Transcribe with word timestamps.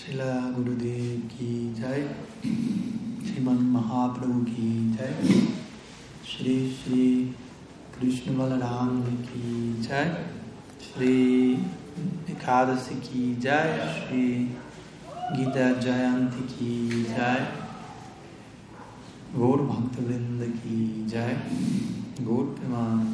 شیلا 0.00 0.34
گرودیو 0.56 1.16
کی 1.28 1.72
جائے 1.78 2.02
شریمن 2.42 3.56
مہا 3.72 4.06
کی 4.46 4.92
جائے 4.98 5.40
شری 6.24 6.54
شری 6.76 7.32
کرشن 7.94 8.38
بلرام 8.38 9.02
کی 9.22 9.72
جائے 9.82 10.24
شری 10.80 11.54
ایکادش 12.26 12.88
کی 13.02 13.34
جائے 13.40 13.78
شری 13.96 14.46
گیتا 15.36 15.70
جینت 15.80 16.40
کی 16.58 17.04
جائے 17.08 17.44
گور 19.36 19.66
بھکت 19.66 20.00
وند 20.00 20.42
کی 20.62 21.04
جائے 21.08 21.34
گور 22.26 22.46
پیمان 22.54 23.04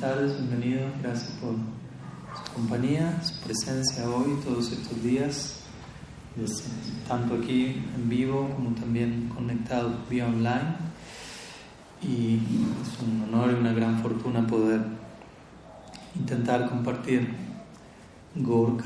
tardes, 0.00 0.32
bienvenidos, 0.38 0.90
gracias 1.02 1.30
por 1.42 1.52
su 1.52 2.52
compañía, 2.54 3.22
su 3.22 3.38
presencia 3.44 4.08
hoy, 4.08 4.40
todos 4.42 4.72
estos 4.72 5.02
días, 5.02 5.56
tanto 7.06 7.34
aquí 7.34 7.84
en 7.94 8.08
vivo 8.08 8.48
como 8.56 8.70
también 8.70 9.30
conectados 9.34 9.92
vía 10.08 10.26
online. 10.26 10.76
Y 12.02 12.36
es 12.82 12.98
un 13.02 13.28
honor 13.28 13.50
y 13.50 13.60
una 13.60 13.74
gran 13.74 14.00
fortuna 14.00 14.46
poder 14.46 14.80
intentar 16.16 16.70
compartir 16.70 17.34
Gaur 18.36 18.78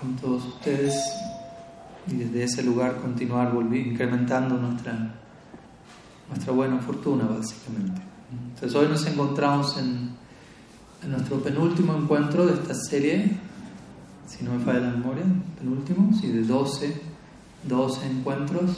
con 0.00 0.16
todos 0.20 0.44
ustedes 0.44 1.00
y 2.08 2.14
desde 2.14 2.42
ese 2.42 2.62
lugar 2.64 2.96
continuar 2.96 3.52
incrementando 3.72 4.56
nuestra, 4.56 5.14
nuestra 6.28 6.52
buena 6.52 6.78
fortuna, 6.78 7.26
básicamente. 7.26 8.02
Entonces 8.54 8.74
hoy 8.74 8.88
nos 8.88 9.06
encontramos 9.06 9.78
en, 9.78 10.21
nuestro 11.08 11.42
penúltimo 11.42 11.96
encuentro 11.96 12.46
de 12.46 12.54
esta 12.54 12.74
serie, 12.74 13.36
si 14.26 14.44
no 14.44 14.52
me 14.52 14.64
falla 14.64 14.80
la 14.80 14.90
memoria, 14.90 15.24
penúltimo, 15.58 16.16
sí, 16.18 16.28
de 16.28 16.42
12, 16.44 17.00
12 17.64 18.06
encuentros. 18.06 18.70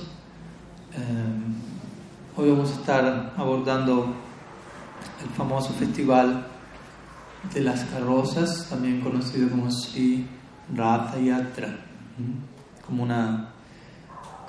Eh, 0.95 2.37
hoy 2.37 2.51
vamos 2.51 2.71
a 2.71 2.75
estar 2.75 3.35
abordando 3.37 4.15
el 5.23 5.29
famoso 5.37 5.73
festival 5.75 6.47
de 7.53 7.61
las 7.61 7.85
carrozas, 7.85 8.69
también 8.71 9.01
conocido 9.01 9.51
como 9.51 9.71
Sri 9.71 10.27
Ratha 10.75 11.19
Yatra, 11.19 11.77
como, 12.87 13.03
una, 13.03 13.51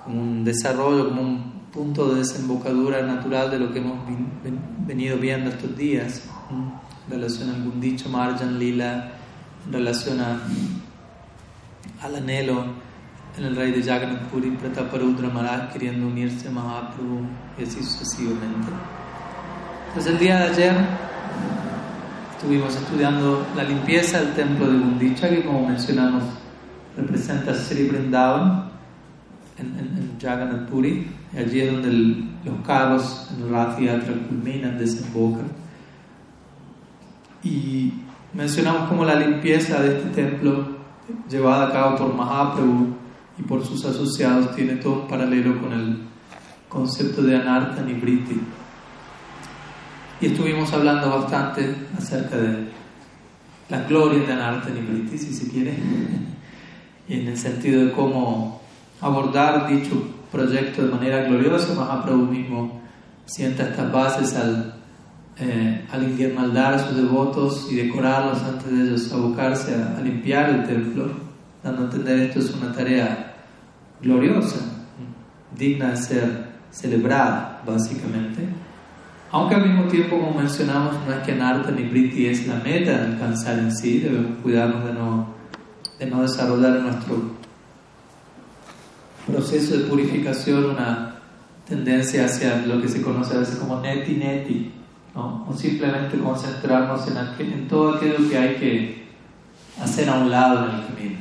como 0.03 0.21
un 0.21 0.45
desarrollo, 0.45 1.09
como 1.09 1.21
un 1.21 1.55
punto 1.73 2.13
de 2.13 2.19
desembocadura 2.19 3.01
natural 3.01 3.51
de 3.51 3.59
lo 3.59 3.73
que 3.73 3.79
hemos 3.79 3.99
venido 4.87 5.17
viendo 5.17 5.49
estos 5.49 5.75
días, 5.75 6.23
en 6.49 6.84
relación 7.09 7.49
a 7.49 7.55
algún 7.55 7.79
dicho 7.79 8.09
Marjan 8.09 8.59
Lila, 8.59 9.11
relación 9.71 10.19
a, 10.19 10.39
al 12.01 12.15
anhelo 12.15 12.65
en 13.37 13.43
el 13.43 13.55
rey 13.55 13.71
de 13.71 13.83
Jagannath 13.83 14.23
Puri, 14.29 14.51
Prataparudra 14.51 15.29
Maharaj, 15.29 15.73
queriendo 15.73 16.07
unirse 16.07 16.47
a 16.47 16.51
Mahaprabhu 16.51 17.21
y 17.59 17.63
así 17.63 17.83
sucesivamente. 17.83 18.71
Entonces 19.87 20.13
el 20.13 20.19
día 20.19 20.37
de 20.37 20.43
ayer 20.51 20.75
estuvimos 22.35 22.75
estudiando 22.75 23.45
la 23.55 23.63
limpieza 23.63 24.21
del 24.21 24.33
templo 24.33 24.67
de 24.67 24.77
Gundicha, 24.77 25.29
que 25.29 25.43
como 25.43 25.67
mencionamos 25.67 26.23
representa 26.95 27.53
Sri 27.53 27.87
Vrindavan 27.89 28.69
en, 29.57 29.65
en, 29.65 30.17
Jagannath 30.21 30.69
Puri 30.69 31.07
allí 31.37 31.61
es 31.61 31.71
donde 31.71 31.91
los 32.45 32.65
carros 32.65 33.29
en 33.37 33.53
el 33.87 34.27
culminan, 34.27 34.77
desembocan. 34.77 35.64
Y 37.45 37.93
mencionamos 38.33 38.89
cómo 38.89 39.05
la 39.05 39.15
limpieza 39.15 39.79
de 39.79 39.97
este 39.97 40.09
templo, 40.09 40.67
llevada 41.29 41.67
a 41.67 41.71
cabo 41.71 41.95
por 41.95 42.13
Mahaprabhu 42.13 42.95
y 43.37 43.43
por 43.43 43.63
sus 43.63 43.85
asociados, 43.85 44.55
tiene 44.55 44.77
todo 44.77 45.03
un 45.03 45.07
paralelo 45.07 45.61
con 45.61 45.71
el 45.71 45.99
concepto 46.67 47.21
de 47.21 47.35
Anartha 47.35 47.83
Nibriti. 47.83 48.41
Y 50.19 50.25
estuvimos 50.25 50.73
hablando 50.73 51.09
bastante 51.09 51.75
acerca 51.95 52.35
de 52.35 52.67
las 53.69 53.87
glorias 53.87 54.25
de 54.25 54.33
Anartha 54.33 54.71
Nibriti, 54.71 55.17
si 55.17 55.31
se 55.31 55.47
quiere, 55.47 55.77
y 57.07 57.19
en 57.19 57.27
el 57.27 57.37
sentido 57.37 57.85
de 57.85 57.91
cómo 57.91 58.59
abordar 59.01 59.67
dicho 59.67 60.01
proyecto 60.31 60.83
de 60.83 60.91
manera 60.91 61.23
gloriosa. 61.25 61.75
Mahaprabhu 61.75 62.25
mismo 62.25 62.81
sienta 63.25 63.69
estas 63.69 63.91
bases 63.91 64.35
al, 64.35 64.74
eh, 65.37 65.85
al 65.91 66.03
inguirnaldar 66.03 66.75
a 66.75 66.79
sus 66.79 66.95
devotos 66.95 67.67
y 67.69 67.75
decorarlos 67.75 68.41
antes 68.43 68.71
de 68.71 68.83
ellos 68.83 69.11
abocarse 69.11 69.75
a, 69.75 69.99
limpiar 70.01 70.49
el 70.49 70.63
templo, 70.65 71.11
dando 71.61 71.81
a 71.81 71.85
entender 71.85 72.19
esto 72.19 72.39
es 72.39 72.53
una 72.53 72.71
tarea 72.71 73.35
gloriosa, 74.01 74.59
digna 75.57 75.91
de 75.91 75.97
ser 75.97 76.45
celebrada, 76.71 77.61
básicamente. 77.65 78.47
Aunque 79.31 79.55
al 79.55 79.67
mismo 79.67 79.83
tiempo, 79.85 80.19
como 80.19 80.39
mencionamos, 80.39 80.95
no 81.05 81.13
es 81.13 81.19
que 81.25 81.35
Narta 81.35 81.71
ni 81.71 81.83
Priti 81.83 82.27
es 82.27 82.47
la 82.47 82.55
meta 82.55 82.91
de 82.91 83.05
alcanzar 83.13 83.59
en 83.59 83.75
sí, 83.75 83.99
debemos 83.99 84.37
cuidarnos 84.41 84.85
de 84.85 84.93
no, 84.93 85.27
de 85.99 86.05
no 86.05 86.21
desarrollar 86.21 86.79
nuestro 86.79 87.35
proceso 89.27 89.77
de 89.77 89.83
purificación, 89.85 90.65
una 90.65 91.15
tendencia 91.67 92.25
hacia 92.25 92.65
lo 92.65 92.81
que 92.81 92.87
se 92.87 93.01
conoce 93.01 93.35
a 93.35 93.39
veces 93.39 93.55
como 93.55 93.81
neti 93.81 94.13
neti, 94.13 94.71
¿no? 95.15 95.45
o 95.49 95.53
simplemente 95.53 96.17
concentrarnos 96.19 97.07
en, 97.07 97.53
en 97.53 97.67
todo 97.67 97.95
aquello 97.95 98.29
que 98.29 98.37
hay 98.37 98.55
que 98.55 99.05
hacer 99.81 100.09
a 100.09 100.15
un 100.15 100.29
lado 100.29 100.69
en 100.69 100.75
el 100.75 100.85
camino. 100.87 101.17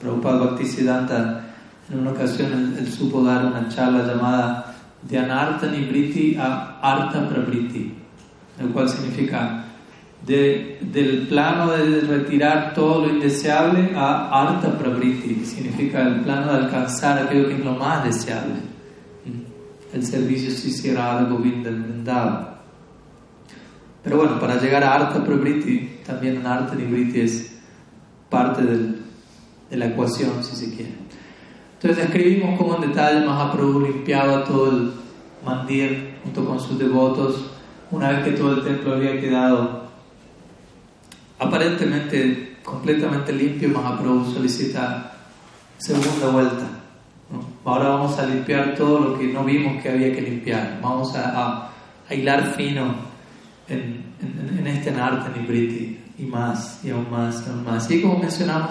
Prabhupada 0.00 0.38
Bhaktisiddhanta 0.38 1.50
en 1.90 1.98
una 1.98 2.12
ocasión 2.12 2.76
él, 2.78 2.90
supo 2.90 3.22
dar 3.22 3.44
una 3.44 3.68
charla 3.68 4.06
llamada 4.06 4.74
de 5.02 5.18
Anartha 5.18 5.66
Nibriti 5.66 6.36
a 6.38 6.78
Artha 6.80 7.28
Prabriti, 7.28 7.94
el 8.58 8.68
cual 8.68 8.88
significa 8.88 9.64
de, 10.24 10.78
del 10.80 11.26
plano 11.26 11.72
de 11.72 12.00
retirar 12.02 12.74
todo 12.74 13.06
lo 13.06 13.14
indeseable 13.14 13.90
a 13.96 14.28
Artha 14.28 14.76
Pravriti, 14.78 15.44
significa 15.44 16.02
el 16.02 16.20
plano 16.20 16.52
de 16.52 16.58
alcanzar 16.58 17.18
aquello 17.18 17.48
que 17.48 17.54
es 17.54 17.64
lo 17.64 17.74
más 17.74 18.04
deseable. 18.04 18.54
El 19.92 20.04
servicio 20.04 20.50
si 20.52 20.68
hiciera 20.68 21.18
algo 21.18 21.38
bien 21.38 21.64
del 21.64 21.82
vendado. 21.82 22.49
Pero 24.02 24.16
bueno, 24.16 24.40
para 24.40 24.60
llegar 24.60 24.82
a 24.82 24.94
Artha 24.94 25.24
Pravriti, 25.24 25.98
también 26.06 26.36
en 26.36 26.46
Artha 26.46 26.74
Nivriti 26.74 27.20
es 27.20 27.58
parte 28.28 28.62
del, 28.62 29.02
de 29.68 29.76
la 29.76 29.86
ecuación, 29.86 30.42
si 30.42 30.56
se 30.56 30.74
quiere. 30.74 30.92
Entonces 31.74 32.04
describimos 32.04 32.58
cómo 32.58 32.76
en 32.76 32.90
detalle 32.90 33.24
Mahaprabhu 33.24 33.80
limpiaba 33.80 34.44
todo 34.44 34.70
el 34.70 34.92
mandir 35.44 36.16
junto 36.22 36.44
con 36.44 36.60
sus 36.60 36.78
devotos 36.78 37.46
una 37.90 38.10
vez 38.10 38.24
que 38.24 38.32
todo 38.32 38.52
el 38.56 38.64
templo 38.64 38.94
había 38.94 39.18
quedado 39.18 39.88
aparentemente 41.38 42.58
completamente 42.62 43.32
limpio, 43.32 43.70
Mahaprabhu 43.70 44.32
solicita 44.32 45.12
segunda 45.78 46.28
vuelta. 46.28 46.66
Ahora 47.64 47.88
vamos 47.88 48.18
a 48.18 48.26
limpiar 48.26 48.74
todo 48.74 48.98
lo 49.00 49.18
que 49.18 49.28
no 49.28 49.44
vimos 49.44 49.82
que 49.82 49.88
había 49.88 50.12
que 50.14 50.20
limpiar. 50.20 50.78
Vamos 50.82 51.14
a, 51.16 51.70
a, 52.08 52.14
hilar 52.14 52.54
fino 52.56 52.94
en, 53.70 54.04
en, 54.58 54.66
este 54.66 54.90
arte 54.90 55.38
nibriti 55.38 55.98
y 56.18 56.24
más, 56.24 56.80
y 56.84 56.90
aún 56.90 57.10
más, 57.10 57.44
y 57.46 57.50
aún 57.50 57.64
más. 57.64 57.90
Y 57.90 58.02
como 58.02 58.18
mencionamos, 58.18 58.70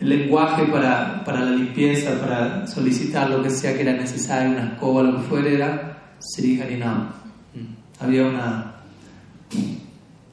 el 0.00 0.08
lenguaje 0.08 0.64
para, 0.64 1.24
para, 1.24 1.40
la 1.40 1.52
limpieza, 1.52 2.18
para 2.20 2.66
solicitar 2.66 3.30
lo 3.30 3.42
que 3.42 3.50
sea 3.50 3.74
que 3.74 3.82
era 3.82 3.92
necesario, 3.92 4.50
una 4.50 4.72
escoba, 4.72 5.02
lo 5.02 5.16
que 5.16 5.22
fuera, 5.22 5.48
era 5.48 5.98
Sri 6.18 6.60
Harinam. 6.60 7.08
Mm. 7.54 8.04
Había 8.04 8.26
una, 8.26 8.74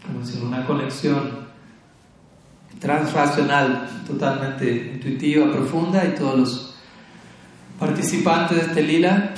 como 0.05 0.47
una 0.47 0.65
conexión 0.65 1.47
transracional, 2.79 3.87
totalmente 4.05 4.93
intuitiva, 4.95 5.51
profunda, 5.51 6.05
y 6.05 6.15
todos 6.15 6.39
los 6.39 6.75
participantes 7.79 8.57
de 8.57 8.63
este 8.63 8.83
lila, 8.83 9.33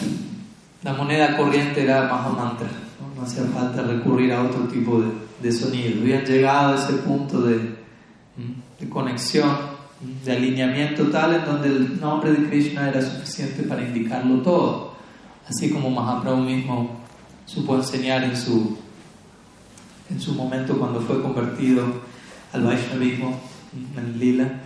la 0.84 0.94
moneda 0.94 1.36
corriente 1.36 1.84
era 1.84 2.04
Mahamantra, 2.04 2.70
no, 3.20 3.26
hacía 3.26 3.44
falta 3.44 3.82
recurrir 3.82 4.32
a 4.34 4.44
otro 4.44 4.62
tipo 4.68 5.02
de, 5.02 5.08
de, 5.42 5.52
sonido. 5.52 6.02
Habían 6.02 6.26
llegado 6.26 6.74
a 6.74 6.76
ese 6.76 6.94
punto 6.94 7.42
de, 7.42 7.76
de 8.80 8.90
conexión, 8.90 9.50
de 10.24 10.32
alineamiento 10.32 11.08
tal 11.08 11.36
en 11.36 11.46
donde 11.46 11.68
el 11.68 12.00
nombre 12.00 12.32
de 12.32 12.50
Krishna 12.50 12.90
era 12.90 13.02
suficiente 13.02 13.64
para 13.64 13.84
indicarlo 13.84 14.42
todo, 14.42 14.94
así 15.48 15.70
como 15.72 15.90
Mahaprabhu 15.90 16.42
mismo 16.42 17.00
supo 17.46 17.76
enseñar 17.76 18.24
en 18.24 18.38
su, 18.38 18.78
en 20.10 20.22
su 20.22 20.34
momento 20.34 20.78
cuando 20.78 21.02
fue 21.02 21.22
convertido 21.22 21.84
al 22.54 22.64
Vaishnavismo 22.64 23.40
en 23.98 24.20
Lila. 24.20 24.62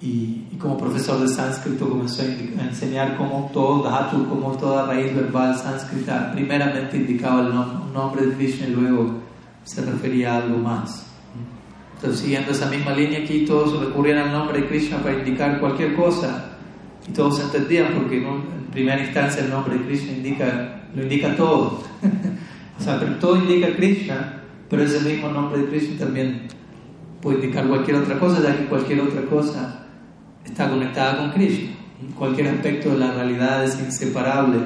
y, 0.00 0.46
como 0.58 0.78
profesor 0.78 1.20
de 1.20 1.28
sánscrito 1.28 1.88
comenzó 1.88 2.22
a 2.22 2.62
enseñar 2.62 3.16
cómo 3.16 3.50
todo 3.52 3.82
dhatu, 3.82 4.28
cómo 4.28 4.52
toda 4.52 4.86
raíz 4.86 5.14
verbal 5.14 5.56
sánscrita 5.58 6.32
primeramente 6.32 6.96
indicaba 6.96 7.40
el 7.40 7.54
nombre 7.54 7.81
de 7.92 8.34
Krishna 8.34 8.68
y 8.68 8.70
luego 8.70 9.20
se 9.64 9.84
refería 9.84 10.34
a 10.34 10.38
algo 10.38 10.58
más. 10.58 11.06
Entonces, 11.96 12.20
siguiendo 12.20 12.50
esa 12.50 12.66
misma 12.66 12.92
línea 12.92 13.20
aquí, 13.20 13.44
todos 13.44 13.78
recurrían 13.80 14.18
al 14.18 14.32
nombre 14.32 14.60
de 14.60 14.66
Krishna 14.66 14.98
para 14.98 15.18
indicar 15.18 15.60
cualquier 15.60 15.94
cosa 15.94 16.56
y 17.08 17.12
todos 17.12 17.40
entendían 17.40 17.92
porque 17.94 18.16
en 18.26 18.66
primera 18.72 19.00
instancia 19.00 19.44
el 19.44 19.50
nombre 19.50 19.76
de 19.76 19.84
Krishna 19.84 20.12
indica, 20.12 20.82
lo 20.94 21.02
indica 21.02 21.36
todo. 21.36 21.82
o 22.78 22.82
sea, 22.82 22.98
pero 22.98 23.16
todo 23.16 23.36
indica 23.36 23.76
Krishna, 23.76 24.42
pero 24.68 24.82
ese 24.82 25.00
mismo 25.08 25.28
nombre 25.28 25.60
de 25.60 25.68
Krishna 25.68 25.98
también 25.98 26.48
puede 27.20 27.36
indicar 27.36 27.68
cualquier 27.68 27.98
otra 27.98 28.18
cosa, 28.18 28.42
ya 28.42 28.56
que 28.56 28.64
cualquier 28.66 29.00
otra 29.00 29.22
cosa 29.22 29.86
está 30.44 30.68
conectada 30.68 31.18
con 31.18 31.30
Krishna. 31.30 31.70
Cualquier 32.18 32.48
aspecto 32.48 32.90
de 32.90 32.98
la 32.98 33.12
realidad 33.12 33.62
es 33.62 33.78
inseparable 33.78 34.58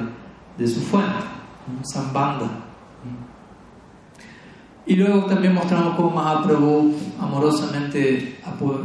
de 0.57 0.67
su 0.67 0.79
fuente, 0.79 1.23
Sambandha. 1.83 2.66
Y 4.87 4.95
luego 4.95 5.25
también 5.25 5.53
mostramos 5.53 5.95
cómo 5.95 6.11
Mahaprabhu 6.11 6.95
amorosamente 7.19 8.37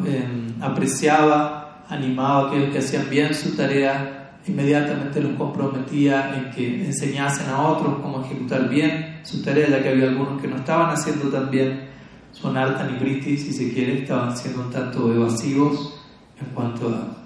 em, 0.04 0.60
apreciaba, 0.60 1.84
animaba 1.88 2.40
a 2.40 2.48
aquellos 2.48 2.70
que 2.70 2.78
hacían 2.78 3.08
bien 3.08 3.32
su 3.32 3.54
tarea, 3.54 4.40
inmediatamente 4.48 5.20
los 5.20 5.34
comprometía 5.34 6.36
en 6.36 6.50
que 6.50 6.86
enseñasen 6.86 7.48
a 7.50 7.68
otros 7.68 8.00
cómo 8.02 8.24
ejecutar 8.24 8.68
bien 8.68 9.20
su 9.22 9.44
tarea, 9.44 9.68
ya 9.68 9.80
que 9.80 9.90
había 9.90 10.08
algunos 10.08 10.42
que 10.42 10.48
no 10.48 10.56
estaban 10.56 10.90
haciendo 10.90 11.28
tan 11.28 11.52
bien, 11.52 11.88
son 12.32 12.56
artan 12.56 12.96
y 12.96 12.98
briti, 12.98 13.36
si 13.36 13.52
se 13.52 13.72
quiere, 13.72 14.02
estaban 14.02 14.36
siendo 14.36 14.62
un 14.62 14.70
tanto 14.70 15.12
evasivos 15.14 16.00
en 16.40 16.46
cuanto 16.52 16.88
a 16.88 17.22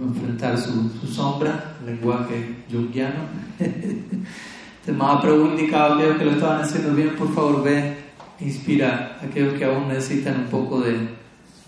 enfrentar 0.00 0.56
su, 0.56 0.90
su 1.00 1.08
sombra, 1.08 1.74
lenguaje 1.84 2.64
junguiano. 2.70 3.18
El 4.86 4.94
Mahaprabhu 4.94 5.46
indicaba 5.46 5.94
a 5.94 5.94
aquellos 5.96 6.16
que 6.16 6.24
lo 6.24 6.30
estaban 6.32 6.62
haciendo 6.62 6.94
bien, 6.94 7.14
por 7.16 7.34
favor 7.34 7.62
ve, 7.62 7.96
inspira 8.40 9.18
a 9.20 9.26
aquellos 9.26 9.54
que 9.54 9.64
aún 9.64 9.88
necesitan 9.88 10.40
un 10.40 10.46
poco 10.46 10.80
de, 10.80 11.08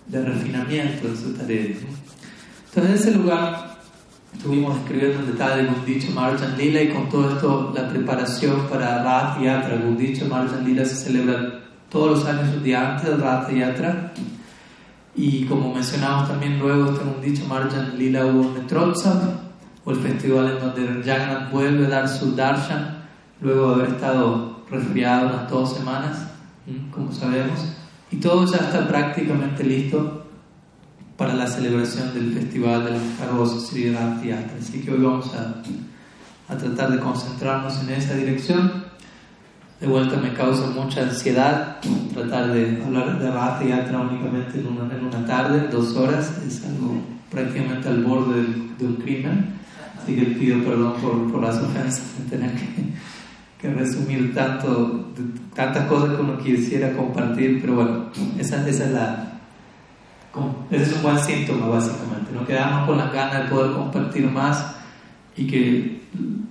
de 0.06 0.25
refinamiento 0.25 1.09
en 1.09 1.17
su 1.17 1.32
tarea. 1.35 1.61
Entonces, 1.61 2.76
en 2.76 2.93
ese 2.93 3.11
lugar 3.12 3.79
estuvimos 4.32 4.79
escribiendo 4.79 5.20
en 5.20 5.26
detalle 5.26 5.67
Gundicha 5.67 6.11
Marjan 6.14 6.56
Lila 6.56 6.82
y 6.82 6.88
con 6.88 7.09
todo 7.09 7.31
esto 7.31 7.73
la 7.75 7.88
preparación 7.88 8.67
para 8.69 9.03
Rath 9.03 9.43
Yatra. 9.43 9.76
Gundicha 9.76 10.25
Marjan 10.25 10.64
Lila 10.64 10.85
se 10.85 10.97
celebra 10.97 11.61
todos 11.91 12.19
los 12.19 12.26
años 12.26 12.55
un 12.56 12.62
día 12.62 12.93
antes 12.93 13.11
del 13.11 13.20
Rath 13.20 13.50
Yatra 13.53 14.12
y 15.14 15.44
como 15.44 15.75
mencionamos 15.75 16.29
también 16.29 16.59
luego, 16.59 16.91
tengo 16.93 17.14
un 17.17 17.20
dicho, 17.20 17.44
Marjan 17.47 17.99
Lila 17.99 18.26
hubo 18.26 18.55
o 19.85 19.91
el 19.91 19.99
festival 19.99 20.53
en 20.53 20.61
donde 20.61 21.03
Jagannath 21.05 21.50
vuelve 21.50 21.87
a 21.87 21.88
dar 21.88 22.09
su 22.09 22.35
darshan, 22.35 23.01
luego 23.42 23.68
de 23.68 23.74
haber 23.82 23.94
estado 23.94 24.62
resfriado 24.70 25.28
unas 25.28 25.50
dos 25.50 25.74
semanas, 25.74 26.26
como 26.90 27.12
sabemos, 27.12 27.60
y 28.10 28.16
todo 28.16 28.46
ya 28.46 28.58
está 28.58 28.86
prácticamente 28.86 29.64
listo 29.64 30.26
para 31.16 31.34
la 31.34 31.46
celebración 31.46 32.14
del 32.14 32.32
festival 32.32 32.84
del 32.84 33.00
carrozas 33.18 33.68
Sri 33.68 33.92
Radha 33.92 34.44
Así 34.58 34.80
que 34.80 34.92
hoy 34.92 35.02
vamos 35.02 35.30
a, 35.34 35.62
a 36.52 36.56
tratar 36.56 36.90
de 36.90 36.98
concentrarnos 36.98 37.80
en 37.82 37.90
esa 37.90 38.14
dirección. 38.14 38.84
De 39.80 39.86
vuelta 39.86 40.16
me 40.16 40.32
causa 40.32 40.68
mucha 40.68 41.02
ansiedad 41.02 41.78
tratar 42.12 42.52
de 42.52 42.82
hablar 42.84 43.18
de 43.18 43.30
Rath 43.30 43.66
Yatra 43.66 44.00
únicamente 44.00 44.60
en 44.60 44.66
una, 44.66 44.94
en 44.94 45.04
una 45.04 45.26
tarde, 45.26 45.68
dos 45.70 45.96
horas, 45.96 46.38
es 46.46 46.64
algo 46.64 47.00
prácticamente 47.30 47.88
al 47.88 48.04
borde 48.04 48.42
de, 48.78 48.86
un 48.86 48.96
crimen. 48.96 49.54
Así 50.00 50.14
que 50.16 50.26
pido 50.26 50.62
perdón 50.64 50.94
por, 51.00 51.30
por 51.30 51.42
las 51.42 51.56
ofensas 51.56 52.02
de 52.18 52.36
tener 52.36 52.52
que, 52.54 52.92
que, 53.62 53.73
resumir 53.73 54.35
tanto, 54.35 55.06
tantas 55.55 55.87
cosas 55.87 56.17
que 56.17 56.23
uno 56.23 56.37
quisiera 56.38 56.93
compartir, 56.93 57.61
pero 57.61 57.76
bueno, 57.76 58.06
esa, 58.38 58.69
esa 58.69 58.85
es 58.85 58.91
la, 58.91 59.32
ese 60.70 60.82
es 60.82 60.93
un 60.97 61.03
buen 61.03 61.19
síntoma 61.19 61.69
básicamente, 61.69 62.32
no 62.35 62.44
quedamos 62.44 62.88
con 62.88 62.99
las 62.99 63.12
ganas 63.12 63.44
de 63.44 63.49
poder 63.55 63.73
compartir 63.73 64.29
más 64.29 64.75
y 65.37 65.47
que 65.47 66.03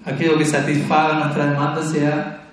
aquello 0.05 0.37
que 0.37 0.45
satisfaga 0.45 1.19
nuestra 1.19 1.47
demanda 1.47 1.83
sea 1.83 2.43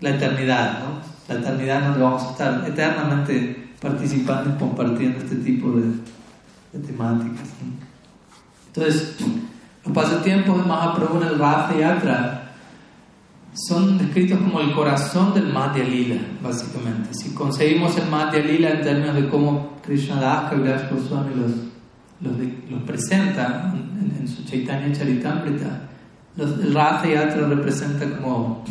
la 0.00 0.10
eternidad, 0.10 0.80
¿no? 0.80 1.00
La 1.28 1.40
eternidad 1.40 1.82
donde 1.82 2.02
vamos 2.02 2.22
a 2.22 2.30
estar 2.30 2.64
eternamente 2.66 3.68
participando 3.80 4.50
y 4.50 4.58
compartiendo 4.58 5.18
este 5.18 5.36
tipo 5.36 5.70
de, 5.72 5.82
de 6.72 6.86
temáticas. 6.86 7.48
Entonces, 8.68 9.16
los 9.84 9.94
pasatiempos 9.94 10.66
Mahaprabhu 10.66 11.20
en 11.20 11.28
el 11.28 11.38
Rath 11.38 11.78
Yatra 11.78 12.37
son 13.66 13.98
descritos 13.98 14.38
como 14.38 14.60
el 14.60 14.72
corazón 14.72 15.34
del 15.34 15.52
Madhya 15.52 15.84
Lila, 15.84 16.16
básicamente. 16.42 17.12
Si 17.12 17.34
conseguimos 17.34 17.96
el 17.98 18.08
Madhya 18.08 18.40
Lila 18.40 18.70
en 18.70 18.82
términos 18.82 19.14
de 19.16 19.28
cómo 19.28 19.78
Krishna 19.82 20.20
Das 20.20 20.50
Kaviraj 20.50 20.90
Goswami 20.90 21.34
los, 21.34 21.50
los, 22.20 22.48
los 22.70 22.82
presenta 22.82 23.72
en, 23.74 24.16
en, 24.20 24.28
su 24.28 24.44
Chaitanya 24.44 24.92
Charitamrita, 24.92 25.88
el 26.36 26.72
Rath 26.72 27.04
Yatra 27.04 27.48
representa 27.48 28.18
como 28.18 28.64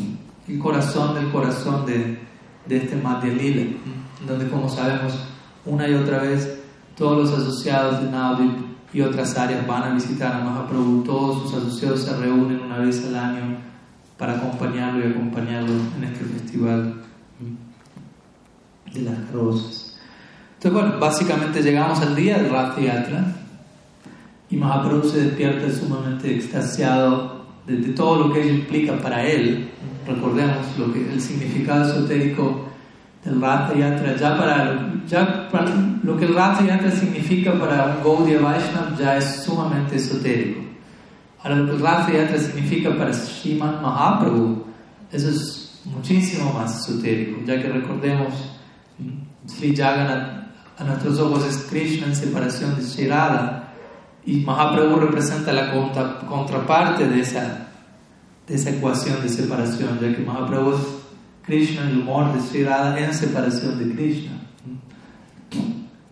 el 0.48 0.60
corazón 0.60 1.16
del 1.16 1.30
corazón 1.32 1.86
de, 1.86 2.20
de 2.66 2.78
este 2.78 2.96
Madhya 2.96 3.34
Lila, 3.34 3.64
donde 4.26 4.48
como 4.48 4.70
sabemos 4.70 5.14
una 5.66 5.88
y 5.88 5.96
otra 5.96 6.20
vez 6.20 6.60
todos 6.96 7.30
los 7.30 7.40
asociados 7.40 8.02
de 8.02 8.10
Navadvip 8.10 8.58
y 8.94 9.02
otras 9.02 9.38
áreas 9.38 9.68
van 9.68 9.84
a 9.84 9.94
visitar 9.94 10.34
a 10.34 10.44
Mahaprabhu, 10.46 11.04
todos 11.04 11.44
sus 11.44 11.62
asociados 11.62 12.04
se 12.04 12.16
reúnen 12.16 12.62
una 12.62 12.78
vez 12.78 13.06
al 13.06 13.16
año 13.18 13.67
para 14.18 14.34
acompañarlo 14.34 15.08
y 15.08 15.12
acompañarlo 15.12 15.74
en 15.98 16.04
este 16.04 16.26
festival 16.26 16.96
de 18.94 19.02
las 19.02 19.32
rosas. 19.32 20.00
Entonces, 20.56 20.82
bueno, 20.82 21.00
básicamente 21.00 21.62
llegamos 21.62 22.02
al 22.02 22.16
día 22.16 22.38
del 22.38 22.52
Rath 22.52 22.80
Yatra 22.80 23.36
y 24.50 24.58
Mahaprabhu 24.58 25.08
se 25.08 25.26
despierta 25.26 25.72
sumamente 25.72 26.36
extasiado 26.36 27.46
de, 27.68 27.78
todo 27.90 28.28
lo 28.28 28.34
que 28.34 28.42
ello 28.42 28.54
implica 28.56 28.98
para 28.98 29.26
él 29.26 29.70
recordemos 30.08 30.66
lo 30.78 30.94
que, 30.94 31.12
el 31.12 31.22
significado 31.22 31.92
esotérico 31.92 32.66
del 33.24 33.42
Ratha 33.42 33.76
Yatra, 33.76 34.16
ya 34.16 34.38
para, 34.38 34.94
ya 35.06 35.50
lo 36.04 36.18
que 36.18 36.26
el 36.26 36.34
Ratha 36.34 36.66
Yatra 36.66 36.92
significa 36.92 37.54
para 37.60 37.98
un 37.98 38.04
Gaudiya 38.04 38.40
Vaishnava 38.40 38.96
ya 38.98 39.18
es 39.18 39.44
sumamente 39.44 39.98
esotérico. 39.98 40.67
Yatra 41.56 42.40
significa 42.40 42.96
para 42.98 43.14
Sriman 43.14 43.82
Mahaprabhu, 43.82 44.66
eso 45.12 45.30
es 45.30 45.82
muchísimo 45.86 46.54
más 46.54 46.82
esotérico, 46.82 47.42
ya 47.46 47.62
que 47.62 47.70
recordemos, 47.70 48.34
Sri 49.46 49.76
Jagannath 49.76 50.48
a 50.78 50.84
nuestros 50.84 51.20
ojos 51.20 51.46
es 51.46 51.58
Krishna 51.70 52.08
en 52.08 52.16
separación 52.16 52.76
de 52.76 53.68
y 54.26 54.42
Mahaprabhu 54.42 55.00
representa 55.00 55.54
la 55.54 55.72
contraparte 56.28 57.08
de 57.08 57.22
esa 57.22 57.64
de 58.46 58.56
esa 58.56 58.70
ecuación 58.70 59.22
de 59.22 59.30
separación, 59.30 60.00
ya 60.00 60.16
que 60.16 60.22
Mahaprabhu 60.22 60.74
es 60.74 60.82
Krishna, 61.44 61.90
el 61.90 62.00
humor 62.00 62.34
de 62.34 62.42
Sri 62.42 62.64
Radha 62.64 62.98
en 62.98 63.14
separación 63.14 63.78
de 63.78 63.94
Krishna. 63.94 64.32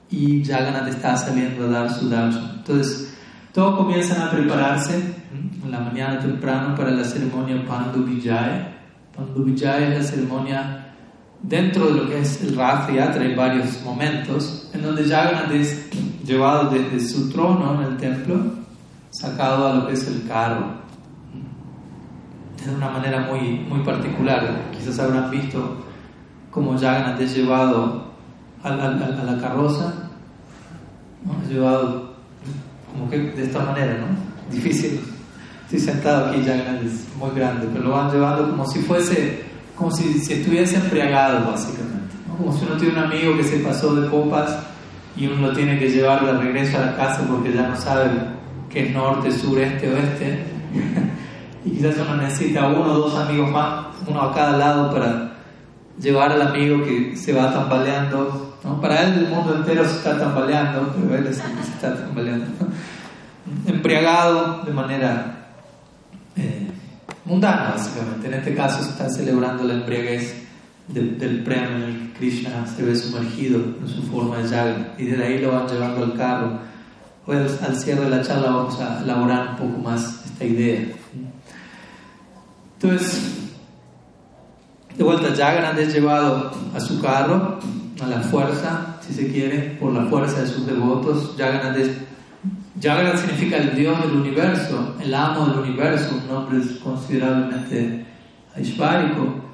Y 0.10 0.44
Jagannath 0.44 0.88
está 0.88 1.16
saliendo 1.16 1.66
a 1.66 1.68
dar 1.68 1.94
su 1.94 2.10
darshan. 2.10 2.56
Entonces, 2.58 3.14
todos 3.54 3.78
comienzan 3.78 4.22
a 4.22 4.32
prepararse 4.32 5.15
en 5.64 5.72
la 5.72 5.80
mañana 5.80 6.20
temprano 6.20 6.76
para 6.76 6.92
la 6.92 7.04
ceremonia 7.04 7.66
Pandu 7.68 8.04
Vijay. 8.06 8.76
Pandu 9.16 9.44
Vijay 9.44 9.84
es 9.84 9.98
la 9.98 10.04
ceremonia 10.04 10.86
dentro 11.42 11.88
de 11.88 11.94
lo 11.94 12.10
que 12.10 12.20
es 12.20 12.42
el 12.42 12.56
Rath 12.56 12.92
Yatra, 12.92 13.22
hay 13.22 13.36
varios 13.36 13.82
momentos 13.84 14.70
en 14.74 14.82
donde 14.82 15.04
Jagannath 15.04 15.52
es 15.52 15.90
llevado 16.26 16.72
desde 16.72 17.00
su 17.00 17.30
trono 17.30 17.82
en 17.82 17.92
el 17.92 17.98
templo, 17.98 18.36
sacado 19.12 19.68
a 19.68 19.76
lo 19.76 19.88
que 19.88 19.94
es 19.94 20.08
el 20.08 20.28
carro 20.28 20.86
de 22.66 22.76
una 22.76 22.90
manera 22.90 23.28
muy, 23.32 23.60
muy 23.70 23.80
particular. 23.82 24.72
Quizás 24.72 25.00
habrán 25.00 25.30
visto 25.30 25.86
cómo 26.50 26.78
Jagannath 26.78 27.22
es 27.22 27.36
llevado 27.36 28.06
a, 28.64 28.72
la 28.72 29.38
carroza, 29.40 29.94
¿no? 31.24 31.44
es 31.44 31.50
llevado 31.50 32.16
como 32.92 33.10
que 33.10 33.20
de 33.20 33.44
esta 33.44 33.64
manera, 33.64 33.98
¿no? 34.00 34.52
Difícil. 34.52 35.00
Estoy 35.66 35.80
sentado 35.80 36.28
aquí, 36.28 36.44
Jagannath 36.46 36.84
es 36.84 37.06
muy 37.18 37.32
grande, 37.36 37.68
pero 37.74 37.86
lo 37.86 37.92
van 37.92 38.12
llevando 38.12 38.50
como 38.52 38.68
si 38.68 38.80
fuese, 38.80 39.44
como 39.76 39.92
si, 39.92 40.22
estuviese 40.32 40.76
embriagado, 40.78 41.52
básicamente. 41.52 42.16
Como 42.38 42.56
si 42.56 42.66
uno 42.66 42.78
tiene 42.78 42.94
un 42.94 43.04
amigo 43.06 43.36
que 43.36 43.44
se 43.44 43.58
pasó 43.58 43.96
de 43.96 44.08
copas 44.10 44.58
y 45.18 45.26
uno 45.26 45.48
lo 45.48 45.54
tiene 45.54 45.80
que 45.80 45.90
llevar 45.90 46.26
de 46.26 46.34
regreso 46.34 46.78
a 46.78 46.82
la 46.82 46.96
casa 46.96 47.26
porque 47.28 47.52
ya 47.52 47.68
no 47.68 47.76
sabe 47.76 48.12
qué 48.70 48.88
es 48.88 48.94
norte, 48.94 49.32
sur, 49.32 49.58
este, 49.60 49.92
oeste. 49.92 50.44
y 51.66 51.72
quizás 51.72 51.96
uno 51.98 52.18
necesita 52.18 52.68
uno 52.68 52.94
o 52.94 52.98
dos 53.00 53.16
amigos 53.16 53.50
más, 53.50 53.88
uno 54.06 54.22
a 54.22 54.34
cada 54.34 54.58
lado 54.58 54.94
para, 54.94 55.36
llevar 56.00 56.32
al 56.32 56.42
amigo 56.42 56.84
que 56.84 57.16
se 57.16 57.34
va 57.34 57.52
tambaleando. 57.52 58.56
¿no? 58.64 58.82
Para 58.82 59.04
él 59.04 59.26
el 59.26 59.28
mundo 59.30 59.56
entero 59.56 59.84
se 59.88 59.98
está 59.98 60.18
tambaleando, 60.18 60.94
pero 60.94 61.16
él 61.16 61.28
es 61.28 61.40
que 61.40 61.64
se 61.64 61.72
está 61.72 61.96
tambaleando. 61.96 62.48
Embriagado 63.66 64.64
de 64.64 64.74
manera 64.74 65.35
eh, 66.36 66.68
mundana, 67.26 67.72
básicamente. 67.76 68.28
En 68.28 68.34
este 68.36 68.56
caso 68.56 68.84
se 68.84 68.90
está 68.90 69.10
celebrando 69.10 69.64
la 69.64 69.74
embriaguez 69.74 70.46
del 70.88 71.44
premio 71.44 71.76
en 71.78 71.82
el 71.84 72.00
que 72.00 72.20
Krishna 72.20 72.66
se 72.68 72.84
ve 72.84 72.96
sumergido 72.96 73.60
en 73.82 73.88
su 73.88 74.04
forma 74.04 74.38
de 74.38 74.50
yaga 74.50 74.94
y 74.98 75.06
desde 75.06 75.26
ahí 75.26 75.40
lo 75.40 75.52
van 75.52 75.68
llevando 75.68 76.04
al 76.04 76.14
carro. 76.14 76.60
Hoy 77.26 77.38
al 77.38 77.76
cierre 77.76 78.02
de 78.02 78.10
la 78.10 78.22
charla 78.22 78.52
vamos 78.52 78.80
a 78.80 79.02
elaborar 79.02 79.50
un 79.52 79.56
poco 79.56 79.82
más 79.82 80.26
esta 80.26 80.46
idea. 80.46 80.86
Entonces, 82.80 83.46
de 84.96 85.04
vuelta, 85.04 85.30
Jagannath 85.36 85.80
es 85.80 85.94
llevado 85.94 86.52
a 86.74 86.80
su 86.80 87.02
carro, 87.02 87.60
a 88.00 88.08
la 88.08 88.20
fuerza, 88.20 88.98
si 89.02 89.14
se 89.14 89.32
quiere, 89.32 89.78
por 89.80 89.92
la 89.92 90.06
fuerza 90.06 90.42
de 90.42 90.48
sus 90.48 90.68
devotos. 90.68 91.34
Jagannath, 91.36 91.78
Jagannath 92.82 93.18
significa 93.18 93.58
el 93.58 93.76
Dios 93.76 94.02
del 94.02 94.18
universo, 94.18 94.96
el 95.02 95.14
amo 95.14 95.48
del 95.48 95.60
universo, 95.60 96.20
un 96.22 96.28
nombre 96.28 96.60
considerablemente 96.84 98.06
aishvárico 98.56 99.46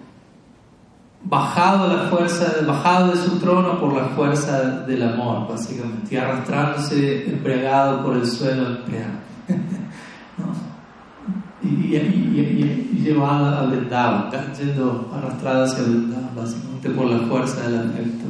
bajado 1.23 1.95
la 1.95 2.09
fuerza, 2.09 2.65
bajado 2.65 3.11
de 3.11 3.17
su 3.17 3.37
trono 3.39 3.79
por 3.79 3.93
la 3.93 4.05
fuerza 4.09 4.83
del 4.85 5.03
amor, 5.03 5.47
básicamente, 5.47 6.15
y 6.15 6.17
arrastrándose 6.17 7.29
embriagado 7.29 8.03
por 8.03 8.15
el 8.15 8.25
suelo 8.25 8.67
empleado. 8.67 9.13
y, 11.63 11.95
y, 11.95 13.01
llevado 13.03 13.47
a 13.47 13.65
Vrindavan, 13.65 14.31
yendo 14.57 15.11
arrastrado 15.13 15.65
hacia 15.65 15.83
Vrindavan, 15.83 16.35
básicamente 16.35 16.89
por 16.89 17.05
la 17.05 17.19
fuerza 17.27 17.69
del 17.69 17.89
afecto. 17.89 18.25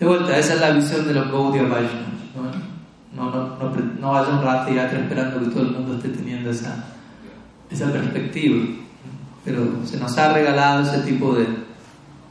De 0.00 0.06
vuelta, 0.06 0.36
esa 0.36 0.54
es 0.54 0.60
la 0.60 0.70
visión 0.70 1.06
de 1.06 1.14
los 1.14 1.30
Gaudiya 1.30 1.64
Vaishnavas. 1.64 2.08
¿no? 2.34 2.71
No, 3.14 3.30
no, 3.30 3.58
no, 3.58 3.76
no 4.00 4.10
vaya 4.12 4.32
un 4.32 4.42
rato 4.42 4.70
esperando 4.70 5.40
que 5.40 5.50
todo 5.50 5.62
el 5.62 5.72
mundo 5.72 5.96
esté 5.96 6.08
teniendo 6.08 6.50
esa, 6.50 6.84
esa 7.70 7.92
perspectiva. 7.92 8.64
Pero 9.44 9.84
se 9.84 9.98
nos 9.98 10.16
ha 10.16 10.32
regalado 10.32 10.82
ese 10.82 11.02
tipo 11.02 11.34
de, 11.34 11.46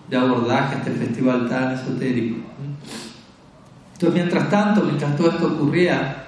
de 0.09 0.17
abordaje 0.17 0.77
este 0.77 0.91
festival 0.91 1.47
tan 1.47 1.73
esotérico. 1.73 2.37
Entonces, 3.93 4.13
mientras 4.13 4.49
tanto, 4.49 4.81
mientras 4.81 5.15
todo 5.15 5.29
esto 5.29 5.47
ocurría, 5.47 6.25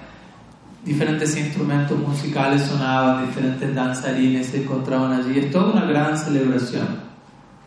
diferentes 0.86 1.36
instrumentos 1.36 1.98
musicales 1.98 2.62
sonaban, 2.62 3.26
diferentes 3.26 3.74
danzarines 3.74 4.48
se 4.48 4.64
encontraban 4.64 5.14
allí. 5.14 5.40
Es 5.40 5.52
toda 5.52 5.72
una 5.74 5.86
gran 5.86 6.16
celebración. 6.16 7.02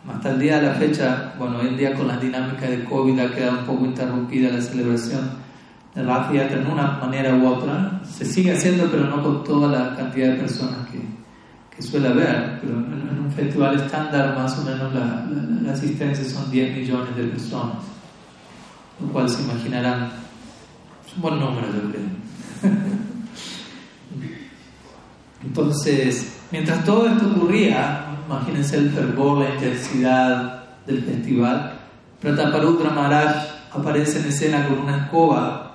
Hasta 0.07 0.29
el 0.29 0.39
día 0.39 0.61
de 0.61 0.67
la 0.67 0.73
fecha, 0.75 1.33
bueno, 1.37 1.57
hoy 1.57 1.67
en 1.67 1.77
día 1.77 1.93
con 1.93 2.07
la 2.07 2.15
dinámica 2.15 2.67
de 2.67 2.85
COVID 2.85 3.19
ha 3.19 3.35
quedado 3.35 3.59
un 3.59 3.65
poco 3.65 3.85
interrumpida 3.85 4.49
la 4.51 4.61
celebración 4.61 5.46
la 6.03 6.31
Yatra 6.31 6.61
en 6.61 6.67
una 6.67 6.99
manera 6.99 7.35
u 7.35 7.47
otra. 7.47 8.01
Se 8.03 8.25
sigue 8.25 8.53
haciendo, 8.53 8.89
pero 8.89 9.05
no 9.05 9.23
con 9.23 9.43
toda 9.43 9.67
la 9.67 9.95
cantidad 9.95 10.33
de 10.33 10.35
personas 10.35 10.87
que, 10.89 10.99
que 11.75 11.81
suele 11.81 12.09
haber, 12.09 12.59
pero 12.61 12.73
en, 12.73 13.19
un 13.25 13.31
festival 13.31 13.75
estándar 13.75 14.35
más 14.35 14.57
o 14.59 14.63
menos 14.63 14.93
la, 14.93 15.25
la, 15.63 15.73
asistencia 15.73 16.23
son 16.23 16.49
10 16.49 16.77
millones 16.77 17.15
de 17.15 17.23
personas, 17.23 17.77
lo 18.99 19.07
cual 19.07 19.29
se 19.29 19.43
imaginarán, 19.43 20.09
es 21.05 21.15
un 21.15 21.21
buen 21.21 21.39
número 21.39 21.67
yo 21.67 21.91
creo. 21.91 22.01
Entonces, 25.43 26.39
mientras 26.51 26.83
todo 26.83 27.07
esto 27.07 27.27
ocurría, 27.29 28.05
imagínense 28.25 28.77
el 28.77 28.89
fervor, 28.91 29.39
la 29.39 29.53
intensidad 29.53 30.63
del 30.85 31.03
festival, 31.03 31.73
Prataparudra 32.21 32.89
Maharaj 32.89 33.35
aparece 33.71 34.19
en 34.19 34.25
escena 34.25 34.67
con 34.67 34.79
una 34.79 34.97
escoba 35.05 35.66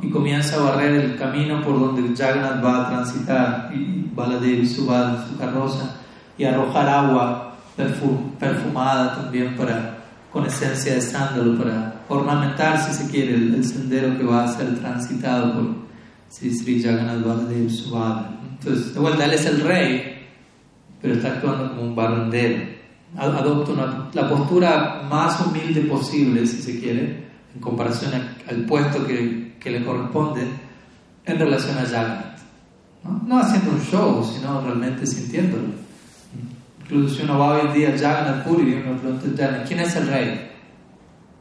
y 0.00 0.10
comienza 0.10 0.56
a 0.56 0.70
barrer 0.70 0.94
el 0.94 1.16
camino 1.16 1.62
por 1.62 1.78
donde 1.78 2.16
Jagannath 2.16 2.64
va 2.64 2.86
a 2.86 2.88
transitar 2.90 3.70
y 3.74 4.10
Baladevi 4.14 4.66
suba 4.66 5.26
su 5.28 5.36
carroza 5.36 5.96
y 6.38 6.44
arrojar 6.44 6.88
agua 6.88 7.56
perfumada 8.38 9.14
también 9.16 9.54
para, 9.54 9.98
con 10.32 10.46
esencia 10.46 10.94
de 10.94 11.00
sándalo 11.00 11.58
para 11.58 12.02
ornamentar, 12.08 12.78
si 12.80 12.92
se 12.92 13.10
quiere, 13.10 13.34
el, 13.34 13.64
sendero 13.64 14.16
que 14.16 14.24
va 14.24 14.44
a 14.44 14.48
ser 14.48 14.78
transitado 14.78 15.52
por 15.54 15.74
Sri 16.30 16.82
Jagannath 16.82 17.24
Baladev 17.24 17.70
Subhadra. 17.70 18.30
Entonces, 18.58 18.94
de 18.94 19.00
vuelta, 19.00 19.24
él 19.26 19.34
es 19.34 19.44
el 19.44 19.60
rey, 19.60 20.26
pero 21.02 21.14
está 21.14 21.28
actuando 21.28 21.70
como 21.70 21.82
un 21.82 21.94
barrendero. 21.94 22.76
Adopta 23.16 24.08
la 24.12 24.28
postura 24.28 25.02
más 25.08 25.40
humilde 25.46 25.82
posible, 25.82 26.46
si 26.46 26.62
se 26.62 26.80
quiere, 26.80 27.24
en 27.54 27.60
comparación 27.60 28.12
al 28.48 28.64
puesto 28.64 29.06
que 29.06 29.45
que 29.66 29.72
le 29.72 29.84
corresponde 29.84 30.46
en 31.24 31.38
relación 31.40 31.76
a 31.76 31.80
Jagannath. 31.80 32.38
¿no? 33.26 33.36
haciendo 33.36 33.72
un 33.72 33.80
show, 33.80 34.24
sino 34.24 34.60
realmente 34.60 35.04
sintiéndolo. 35.04 35.74
Incluso 36.82 37.16
si 37.16 37.22
uno 37.24 37.36
va 37.36 37.54
hoy 37.54 37.66
en 37.66 37.72
día 37.74 37.88
a 37.88 37.98
Jagannath 37.98 38.44
Puri 38.44 38.62
y 38.62 38.74
uno 38.74 38.96
pregunta, 38.96 39.64
¿quién 39.66 39.80
es 39.80 39.96
el 39.96 40.06
rey? 40.06 40.52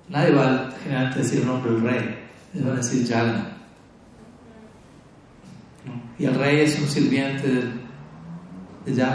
Nadie 0.10 0.32
va 0.32 0.72
generalmente 0.82 1.20
a 1.20 1.22
decir 1.22 1.42
el 1.42 1.46
nombre 1.46 1.72
del 1.72 1.82
rey, 1.82 2.18
le 2.56 2.62
van 2.62 2.74
a 2.74 2.76
decir 2.78 3.08
Jagannath. 3.08 3.48
Y 6.18 6.26
el 6.26 6.34
rey 6.34 6.62
es 6.62 6.80
un 6.80 6.88
sirviente 6.88 7.48
de, 7.48 8.92
de 8.92 9.06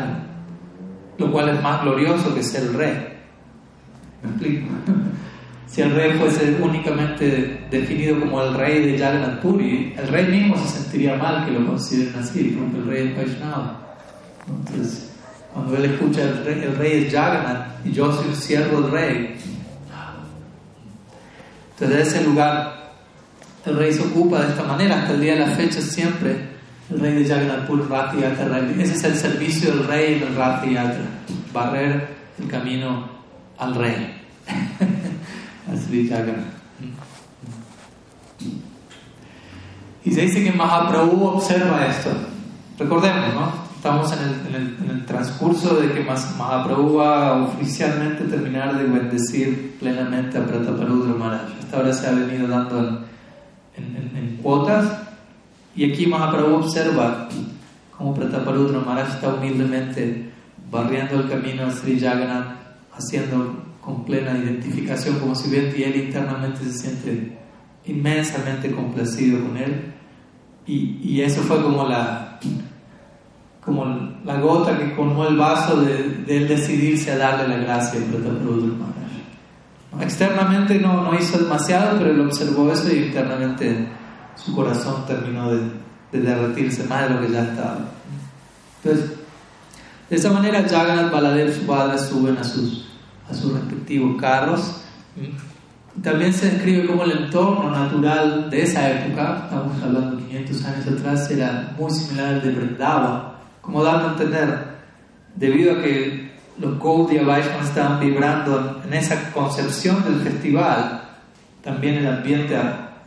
lo 1.19 1.33
cual 1.33 1.49
es 1.49 1.61
más 1.61 1.83
glorioso 1.83 2.33
que 2.33 2.45
ser 2.45 2.63
el 2.63 2.75
rey. 2.75 3.09
¿Me 4.23 4.31
explico? 4.31 4.69
Si 5.71 5.81
el 5.83 5.95
rey 5.95 6.19
fuese 6.19 6.57
únicamente 6.61 7.67
definido 7.71 8.19
como 8.19 8.43
el 8.43 8.55
rey 8.55 8.91
de 8.91 8.99
Jagannath 8.99 9.41
Puri, 9.41 9.95
el 9.97 10.09
rey 10.09 10.27
mismo 10.27 10.57
se 10.59 10.81
sentiría 10.81 11.17
mal 11.17 11.47
que 11.47 11.53
lo 11.53 11.65
consideren 11.65 12.17
así, 12.17 12.59
porque 12.59 12.79
el 12.79 12.87
rey 12.87 13.09
es 13.09 13.17
Vaishnava. 13.17 13.97
Entonces, 14.49 15.13
cuando 15.55 15.77
él 15.77 15.85
escucha 15.85 16.23
el 16.23 16.45
rey, 16.45 16.63
el 16.65 16.77
rey 16.77 17.05
es 17.05 17.13
Jagannath 17.13 17.87
y 17.87 17.93
yo 17.93 18.13
soy 18.13 18.31
el 18.31 18.37
siervo 18.37 18.81
del 18.81 18.91
rey, 18.91 19.37
entonces 21.71 21.97
de 21.97 22.03
ese 22.03 22.25
lugar 22.29 22.93
el 23.65 23.77
rey 23.77 23.93
se 23.93 24.03
ocupa 24.03 24.43
de 24.43 24.49
esta 24.49 24.65
manera 24.65 25.01
hasta 25.01 25.15
el 25.15 25.21
día 25.21 25.33
de 25.35 25.41
la 25.41 25.47
fecha 25.47 25.81
siempre 25.81 26.51
el 26.91 27.01
rey 27.01 27.23
de 27.23 27.29
Jagannath 27.29 27.67
Puri 27.67 27.83
Rathi 27.89 28.21
Yatra. 28.21 28.59
Ese 28.79 28.95
es 28.95 29.05
el 29.05 29.15
servicio 29.15 29.71
del 29.71 29.87
rey 29.87 30.15
en 30.15 30.29
el 30.29 30.35
Rathi 30.35 30.75
Yatra, 30.75 31.05
barrer 31.53 32.09
el 32.41 32.49
camino 32.49 33.09
al 33.57 33.75
rey. 33.77 34.17
Y 40.05 40.13
se 40.13 40.23
dice 40.23 40.45
que 40.45 40.53
Mahaprabhu 40.53 41.25
observa 41.25 41.87
esto. 41.87 42.11
Recordemos, 42.79 43.35
¿no? 43.35 43.71
Estamos 43.77 44.13
en 44.13 44.55
el, 44.55 44.77
en 44.85 44.91
el, 44.91 45.07
transcurso 45.07 45.77
de 45.77 45.93
que 45.93 46.05
Mahaprabhu 46.05 46.97
va 46.97 47.29
a 47.29 47.43
oficialmente 47.43 48.25
terminar 48.25 48.77
de 48.77 48.85
bendecir 48.85 49.77
plenamente 49.79 50.39
a 50.39 50.47
Prataparudra 50.47 51.15
Maharaj. 51.15 51.59
Hasta 51.61 51.77
ahora 51.77 51.93
se 51.93 52.07
ha 52.07 52.13
venido 52.13 52.49
dando 52.49 53.05
en, 53.77 54.13
en 54.17 54.39
cuotas. 54.43 54.87
Y 55.75 55.91
aquí 55.91 56.07
Mahaprabhu 56.07 56.57
observa 56.57 57.29
cómo 57.97 58.15
Prataparudra 58.15 58.81
Maharaj 58.81 59.15
está 59.15 59.35
humildemente 59.35 60.31
barriendo 60.71 61.21
el 61.21 61.29
camino 61.29 61.67
a 61.67 61.71
Sri 61.71 61.99
Jagannath, 61.99 62.57
haciendo 62.97 63.70
con 63.91 64.05
plena 64.05 64.39
identificación, 64.39 65.19
como 65.19 65.35
si 65.35 65.51
bien 65.51 65.73
y 65.77 65.83
él 65.83 65.97
internamente 65.97 66.65
se 66.65 66.73
siente 66.73 67.39
inmensamente 67.85 68.71
complacido 68.71 69.41
con 69.47 69.57
él. 69.57 69.95
Y, 70.67 71.01
y, 71.03 71.23
eso 71.23 71.41
fue 71.43 71.61
como 71.63 71.89
la, 71.89 72.39
como 73.65 73.85
la 74.25 74.41
gota 74.41 74.79
que 74.79 74.95
colmó 74.95 75.27
el 75.27 75.37
vaso 75.37 75.81
de, 75.83 76.25
él 76.29 76.47
decidirse 76.47 77.11
a 77.13 77.19
darle 77.19 77.49
la 77.49 77.65
gracia 77.65 78.01
a 78.01 78.05
Prataprudra 78.05 78.75
Maharaj. 78.75 80.03
Externamente 80.03 80.79
no, 80.79 81.03
no 81.03 81.19
hizo 81.19 81.39
demasiado, 81.39 81.99
pero 81.99 82.13
él 82.13 82.21
observó 82.21 82.71
eso 82.71 82.93
y 82.95 83.07
internamente 83.07 83.89
su 84.37 84.55
corazón 84.55 85.05
terminó 85.07 85.51
de, 85.51 85.61
de 86.13 86.21
derretirse 86.21 86.85
más 86.85 87.09
de 87.09 87.15
lo 87.15 87.21
que 87.23 87.33
ya 87.33 87.43
estaba. 87.43 87.79
Entonces, 88.83 89.11
de 90.09 90.17
esa 90.17 90.33
manera 90.33 90.67
Jagannath 90.69 91.13
Baladev, 91.13 91.55
su 91.55 91.67
padre, 91.67 91.99
suben 91.99 92.37
a 92.37 92.45
sus 92.45 92.90
a 93.31 93.35
sus 93.35 93.53
respectivos 93.53 94.21
carros. 94.21 94.83
También 96.03 96.33
se 96.33 96.51
describe 96.51 96.87
como 96.87 97.05
el 97.05 97.25
entorno 97.25 97.71
natural 97.71 98.49
de 98.49 98.63
esa 98.63 98.91
época, 98.91 99.43
estamos 99.45 99.83
hablando 99.83 100.17
de 100.17 100.23
500 100.25 100.65
años 100.65 100.87
atrás, 100.87 101.31
era 101.31 101.75
muy 101.79 101.91
similar 101.91 102.35
al 102.35 102.43
de 102.43 102.51
Brendava, 102.53 103.41
como 103.61 103.83
dando 103.83 104.09
a 104.09 104.13
entender, 104.13 104.67
debido 105.35 105.79
a 105.79 105.83
que 105.83 106.31
los 106.59 106.79
Gaudiya 106.79 107.25
Vaishnavas 107.25 107.69
estaban 107.69 108.01
vibrando 108.01 108.83
en 108.87 108.95
esa 108.95 109.33
concepción 109.33 110.05
del 110.05 110.21
festival, 110.21 111.03
también 111.63 111.97
el 111.97 112.07
ambiente 112.07 112.57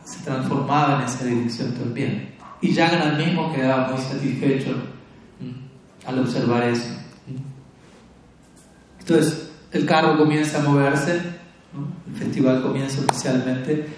se 0.04 0.22
transformaba 0.24 0.98
en 0.98 1.06
esa 1.06 1.24
dirección 1.24 1.72
también. 1.72 2.34
Y 2.60 2.74
Jagan 2.74 3.18
mismo 3.18 3.52
quedaba 3.52 3.88
muy 3.88 4.00
satisfecho 4.00 4.74
al 6.06 6.18
observar 6.18 6.64
eso. 6.64 6.94
Entonces, 9.00 9.43
el 9.74 9.86
carro 9.86 10.16
comienza 10.16 10.58
a 10.58 10.62
moverse, 10.62 11.20
el 12.08 12.16
festival 12.16 12.62
comienza 12.62 13.00
oficialmente, 13.00 13.88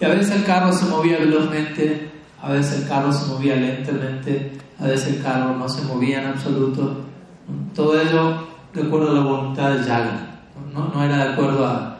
y 0.00 0.04
a 0.04 0.08
veces 0.08 0.36
el 0.36 0.44
carro 0.44 0.72
se 0.72 0.86
movía 0.86 1.18
velozmente, 1.18 2.10
a 2.40 2.50
veces 2.50 2.80
el 2.80 2.88
carro 2.88 3.12
se 3.12 3.26
movía 3.26 3.56
lentamente, 3.56 4.52
a 4.80 4.86
veces 4.86 5.16
el 5.16 5.22
carro 5.22 5.54
no 5.56 5.68
se 5.68 5.82
movía 5.82 6.22
en 6.22 6.28
absoluto. 6.28 7.04
Todo 7.74 8.00
ello 8.00 8.48
de 8.72 8.82
acuerdo 8.82 9.10
a 9.10 9.14
la 9.14 9.20
voluntad 9.20 9.70
de 9.72 9.84
Yaga, 9.84 10.40
no, 10.72 11.04
era 11.04 11.16
de 11.16 11.32
acuerdo 11.32 11.66
a, 11.66 11.98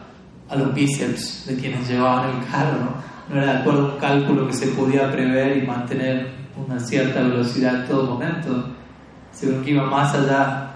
a, 0.49 0.55
los 0.55 0.73
bíceps 0.73 1.45
de 1.47 1.55
quienes 1.55 1.87
llevaban 1.87 2.29
el 2.29 2.47
carro, 2.47 2.79
¿no? 2.79 2.93
no 3.29 3.41
era 3.41 3.53
de 3.53 3.59
acuerdo 3.59 3.81
a 3.81 3.93
un 3.93 3.99
cálculo 3.99 4.47
que 4.47 4.53
se 4.53 4.67
podía 4.67 5.11
prever 5.11 5.57
y 5.57 5.67
mantener 5.67 6.31
una 6.55 6.79
cierta 6.79 7.21
velocidad 7.21 7.81
en 7.81 7.87
todo 7.87 8.11
momento, 8.11 8.69
sino 9.31 9.61
que 9.61 9.71
iba 9.71 9.85
más 9.85 10.15
allá 10.15 10.68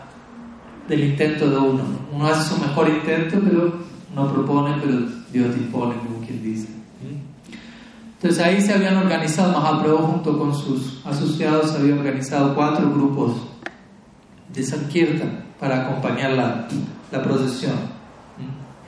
del 0.88 1.04
intento 1.04 1.50
de 1.50 1.58
uno. 1.58 1.84
Uno 2.12 2.28
hace 2.28 2.54
su 2.54 2.62
mejor 2.62 2.90
intento, 2.90 3.40
pero 3.44 3.74
no 4.16 4.34
propone, 4.34 4.76
pero 4.82 5.00
Dios 5.32 5.56
dispone, 5.56 5.96
como 5.96 6.26
quien 6.26 6.42
dice. 6.44 6.68
Entonces 8.16 8.42
ahí 8.42 8.62
se 8.62 8.74
habían 8.74 8.96
organizado, 8.96 9.52
Mahaprabhu 9.52 9.98
junto 9.98 10.40
con 10.40 10.56
sus 10.56 11.06
asociados 11.06 11.72
se 11.72 11.78
habían 11.78 11.98
organizado 11.98 12.56
cuatro 12.56 12.90
grupos 12.90 13.34
de 14.54 14.64
Sankirtan 14.64 15.44
para 15.60 15.82
acompañar 15.82 16.32
la, 16.32 16.68
la 17.12 17.22
procesión. 17.22 17.76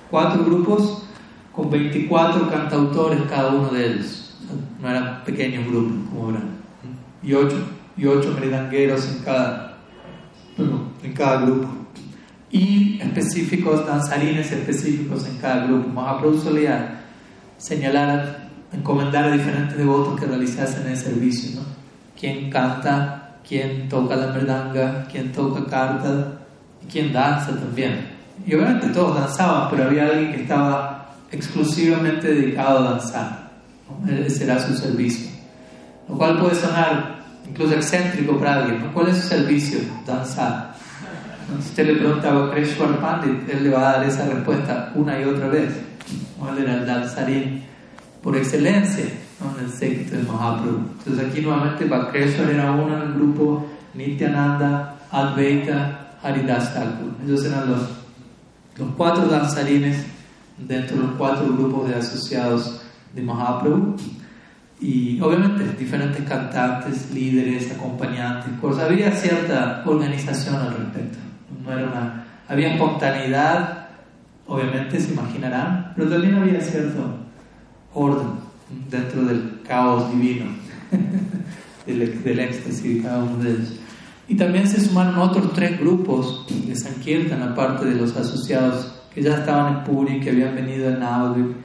Cuatro 0.09 0.45
grupos 0.45 1.03
con 1.51 1.69
24 1.69 2.49
cantautores 2.49 3.19
cada 3.29 3.49
uno 3.49 3.69
de 3.69 3.87
ellos. 3.87 4.37
No 4.81 4.89
eran 4.89 5.23
pequeños 5.25 5.65
grupos 5.67 5.97
como 6.09 6.29
eran. 6.29 6.55
Y 7.21 7.33
ocho, 7.33 7.57
y 7.97 8.05
ocho 8.05 8.31
meridangueros 8.35 9.05
en 9.09 9.23
cada, 9.23 9.79
en 11.03 11.13
cada 11.13 11.41
grupo. 11.41 11.84
Y 12.51 12.99
específicos, 13.01 13.85
danzarines 13.85 14.51
específicos 14.51 15.27
en 15.27 15.37
cada 15.37 15.65
grupo. 15.65 15.89
Mahaprabhu 15.89 16.39
solía 16.39 17.01
señalar 17.57 18.49
encomendar 18.71 19.25
a 19.25 19.31
diferentes 19.31 19.77
devotos 19.77 20.19
que 20.19 20.25
realizasen 20.25 20.87
el 20.87 20.97
servicio, 20.97 21.59
¿no? 21.59 21.65
Quien 22.19 22.49
canta, 22.49 23.39
quien 23.47 23.89
toca 23.89 24.15
la 24.15 24.27
merdanga, 24.27 25.05
quien 25.11 25.31
toca 25.31 25.65
carta 25.65 26.39
y 26.83 26.91
quien 26.91 27.11
danza 27.11 27.51
también. 27.55 28.15
Y 28.45 28.53
obviamente 28.53 28.87
todos 28.89 29.15
danzaban, 29.15 29.69
pero 29.69 29.85
había 29.85 30.07
alguien 30.07 30.31
que 30.31 30.41
estaba 30.41 31.15
exclusivamente 31.31 32.33
dedicado 32.33 32.79
a 32.79 32.91
danzar. 32.91 33.51
Ese 34.25 34.43
era 34.43 34.59
su 34.59 34.75
servicio. 34.75 35.29
Lo 36.07 36.17
cual 36.17 36.39
puede 36.39 36.55
sonar 36.55 37.19
incluso 37.47 37.75
excéntrico 37.75 38.37
para 38.37 38.63
alguien. 38.63 38.89
¿Cuál 38.93 39.09
es 39.09 39.17
su 39.17 39.27
servicio? 39.27 39.79
Danzar. 40.05 40.74
Si 41.47 41.69
usted 41.69 41.87
le 41.87 41.95
preguntaba 41.95 42.47
a 42.47 42.51
Krishwar 42.51 42.99
Pandit, 42.99 43.49
él 43.49 43.63
le 43.63 43.69
va 43.69 43.89
a 43.89 43.93
dar 43.93 44.03
esa 44.03 44.25
respuesta 44.27 44.91
una 44.95 45.19
y 45.19 45.23
otra 45.23 45.47
vez. 45.47 45.71
¿Cuál 46.39 46.57
era 46.59 46.75
el 46.75 46.85
danzarín? 46.85 47.63
por 48.25 48.35
excelencia 48.35 49.05
en 49.05 49.65
el 49.65 49.71
séquito 49.71 50.17
de 50.17 50.23
Mahaprabhu. 50.23 50.79
Entonces 50.97 51.27
aquí 51.27 51.41
nuevamente 51.41 51.85
Bhakreshwar 51.85 52.49
era 52.49 52.71
uno 52.71 52.97
en 52.97 53.03
el 53.03 53.13
grupo 53.13 53.67
Nityananda, 53.93 54.97
Advaita, 55.11 56.17
Haridas 56.23 56.73
Thakur. 56.73 57.13
Ellos 57.23 57.45
eran 57.45 57.69
los, 57.69 57.81
los 58.77 58.89
cuatro 58.97 59.27
danzarines 59.27 60.07
dentro 60.57 60.97
de 60.97 61.03
los 61.03 61.11
cuatro 61.17 61.53
grupos 61.53 61.87
de 61.87 61.95
asociados 61.95 62.81
de 63.13 63.21
Mahaprabhu. 63.21 63.95
Y 64.81 65.21
obviamente 65.21 65.63
diferentes 65.77 66.27
cantantes, 66.27 67.11
líderes, 67.13 67.71
acompañantes, 67.71 68.51
pues 68.59 68.79
había 68.79 69.11
cierta 69.11 69.83
organización 69.85 70.55
al 70.55 70.75
respecto. 70.75 71.19
No 71.65 71.71
era 71.71 71.87
una, 71.87 72.25
había 72.47 72.73
espontaneidad, 72.73 73.87
obviamente 74.47 74.99
se 74.99 75.13
imaginarán, 75.13 75.93
pero 75.95 76.09
también 76.09 76.35
había 76.35 76.61
cierto 76.61 77.15
orden 77.93 78.27
dentro 78.89 79.23
del 79.23 79.61
caos 79.67 80.11
divino, 80.11 80.45
del, 81.85 82.23
del, 82.23 82.39
éxtasis 82.39 82.83
de 82.97 83.01
cada 83.01 83.23
uno 83.23 83.43
de 83.43 83.51
ellos. 83.51 83.79
Y 84.27 84.35
también 84.35 84.67
se 84.67 84.81
sumaron 84.81 85.17
otros 85.17 85.53
tres 85.53 85.79
grupos 85.79 86.45
de 86.49 86.75
Sankirtan, 86.75 87.43
aparte 87.43 87.85
de 87.85 87.95
los 87.95 88.15
asociados 88.15 88.91
que 89.13 89.21
ya 89.21 89.35
estaban 89.35 89.77
en 89.77 89.83
Puri, 89.83 90.19
que 90.19 90.31
habían 90.31 90.55
venido 90.55 90.89
de 90.89 90.97
Navadvip, 90.97 91.55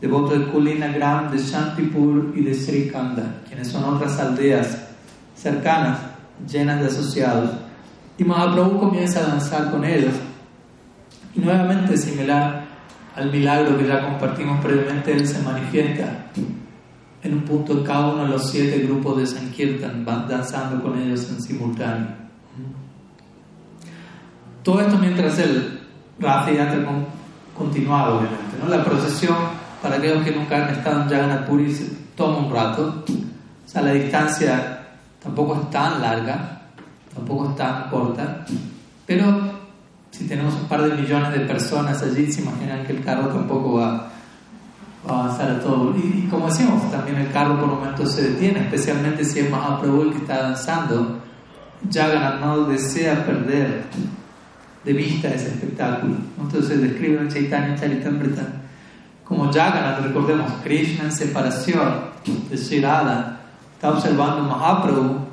devotos 0.00 0.38
de 0.38 0.46
Kulina 0.46 0.88
Gram, 0.88 1.30
de 1.30 1.38
Shantipur 1.38 2.32
y 2.34 2.42
de 2.42 2.54
Srikanda, 2.54 3.42
quienes 3.46 3.68
son 3.68 3.84
otras 3.84 4.18
aldeas 4.18 4.88
cercanas, 5.36 5.98
llenas 6.50 6.80
de 6.80 6.86
asociados. 6.86 7.50
Y 8.18 8.24
Mahaprabhu 8.24 8.78
comienza 8.78 9.20
a 9.20 9.28
danzar 9.28 9.70
con 9.70 9.84
ellos. 9.84 10.14
Y 11.34 11.40
nuevamente 11.40 11.96
similar 11.96 12.64
al 13.14 13.30
milagro 13.30 13.78
que 13.78 13.86
ya 13.86 14.02
compartimos 14.02 14.60
previamente, 14.60 15.12
Él 15.12 15.26
se 15.26 15.40
manifiesta 15.42 16.26
en 17.22 17.34
un 17.34 17.42
punto 17.42 17.82
cada 17.82 18.12
uno 18.12 18.24
de 18.24 18.28
los 18.28 18.50
siete 18.50 18.78
grupos 18.80 19.18
de 19.18 19.26
Sankirtan, 19.26 20.04
van 20.04 20.28
danzando 20.28 20.82
con 20.82 20.98
ellos 20.98 21.28
en 21.30 21.42
simultáneo. 21.42 22.08
Todo 24.62 24.80
esto 24.80 24.98
mientras 24.98 25.38
el 25.38 25.80
Rafa 26.18 26.50
Yatra 26.50 26.84
continuaba, 27.56 28.14
obviamente. 28.14 28.56
¿no? 28.60 28.68
La 28.68 28.84
procesión, 28.84 29.36
para 29.82 29.96
aquellos 29.96 30.24
que 30.24 30.32
nunca 30.32 30.56
han 30.56 30.74
estado 30.74 31.02
en 31.02 31.08
Jagannath 31.08 31.46
Puri, 31.46 31.74
toma 32.16 32.38
un 32.38 32.52
rato. 32.52 33.04
O 33.08 33.68
sea, 33.68 33.82
la 33.82 33.92
distancia 33.92 34.86
tampoco 35.22 35.60
es 35.60 35.70
tan 35.70 36.00
larga, 36.00 36.55
tampoco 37.16 37.50
es 37.50 37.56
tan 37.56 37.90
corta, 37.90 38.46
pero 39.06 39.56
si 40.10 40.26
tenemos 40.26 40.54
un 40.54 40.68
par 40.68 40.82
de 40.82 40.94
millones 40.94 41.32
de 41.32 41.40
personas 41.40 42.02
allí, 42.02 42.30
se 42.30 42.42
imaginan 42.42 42.86
que 42.86 42.92
el 42.92 43.04
carro 43.04 43.28
tampoco 43.28 43.74
va, 43.74 44.08
a 45.06 45.08
avanzar 45.08 45.50
a 45.50 45.60
todo. 45.60 45.94
Y, 45.96 46.26
como 46.30 46.46
decimos, 46.46 46.90
también 46.90 47.16
el 47.18 47.30
carro 47.32 47.58
por 47.58 47.68
momentos 47.68 48.12
se 48.12 48.30
detiene, 48.30 48.60
especialmente 48.60 49.24
si 49.24 49.40
es 49.40 49.50
Mahaprabhu 49.50 50.02
el 50.02 50.12
que 50.12 50.18
está 50.18 50.42
danzando. 50.42 51.20
Jagannath 51.92 52.40
no 52.40 52.64
desea 52.64 53.24
perder 53.26 53.84
de 54.84 54.92
vista 54.92 55.28
ese 55.28 55.48
espectáculo. 55.48 56.14
Entonces 56.40 56.80
describe 56.80 57.20
en 57.20 57.28
Chaitanya 57.28 57.76
Charitamrita 57.76 58.42
como 59.26 59.52
Jagannath, 59.52 60.02
recordemos, 60.02 60.52
Krishna 60.62 61.04
en 61.04 61.12
separación 61.12 61.94
de 62.48 62.56
Sri 62.56 62.80
Radha, 62.80 63.40
está 63.74 63.90
observando 63.90 64.44
Mahaprabhu, 64.44 65.25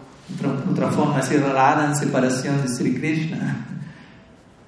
otra, 0.70 0.90
forma 0.90 1.16
de 1.16 1.22
decir 1.22 1.42
Radha 1.42 1.88
en 1.88 1.96
separación 1.96 2.62
de 2.62 2.68
Sri 2.70 2.96
Krishna 2.96 3.66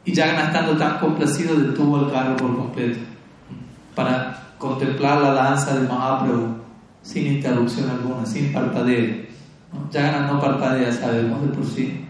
y 0.04 0.14
ya 0.14 0.46
estando 0.46 0.78
tan 0.78 1.00
complacido, 1.00 1.56
detuvo 1.56 2.06
el 2.06 2.12
carro 2.12 2.36
por 2.36 2.56
completo 2.56 3.00
para 3.96 4.54
contemplar 4.58 5.22
la 5.22 5.34
danza 5.34 5.76
de 5.76 5.88
Mahaprabhu 5.88 6.58
sin 7.02 7.28
interrupción 7.28 7.90
alguna, 7.90 8.26
sin 8.26 8.52
parpadeo. 8.52 9.26
¿no? 9.74 10.34
no 10.34 10.40
parpadea, 10.40 10.92
sabemos 10.92 11.42
de 11.42 11.48
por 11.50 11.66
sí, 11.66 12.06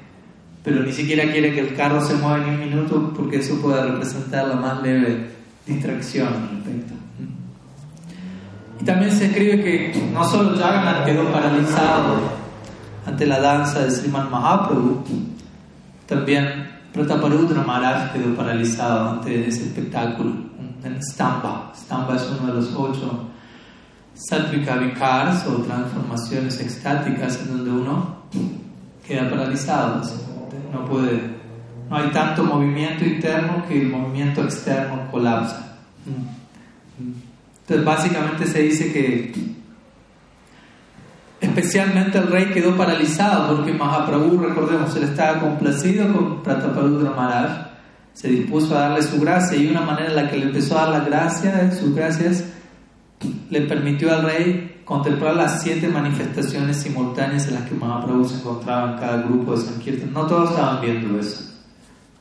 pero 0.63 0.83
ni 0.83 0.91
siquiera 0.91 1.31
quiere 1.31 1.53
que 1.53 1.61
el 1.61 1.75
carro 1.75 2.01
se 2.01 2.15
mueva 2.15 2.37
en 2.37 2.49
un 2.49 2.59
minuto 2.59 3.13
porque 3.15 3.37
eso 3.37 3.61
puede 3.61 3.83
representar 3.83 4.47
la 4.47 4.55
más 4.55 4.81
leve 4.81 5.29
distracción 5.65 6.27
al 6.27 6.49
respecto. 6.49 6.93
Y 8.81 8.83
también 8.83 9.11
se 9.11 9.27
escribe 9.27 9.63
que 9.63 10.09
no 10.11 10.23
solo 10.25 10.57
Jagannath 10.57 11.05
quedó 11.05 11.31
paralizado 11.31 12.44
ante 13.05 13.25
la 13.25 13.39
danza 13.39 13.83
de 13.83 13.91
Sriman 13.91 14.29
Mahaprabhu, 14.31 15.03
también 16.07 16.75
Prataparudra 16.93 17.61
Maharaj 17.61 18.13
quedó 18.13 18.33
paralizado 18.35 19.09
ante 19.09 19.47
ese 19.47 19.65
espectáculo 19.65 20.31
en 20.83 21.03
Stamba. 21.03 21.73
Stamba 21.75 22.15
es 22.15 22.23
uno 22.39 22.47
de 22.47 22.53
los 22.53 22.73
ocho 22.73 23.25
Sattvika 24.13 24.77
Vikars 24.77 25.45
o 25.47 25.57
transformaciones 25.57 26.59
extáticas 26.61 27.41
en 27.41 27.57
donde 27.57 27.71
uno 27.71 28.15
queda 29.05 29.29
paralizado. 29.29 30.01
No 30.71 30.85
puede, 30.85 31.19
no 31.89 31.97
hay 31.97 32.09
tanto 32.11 32.45
movimiento 32.45 33.03
interno 33.03 33.65
que 33.67 33.81
el 33.81 33.89
movimiento 33.89 34.43
externo 34.43 35.11
colapsa. 35.11 35.77
Entonces 37.61 37.85
básicamente 37.85 38.47
se 38.47 38.61
dice 38.61 38.93
que 38.93 39.55
Especialmente 41.45 42.17
el 42.17 42.27
rey 42.27 42.45
quedó 42.45 42.75
paralizado 42.75 43.55
porque 43.55 43.71
Mahaprabhu, 43.71 44.39
recordemos, 44.39 44.95
él 44.95 45.03
estaba 45.03 45.39
complacido 45.39 46.11
con 46.11 46.41
Prataparudra 46.41 47.11
Maharaj, 47.11 47.67
se 48.13 48.29
dispuso 48.29 48.75
a 48.75 48.81
darle 48.81 49.03
su 49.03 49.19
gracia 49.19 49.55
y 49.55 49.69
una 49.69 49.81
manera 49.81 50.09
en 50.09 50.15
la 50.15 50.29
que 50.29 50.37
le 50.37 50.45
empezó 50.45 50.77
a 50.77 50.89
dar 50.89 51.01
la 51.01 51.05
gracia, 51.05 51.71
sus 51.71 51.93
gracias, 51.93 52.45
le 53.51 53.61
permitió 53.61 54.11
al 54.11 54.23
rey 54.23 54.81
contemplar 54.85 55.35
las 55.35 55.61
siete 55.61 55.87
manifestaciones 55.87 56.77
simultáneas 56.77 57.47
en 57.47 57.55
las 57.55 57.69
que 57.69 57.75
Mahaprabhu 57.75 58.25
se 58.25 58.37
encontraba 58.37 58.93
en 58.93 58.99
cada 58.99 59.21
grupo 59.21 59.55
de 59.55 59.61
Sankirtan. 59.65 60.13
No 60.13 60.25
todos 60.25 60.49
estaban 60.49 60.81
viendo 60.81 61.19
eso, 61.19 61.43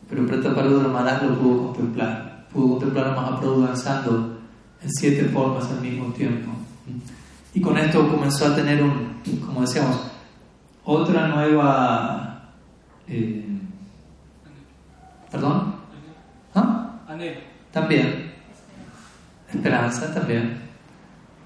pero 0.09 0.27
Prataparudra 0.27 0.89
Maharaj 0.89 1.23
lo 1.23 1.39
pudo 1.39 1.67
contemplar, 1.69 2.47
pudo 2.53 2.73
contemplar 2.73 3.09
a 3.09 3.15
Mahaprabhu 3.15 3.63
danzando 3.63 4.39
en 4.83 4.91
siete 4.91 5.25
formas 5.25 5.65
al 5.71 5.81
mismo 5.81 6.13
tiempo. 6.13 6.51
Y 7.55 7.61
con 7.61 7.79
esto 7.79 8.07
comenzó 8.11 8.49
a 8.49 8.57
tener 8.57 8.83
un, 8.83 9.14
como 9.47 9.63
decíamos, 9.63 9.97
otra 10.85 11.29
nueva... 11.29 12.43
Eh, 13.09 13.47
¿Perdón? 15.31 15.75
¿Ah? 16.55 16.91
También. 17.73 18.33
Esperanza 19.53 20.13
también. 20.15 20.59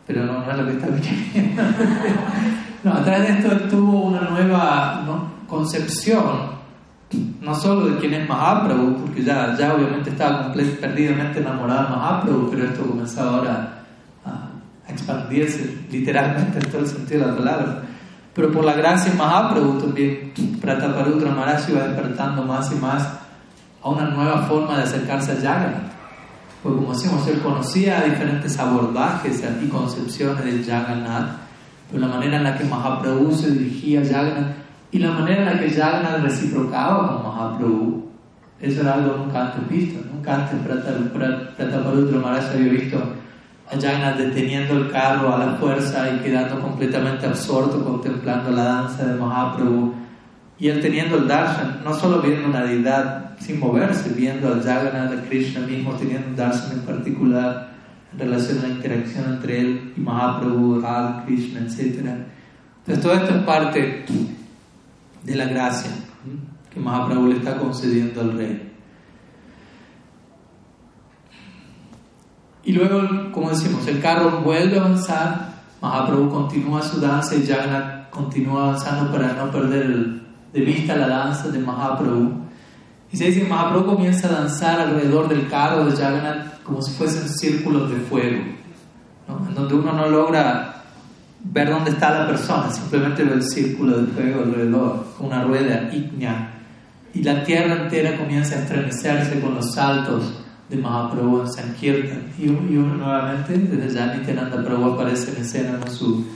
Pero 0.06 0.24
no, 0.24 0.44
no 0.44 0.50
es 0.50 0.58
lo 0.58 0.66
que 0.66 0.72
está 0.72 0.86
viendo. 0.88 1.62
no, 2.84 2.92
a 2.92 3.04
través 3.04 3.28
de 3.28 3.34
esto 3.34 3.52
él 3.52 3.68
tuvo 3.68 4.04
una 4.04 4.22
nueva 4.22 5.04
concepción, 5.46 6.58
no 7.40 7.54
solo 7.54 7.88
de 7.88 7.98
quién 7.98 8.14
es 8.14 8.28
Mahaprabhu, 8.28 8.96
porque 8.96 9.24
ya, 9.24 9.56
ya 9.56 9.74
obviamente 9.74 10.10
estaba 10.10 10.52
perdidamente 10.52 11.40
enamorado 11.40 11.84
de 11.84 11.96
Mahaprabhu, 11.96 12.50
pero 12.50 12.64
esto 12.64 12.86
comenzaba 12.86 13.38
ahora 13.38 13.77
expandirse 14.88 15.78
literalmente 15.90 16.58
en 16.58 16.70
todo 16.70 16.82
el 16.82 16.86
sentido 16.86 17.20
de 17.20 17.26
la 17.32 17.36
palabra. 17.36 17.82
Pero 18.34 18.52
por 18.52 18.64
la 18.64 18.74
gracia 18.74 19.12
Mahaprabhu 19.14 19.78
también 19.78 20.32
Prataparutra 20.60 21.30
Maharaj 21.30 21.70
iba 21.70 21.88
despertando 21.88 22.42
más 22.44 22.70
y 22.72 22.76
más 22.76 23.08
a 23.82 23.88
una 23.88 24.10
nueva 24.10 24.42
forma 24.42 24.76
de 24.76 24.84
acercarse 24.84 25.32
a 25.32 25.36
Jagannath. 25.36 25.92
Porque 26.62 26.78
como 26.78 26.92
decimos, 26.92 27.26
él 27.28 27.40
conocía 27.40 28.02
diferentes 28.02 28.58
abordajes 28.58 29.42
y 29.62 29.68
concepciones 29.68 30.44
de 30.44 30.64
Jagannath, 30.64 31.36
pero 31.90 32.06
la 32.06 32.14
manera 32.14 32.36
en 32.36 32.44
la 32.44 32.56
que 32.56 32.64
Mahaprabhu 32.64 33.32
se 33.32 33.50
dirigía 33.50 34.00
a 34.00 34.04
Jagannath 34.04 34.56
y 34.90 34.98
la 34.98 35.10
manera 35.10 35.42
en 35.42 35.56
la 35.56 35.60
que 35.60 35.70
Jagannath 35.70 36.22
reciprocaba 36.22 37.08
con 37.08 37.22
Mahaprabhu, 37.24 38.08
eso 38.60 38.80
era 38.80 38.94
algo 38.94 39.16
nunca 39.18 39.46
antes 39.46 39.68
visto. 39.68 40.00
Nunca 40.12 40.34
antes 40.34 40.58
Prataparutra 41.56 42.18
Maharaj 42.18 42.54
había 42.54 42.72
visto 42.72 43.00
a 43.70 43.80
Jagannath 43.80 44.16
deteniendo 44.16 44.76
el 44.76 44.90
carro 44.90 45.34
a 45.34 45.38
la 45.38 45.56
fuerza 45.56 46.10
y 46.10 46.18
quedando 46.20 46.60
completamente 46.60 47.26
absorto 47.26 47.84
contemplando 47.84 48.50
la 48.50 48.64
danza 48.64 49.04
de 49.04 49.20
Mahaprabhu. 49.20 49.94
Y 50.58 50.68
él 50.68 50.80
teniendo 50.80 51.18
el 51.18 51.28
darshan, 51.28 51.82
no 51.84 51.94
solo 51.94 52.20
viendo 52.20 52.48
una 52.48 52.64
deidad 52.64 53.36
sin 53.38 53.60
moverse, 53.60 54.10
viendo 54.10 54.48
al 54.48 54.62
Jagannath, 54.62 55.18
a 55.18 55.22
Krishna 55.28 55.60
mismo, 55.60 55.92
teniendo 55.92 56.28
un 56.28 56.36
darshan 56.36 56.72
en 56.72 56.80
particular 56.80 57.68
en 58.12 58.18
relación 58.18 58.58
a 58.58 58.62
la 58.62 58.68
interacción 58.68 59.24
entre 59.34 59.60
él 59.60 59.92
y 59.96 60.00
Mahaprabhu, 60.00 60.80
Radha, 60.80 61.24
Krishna, 61.26 61.60
etc. 61.60 62.00
Entonces 62.78 63.02
todo 63.02 63.14
esto 63.14 63.36
es 63.36 63.42
parte 63.42 64.04
de 65.24 65.34
la 65.34 65.44
gracia 65.44 65.90
que 66.72 66.80
Mahaprabhu 66.80 67.28
le 67.28 67.36
está 67.36 67.56
concediendo 67.58 68.20
al 68.22 68.32
rey. 68.32 68.67
Y 72.68 72.72
luego, 72.72 73.32
como 73.32 73.48
decimos, 73.48 73.88
el 73.88 73.98
carro 73.98 74.42
vuelve 74.42 74.78
a 74.78 74.82
avanzar, 74.82 75.54
Mahaprabhu 75.80 76.28
continúa 76.28 76.82
su 76.82 77.00
danza 77.00 77.34
y 77.34 77.46
Jagannath 77.46 78.10
continúa 78.10 78.64
avanzando 78.64 79.10
para 79.10 79.32
no 79.32 79.50
perder 79.50 79.86
de 80.52 80.60
vista 80.60 80.94
la 80.94 81.08
danza 81.08 81.48
de 81.48 81.60
Mahaprabhu. 81.60 82.30
Y 83.10 83.16
se 83.16 83.24
dice 83.24 83.40
que 83.40 83.48
Mahaprabhu 83.48 83.86
comienza 83.86 84.28
a 84.28 84.32
danzar 84.32 84.80
alrededor 84.80 85.30
del 85.30 85.48
carro 85.48 85.86
de 85.86 85.96
Jagannath 85.96 86.62
como 86.62 86.82
si 86.82 86.92
fuesen 86.92 87.26
círculos 87.30 87.88
de 87.88 87.96
fuego, 88.00 88.42
en 89.48 89.54
donde 89.54 89.74
uno 89.74 89.90
no 89.94 90.06
logra 90.06 90.82
ver 91.44 91.70
dónde 91.70 91.92
está 91.92 92.18
la 92.18 92.26
persona, 92.26 92.70
simplemente 92.70 93.24
ve 93.24 93.32
el 93.32 93.44
círculo 93.44 93.96
de 93.96 94.06
fuego 94.08 94.42
alrededor, 94.42 95.06
una 95.20 95.42
rueda 95.42 95.88
ígnea, 95.90 96.50
y 97.14 97.22
la 97.22 97.42
tierra 97.44 97.84
entera 97.84 98.18
comienza 98.18 98.56
a 98.56 98.58
estremecerse 98.58 99.40
con 99.40 99.54
los 99.54 99.72
saltos 99.72 100.44
de 100.68 100.76
Mahaprabhu 100.76 101.40
en 101.42 101.52
Sankirtan. 101.52 102.32
Y, 102.38 102.48
uno 102.48 102.96
nuevamente, 102.96 103.56
desde 103.56 103.94
ya 103.94 104.14
Nityananda 104.14 104.62
Prabhu 104.62 104.92
aparece 104.92 105.32
en 105.32 105.42
escena 105.42 105.78
con 105.78 105.90
su 105.90 106.26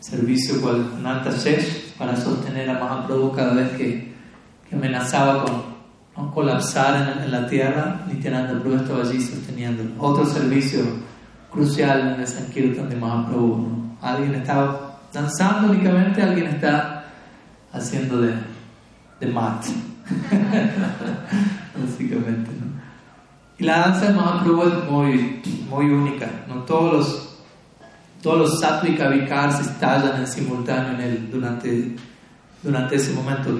servicio 0.00 0.60
cual 0.60 1.02
Nanta 1.02 1.30
Shesh 1.30 1.94
para 1.98 2.16
sostener 2.16 2.70
a 2.70 2.78
Mahaprabhu 2.78 3.32
cada 3.32 3.54
vez 3.54 3.70
que, 3.72 4.14
que 4.68 4.76
amenazaba 4.76 5.44
con 5.44 5.62
¿no? 6.16 6.34
colapsar 6.34 7.22
en, 7.24 7.30
la 7.30 7.46
tierra, 7.46 8.04
Nityananda 8.08 8.60
Prabhu 8.60 8.76
estaba 8.76 9.02
allí 9.02 9.20
sosteniendo. 9.20 9.84
Otro 9.98 10.26
servicio 10.26 10.82
crucial 11.50 12.14
en 12.14 12.20
el 12.20 12.26
Sankirtan 12.26 12.88
de 12.88 12.96
Mahaprabhu. 12.96 13.96
Alguien 14.00 14.34
está 14.34 14.98
danzando 15.12 15.72
únicamente, 15.72 16.22
alguien 16.22 16.46
está 16.46 17.04
haciendo 17.72 18.20
de, 18.20 18.34
de 19.20 19.26
mat. 19.26 19.64
Básicamente, 21.76 22.50
¿no? 22.60 22.63
Y 23.58 23.64
la 23.64 23.78
danza 23.80 24.06
de 24.08 24.14
Mahaprabhu 24.14 24.62
es 24.62 24.90
muy, 24.90 25.42
muy 25.68 25.86
única. 25.86 26.28
¿no? 26.48 26.62
Todos 26.62 26.92
los 26.92 27.24
todos 28.24 28.38
los 28.38 28.58
sattvika 28.58 29.08
vikars 29.08 29.60
estallan 29.60 30.20
en 30.20 30.26
simultáneo 30.26 30.94
en 30.94 31.00
él 31.02 31.28
durante, 31.30 31.94
durante 32.62 32.96
ese 32.96 33.12
momento. 33.12 33.50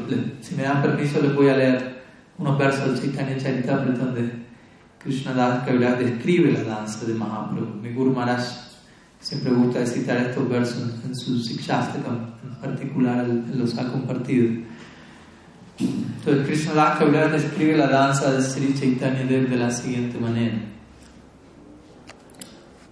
Si 0.40 0.54
me 0.54 0.62
dan 0.62 0.80
permiso, 0.80 1.20
les 1.20 1.34
voy 1.34 1.50
a 1.50 1.56
leer 1.58 2.02
unos 2.38 2.56
versos 2.56 2.86
del 2.86 2.98
Chaitanya 2.98 3.36
Charitamrita 3.36 4.06
donde 4.06 4.32
Krishnadas 4.98 5.66
Kaviraj 5.66 5.98
describe 5.98 6.50
la 6.52 6.62
danza 6.62 7.04
de 7.04 7.12
Mahaprabhu. 7.12 7.74
Mi 7.82 7.92
Guru 7.92 8.12
Maharaj 8.12 8.42
siempre 9.20 9.52
gusta 9.52 9.84
citar 9.84 10.16
estos 10.16 10.48
versos 10.48 10.82
en 11.04 11.14
su 11.14 11.38
Sikshastakam, 11.40 12.32
en 12.42 12.54
particular 12.62 13.26
los 13.54 13.76
ha 13.76 13.86
compartido. 13.92 14.62
Entonces 15.78 16.46
Krishnadas 16.46 16.98
Kaviraj 16.98 17.32
describe 17.32 17.76
la 17.76 17.88
danza 17.88 18.32
de 18.32 18.42
Sri 18.42 18.74
Chaitanya 18.74 19.24
Dev 19.24 19.48
de 19.48 19.56
la 19.56 19.70
siguiente 19.70 20.18
manera. 20.18 20.56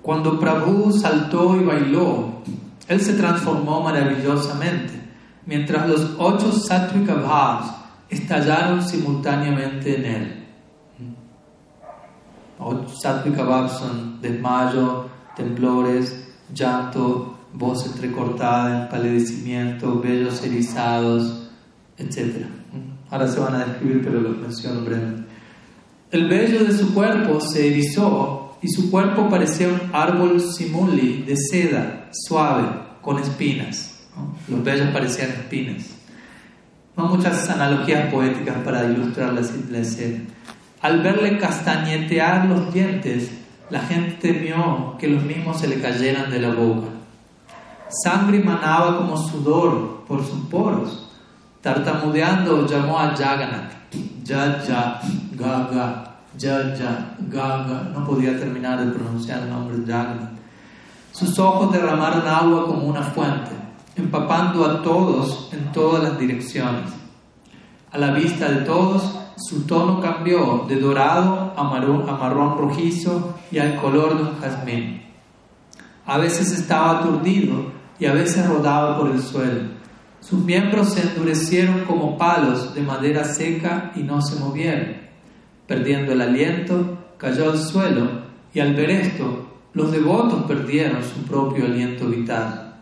Cuando 0.02 0.38
Prabhu 0.38 0.92
saltó 0.92 1.56
y 1.60 1.64
bailó, 1.64 2.42
él 2.88 3.00
se 3.00 3.14
transformó 3.14 3.82
maravillosamente, 3.82 4.92
mientras 5.46 5.88
los 5.88 6.16
ocho 6.18 6.50
Sattvika 6.52 7.14
Bhavs 7.14 7.72
estallaron 8.08 8.82
simultáneamente 8.82 9.96
en 9.96 10.04
él. 10.04 10.42
Sattvic 12.94 13.36
son 13.68 14.20
desmayo, 14.20 15.08
temblores, 15.36 16.28
llanto, 16.54 17.38
voz 17.52 17.86
entrecortada, 17.86 18.84
empalidecimiento, 18.84 20.00
vellos 20.00 20.42
erizados, 20.44 21.50
etc. 21.96 22.46
Ahora 23.12 23.28
se 23.28 23.38
van 23.38 23.54
a 23.54 23.66
describir, 23.66 24.00
pero 24.02 24.22
lo 24.22 24.30
menciono 24.30 24.80
brevemente. 24.80 25.28
El 26.10 26.28
vello 26.30 26.64
de 26.64 26.72
su 26.72 26.94
cuerpo 26.94 27.40
se 27.42 27.68
erizó 27.68 28.56
y 28.62 28.68
su 28.68 28.90
cuerpo 28.90 29.28
parecía 29.28 29.68
un 29.68 29.90
árbol 29.92 30.40
simuli 30.40 31.22
de 31.22 31.36
seda 31.36 32.08
suave 32.26 32.66
con 33.02 33.18
espinas. 33.18 34.02
Los 34.48 34.64
vellos 34.64 34.88
parecían 34.94 35.28
espinas. 35.28 35.90
No 36.96 37.08
muchas 37.08 37.50
analogías 37.50 38.10
poéticas 38.10 38.56
para 38.64 38.84
ilustrar 38.84 39.34
la, 39.34 39.78
escena. 39.78 40.20
Al 40.80 41.02
verle 41.02 41.36
castañetear 41.36 42.46
los 42.46 42.72
dientes, 42.72 43.30
la 43.68 43.80
gente 43.80 44.32
temió 44.32 44.96
que 44.98 45.08
los 45.08 45.22
mismos 45.22 45.60
se 45.60 45.68
le 45.68 45.82
cayeran 45.82 46.30
de 46.30 46.40
la 46.40 46.54
boca. 46.54 46.88
Sangre 48.04 48.38
manaba 48.38 48.96
como 48.96 49.18
sudor 49.18 50.04
por 50.08 50.24
sus 50.24 50.46
poros. 50.46 51.01
Tartamudeando 51.62 52.66
llamó 52.66 52.98
a 52.98 53.16
Jagannath. 53.16 53.72
Ya, 54.24 54.60
ya, 54.62 55.00
ya, 56.36 57.16
gaga. 57.20 57.90
No 57.94 58.04
podía 58.04 58.38
terminar 58.38 58.84
de 58.84 58.92
pronunciar 58.92 59.42
el 59.42 59.50
nombre 59.50 59.78
de 59.78 59.92
Jagannath. 59.92 60.32
Sus 61.12 61.38
ojos 61.38 61.72
derramaron 61.72 62.26
agua 62.26 62.66
como 62.66 62.86
una 62.86 63.02
fuente 63.02 63.62
empapando 63.94 64.64
a 64.64 64.82
todos 64.82 65.50
en 65.52 65.70
todas 65.72 66.02
las 66.02 66.18
direcciones. 66.18 66.90
A 67.90 67.98
la 67.98 68.10
vista 68.12 68.48
de 68.48 68.62
todos, 68.62 69.18
su 69.36 69.66
tono 69.66 70.00
cambió 70.00 70.64
de 70.66 70.80
dorado 70.80 71.52
a 71.56 71.62
marrón, 71.62 72.08
a 72.08 72.12
marrón 72.12 72.56
rojizo 72.56 73.34
y 73.50 73.58
al 73.58 73.76
color 73.76 74.16
de 74.16 74.22
un 74.22 74.40
jazmín. 74.40 75.02
A 76.06 76.18
veces 76.18 76.52
estaba 76.52 77.00
aturdido 77.00 77.72
y 77.98 78.06
a 78.06 78.12
veces 78.12 78.46
rodaba 78.48 78.98
por 78.98 79.10
el 79.10 79.22
suelo. 79.22 79.81
Sus 80.22 80.44
miembros 80.44 80.90
se 80.90 81.02
endurecieron 81.02 81.84
como 81.84 82.16
palos 82.16 82.74
de 82.74 82.80
madera 82.80 83.24
seca 83.24 83.92
y 83.96 84.04
no 84.04 84.22
se 84.22 84.38
movieron. 84.38 84.96
Perdiendo 85.66 86.12
el 86.12 86.20
aliento, 86.20 86.96
cayó 87.18 87.50
al 87.50 87.58
suelo 87.58 88.22
y 88.54 88.60
al 88.60 88.74
ver 88.74 88.90
esto, 88.90 89.48
los 89.74 89.90
devotos 89.90 90.44
perdieron 90.44 91.02
su 91.02 91.22
propio 91.24 91.64
aliento 91.64 92.06
vital. 92.06 92.76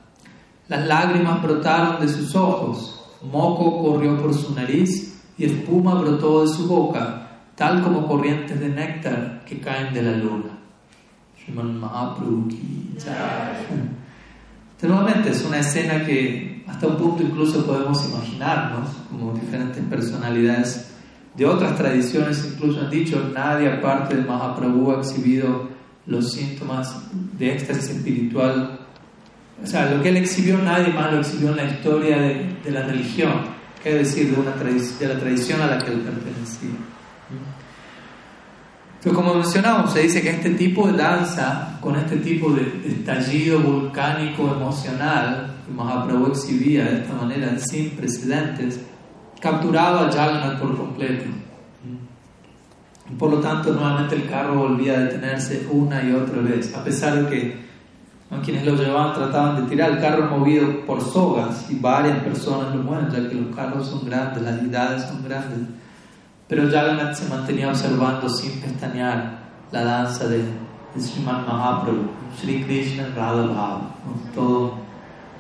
Las 0.69 0.87
lágrimas 0.87 1.43
brotaron 1.43 2.01
de 2.01 2.09
sus 2.09 2.37
ojos, 2.37 3.09
moco 3.23 3.83
corrió 3.83 4.21
por 4.21 4.35
su 4.35 4.55
nariz 4.55 5.19
y 5.39 5.47
espuma 5.47 5.95
brotó 5.95 6.43
de 6.43 6.49
su 6.49 6.69
boca, 6.69 7.39
tal 7.55 7.83
como 7.83 8.07
corrientes 8.07 8.61
de 8.61 8.69
néctar 8.69 9.45
que 9.47 9.61
caen 9.61 9.95
de 9.95 10.03
la 10.03 10.13
luna. 10.13 10.59
Nuevamente 14.83 15.31
es 15.31 15.45
una 15.45 15.59
escena 15.59 16.05
que 16.05 16.65
hasta 16.67 16.87
un 16.87 16.97
punto 16.97 17.23
incluso 17.23 17.67
podemos 17.67 18.05
imaginarnos 18.09 18.89
como 19.11 19.35
diferentes 19.35 19.85
personalidades 19.85 20.91
de 21.37 21.47
otras 21.47 21.77
tradiciones 21.77 22.45
incluso 22.55 22.81
han 22.81 22.91
dicho 22.91 23.31
nadie 23.35 23.71
aparte 23.71 24.17
de 24.17 24.23
Mahaprabhu 24.23 24.93
ha 24.93 25.01
exhibido 25.01 25.69
los 26.07 26.33
síntomas 26.33 26.97
de 27.39 27.53
éxtasis 27.55 27.91
espiritual 27.91 28.81
o 29.63 29.67
sea, 29.67 29.91
lo 29.91 30.03
que 30.03 30.09
él 30.09 30.17
exhibió 30.17 30.59
nadie 30.59 30.93
más 30.93 31.13
lo 31.13 31.21
exhibió 31.21 31.51
en 31.51 31.57
la 31.57 31.65
historia 31.65 32.17
de, 32.17 32.57
de 32.65 32.71
la 32.71 32.83
religión, 32.83 33.33
es 33.85 33.95
decir, 33.95 34.35
de, 34.35 34.41
una 34.41 34.53
de 34.53 35.09
la 35.09 35.21
tradición 35.21 35.61
a 35.61 35.67
la 35.67 35.79
que 35.79 35.93
él 35.93 36.01
pertenecía. 36.01 36.71
Entonces, 39.03 39.17
como 39.19 39.35
mencionamos, 39.35 39.95
se 39.95 40.03
dice 40.03 40.21
que 40.21 40.29
este 40.29 40.51
tipo 40.51 40.87
de 40.87 40.99
danza, 40.99 41.79
con 41.81 41.97
este 41.97 42.17
tipo 42.17 42.51
de 42.51 42.83
estallido 42.87 43.59
volcánico 43.61 44.55
emocional 44.55 45.55
que 45.65 45.73
Mahaprabhu 45.73 46.27
exhibía 46.27 46.85
de 46.85 46.99
esta 46.99 47.15
manera 47.15 47.59
sin 47.59 47.97
precedentes, 47.97 48.79
capturaba 49.41 50.07
a 50.07 50.13
Jagannath 50.13 50.61
por 50.61 50.77
completo. 50.77 51.25
Por 53.19 53.31
lo 53.31 53.39
tanto, 53.39 53.73
nuevamente 53.73 54.17
el 54.17 54.29
carro 54.29 54.69
volvía 54.69 54.99
a 54.99 55.01
detenerse 55.01 55.67
una 55.71 56.03
y 56.05 56.13
otra 56.13 56.43
vez, 56.43 56.75
a 56.75 56.85
pesar 56.85 57.25
de 57.25 57.31
que 57.31 57.61
quienes 58.45 58.67
lo 58.67 58.77
llevaban 58.77 59.15
trataban 59.15 59.63
de 59.63 59.71
tirar 59.71 59.93
el 59.93 60.01
carro 60.01 60.27
movido 60.27 60.85
por 60.85 61.01
sogas 61.01 61.71
y 61.71 61.77
varias 61.77 62.19
personas 62.19 62.75
lo 62.75 62.83
mueven, 62.83 63.11
ya 63.11 63.27
que 63.31 63.35
los 63.35 63.57
carros 63.57 63.89
son 63.89 64.05
grandes, 64.05 64.43
las 64.43 64.61
deidades 64.61 65.05
son 65.05 65.25
grandes. 65.25 65.59
Pero 66.51 66.69
Jagannath 66.69 67.15
se 67.15 67.29
mantenía 67.29 67.69
observando 67.69 68.29
sin 68.29 68.61
pestañear 68.61 69.39
la 69.71 69.85
danza 69.85 70.27
de, 70.27 70.43
Sriman 70.99 71.47
Mahaprabhu, 71.47 72.11
Sri 72.37 72.65
Krishna 72.65 73.07
Radha 73.15 73.47
Bhava, 73.47 73.95
todo, 74.35 74.75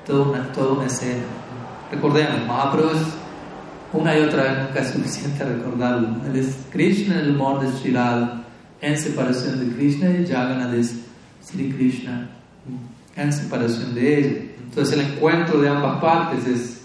todo 0.06 0.30
una, 0.30 0.44
toda 0.52 0.74
una 0.74 0.86
escena. 0.86 1.24
Recordemos, 1.90 2.46
Mahaprabhu 2.46 2.90
es 2.90 3.02
una 3.92 4.16
y 4.16 4.22
otra 4.22 4.44
vez 4.44 4.58
nunca 4.58 4.80
es 4.80 4.90
suficiente 4.90 5.44
recordarlo. 5.44 6.08
Él 6.26 6.36
es 6.36 6.56
Krishna, 6.70 7.18
el 7.18 7.34
amor 7.34 7.60
de 7.60 7.72
Sri 7.72 7.92
Radha, 7.92 8.44
en 8.80 8.96
separación 8.96 9.58
de 9.58 9.74
Krishna 9.74 10.10
y 10.10 10.24
Jagannath 10.24 10.74
es 10.74 10.94
Sri 11.44 11.72
Krishna 11.72 12.28
en 13.16 13.32
separación 13.32 13.96
de 13.96 14.18
ella. 14.18 14.42
Entonces 14.62 14.96
el 14.96 15.12
encuentro 15.12 15.60
de 15.60 15.68
ambas 15.68 16.00
partes 16.00 16.46
es 16.46 16.80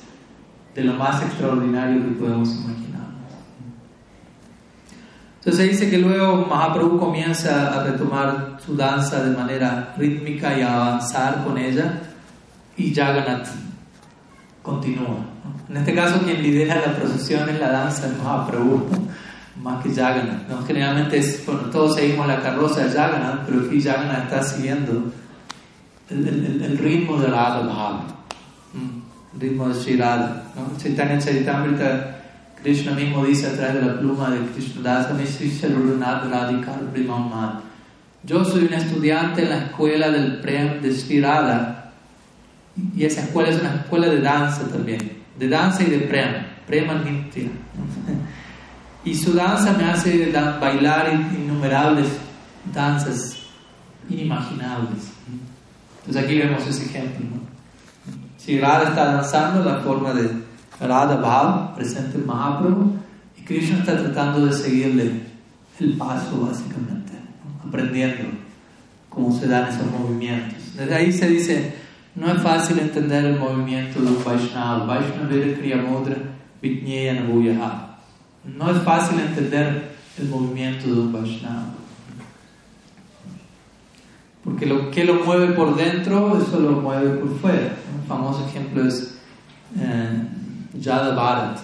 de 0.73 0.83
lo 0.83 0.93
más 0.93 1.21
extraordinario 1.21 2.03
que 2.03 2.11
podemos 2.15 2.49
imaginar. 2.55 3.05
Entonces 5.45 5.69
dice 5.73 5.91
que 5.91 5.99
luego 5.99 6.47
Mahaprabhu 6.47 6.97
comienza 6.97 7.71
a 7.71 7.84
retomar 7.84 8.58
su 8.65 8.75
danza 8.75 9.23
de 9.23 9.38
manera 9.38 9.93
rítmica 9.95 10.58
y 10.58 10.63
a 10.63 10.73
avanzar 10.73 11.43
con 11.43 11.55
ella 11.55 12.01
y 12.75 12.91
Jagannath 12.91 13.49
continúa. 14.63 15.17
En 15.69 15.77
este 15.77 15.93
caso 15.93 16.21
quien 16.21 16.41
lidera 16.41 16.81
la 16.88 16.95
procesión 16.95 17.47
es 17.47 17.60
la 17.60 17.69
danza 17.69 18.08
de 18.08 18.17
Mahaprabhu, 18.23 18.88
más 19.62 19.84
que 19.84 19.93
Jagannath. 19.93 20.65
Generalmente 20.65 21.19
es, 21.19 21.45
bueno, 21.45 21.62
todos 21.69 21.93
seguimos 21.93 22.25
la 22.25 22.41
carroza 22.41 22.84
de 22.84 22.91
Jagannath, 22.91 23.45
pero 23.45 23.67
aquí 23.67 23.79
Jagannath 23.79 24.23
está 24.23 24.41
siguiendo 24.41 25.12
el, 26.10 26.77
ritmo 26.79 27.19
de 27.19 27.27
Radha 27.27 27.60
Bhava, 27.60 28.03
el 29.36 29.39
ritmo 29.39 29.69
de 29.69 29.75
Sri 29.75 29.95
Radha. 29.95 30.41
¿no? 30.55 30.75
Chaitanya 30.79 31.19
Charitamrita, 31.19 32.15
Krishna 32.65 32.93
mismo 32.93 33.23
dice 33.23 33.45
a 33.45 33.54
través 33.54 33.75
de 33.75 33.82
la 33.86 33.99
pluma 33.99 34.32
de 34.32 34.39
Krishna 34.47 34.82
Das, 34.82 35.08
yo 38.23 38.43
soy 38.43 38.65
un 38.65 38.73
estudiante 38.73 39.43
en 39.43 39.49
la 39.49 39.58
escuela 39.65 40.10
del 40.10 40.39
Prem 40.39 40.82
de 40.82 40.91
Sri 40.91 41.21
Radha 41.21 41.91
y 42.95 43.06
esa 43.06 43.21
escuela 43.21 43.49
es 43.49 43.62
una 43.62 43.75
escuela 43.75 44.08
de 44.08 44.19
danza 44.19 44.67
también, 44.67 45.12
de 45.38 45.47
danza 45.47 45.84
y 45.84 45.91
de 45.91 45.99
Prem, 45.99 46.43
Prema 46.65 46.95
Nitya. 46.95 47.49
Y 49.06 49.13
su 49.13 49.34
danza 49.34 49.73
me 49.73 49.84
hace 49.84 50.32
bailar 50.60 51.13
innumerables 51.38 52.08
danzas 52.73 53.38
inimaginables. 54.10 55.12
Entonces 55.99 56.23
aquí 56.23 56.39
vemos 56.39 56.65
ese 56.65 56.86
ejemplo. 56.86 57.28
Si 58.38 58.60
Radha 58.60 58.89
está 58.89 59.13
danzando 59.13 59.63
la 59.63 59.82
forma 59.82 60.12
de 60.12 60.44
Radha 60.79 61.15
Bhav, 61.15 61.75
presente 61.75 62.17
en 62.17 62.25
Mahaprabhu, 62.25 62.93
y 63.38 63.41
Krishna 63.43 63.79
está 63.79 63.97
tratando 63.97 64.45
de 64.45 64.53
seguirle 64.53 65.21
el 65.79 65.93
paso 65.93 66.41
básicamente, 66.41 67.13
aprendiendo 67.65 68.23
cómo 69.09 69.38
se 69.38 69.47
dan 69.47 69.69
esos 69.69 69.89
movimientos. 69.91 70.75
Desde 70.75 70.93
ahí 70.93 71.11
se 71.11 71.29
dice, 71.29 71.75
no 72.15 72.31
es 72.31 72.41
fácil 72.41 72.79
entender 72.79 73.25
el 73.25 73.39
movimiento 73.39 74.01
de 74.01 74.07
un 74.07 74.23
Vaishnava. 74.23 74.85
Vaishnava 74.85 75.29
Kriya 75.29 75.77
Mudra 75.77 76.15
No 78.43 78.71
es 78.71 78.77
fácil 78.83 79.19
entender 79.19 79.95
el 80.17 80.29
movimiento 80.29 80.88
de 80.88 80.99
un 80.99 81.11
Vaishnava. 81.11 81.73
Porque 84.43 84.65
lo 84.65 84.91
que 84.91 85.03
lo 85.03 85.25
mueve 85.25 85.53
por 85.53 85.75
dentro, 85.75 86.38
eso 86.38 86.59
lo 86.59 86.73
mueve 86.73 87.17
por 87.17 87.39
fuera. 87.39 87.75
Un 87.99 88.07
famoso 88.07 88.45
ejemplo 88.47 88.85
es 88.85 89.17
eh, 89.79 90.27
Yada 90.79 91.15
Bharat. 91.15 91.59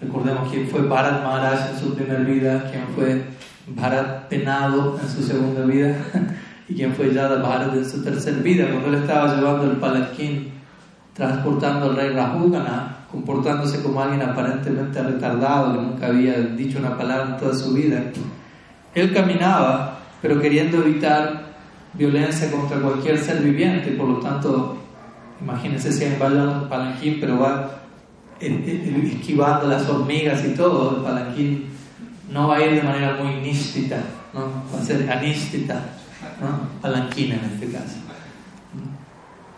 Recordemos 0.00 0.48
quién 0.50 0.68
fue 0.68 0.82
Bharat 0.82 1.22
Maharaj 1.22 1.70
en 1.72 1.78
su 1.80 1.94
primera 1.94 2.20
vida, 2.20 2.70
quién 2.70 2.84
fue 2.94 3.24
Bharat 3.66 4.28
Penado 4.28 4.98
en 5.02 5.08
su 5.08 5.22
segunda 5.22 5.62
vida 5.62 5.96
y 6.68 6.74
quién 6.74 6.94
fue 6.94 7.12
Yada 7.12 7.42
Bharat 7.42 7.74
en 7.74 7.88
su 7.88 8.02
tercera 8.02 8.38
vida. 8.38 8.68
Cuando 8.70 8.88
él 8.88 9.02
estaba 9.02 9.34
llevando 9.34 9.70
el 9.70 9.76
palanquín, 9.78 10.52
transportando 11.14 11.86
al 11.86 11.96
rey 11.96 12.10
Rahugana, 12.10 12.96
comportándose 13.10 13.82
como 13.82 14.00
alguien 14.00 14.22
aparentemente 14.22 15.02
retardado 15.02 15.72
que 15.72 15.82
nunca 15.82 16.06
había 16.06 16.38
dicho 16.40 16.78
una 16.78 16.96
palabra 16.96 17.30
en 17.30 17.36
toda 17.38 17.54
su 17.54 17.72
vida. 17.72 18.02
Él 18.94 19.12
caminaba 19.12 19.98
pero 20.20 20.40
queriendo 20.40 20.78
evitar 20.78 21.48
violencia 21.94 22.50
contra 22.50 22.80
cualquier 22.80 23.18
ser 23.18 23.42
viviente, 23.42 23.92
por 23.92 24.08
lo 24.08 24.18
tanto, 24.18 24.76
imagínense 25.40 25.92
si 25.92 26.04
va 26.20 26.26
un 26.26 26.68
palanquín, 26.68 27.18
pero 27.20 27.38
va 27.38 27.80
esquivando 28.40 29.68
las 29.68 29.88
hormigas 29.88 30.44
y 30.44 30.50
todo, 30.50 30.96
el 30.96 31.02
palanquín 31.02 31.66
no 32.30 32.48
va 32.48 32.56
a 32.56 32.64
ir 32.64 32.74
de 32.74 32.82
manera 32.82 33.16
muy 33.16 33.40
nístita, 33.40 33.98
¿no? 34.32 34.52
va 34.72 34.80
a 34.80 34.84
ser 34.84 35.10
anístita, 35.10 35.74
¿no? 36.40 36.80
palanquina 36.80 37.36
en 37.36 37.44
este 37.52 37.70
caso. 37.72 37.96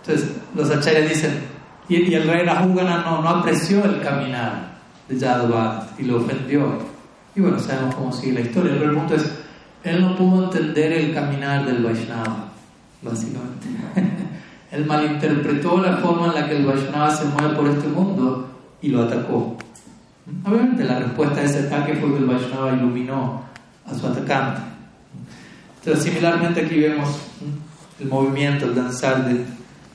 Entonces, 0.00 0.36
los 0.54 0.70
acharyas 0.70 1.08
dicen, 1.08 1.40
y, 1.88 2.14
el 2.14 2.26
rey 2.26 2.46
Rahugana 2.46 3.02
no, 3.02 3.20
no 3.20 3.28
apreció 3.28 3.84
el 3.84 4.00
caminar 4.00 4.78
de 5.08 5.18
Yadvat 5.18 5.98
y 5.98 6.04
lo 6.04 6.18
ofendió. 6.18 6.78
Y 7.34 7.40
bueno, 7.40 7.58
sabemos 7.58 7.94
cómo 7.96 8.12
sigue 8.12 8.34
la 8.34 8.40
historia, 8.40 8.72
pero 8.78 8.90
el 8.90 8.96
punto 8.96 9.16
es, 9.16 9.24
él 9.82 10.00
no 10.00 10.16
pudo 10.16 10.44
entender 10.44 10.92
el 10.92 11.14
caminar 11.14 11.66
del 11.66 11.82
Vaishnava, 11.82 12.48
básicamente. 13.02 13.66
él 14.70 14.86
malinterpretó 14.86 15.80
la 15.80 15.96
forma 15.96 16.26
en 16.26 16.34
la 16.34 16.48
que 16.48 16.56
el 16.56 16.64
Vaishnava 16.64 17.10
se 17.10 17.24
mueve 17.24 17.54
por 17.56 17.68
este 17.68 17.88
mundo 17.88 18.48
y 18.80 18.88
lo 18.88 19.02
atacó. 19.02 19.56
Obviamente 20.44 20.84
la 20.84 21.00
respuesta 21.00 21.40
a 21.40 21.44
ese 21.44 21.66
ataque 21.66 21.94
fue 21.94 22.12
que 22.12 22.18
el 22.18 22.26
Vaishnava 22.26 22.72
iluminó 22.72 23.42
a 23.84 23.94
su 23.94 24.06
atacante. 24.06 24.60
Entonces, 25.78 26.04
similarmente 26.04 26.60
aquí 26.60 26.78
vemos 26.78 27.08
el 27.98 28.08
movimiento, 28.08 28.66
el 28.66 28.74
danzar 28.74 29.24
de, 29.24 29.44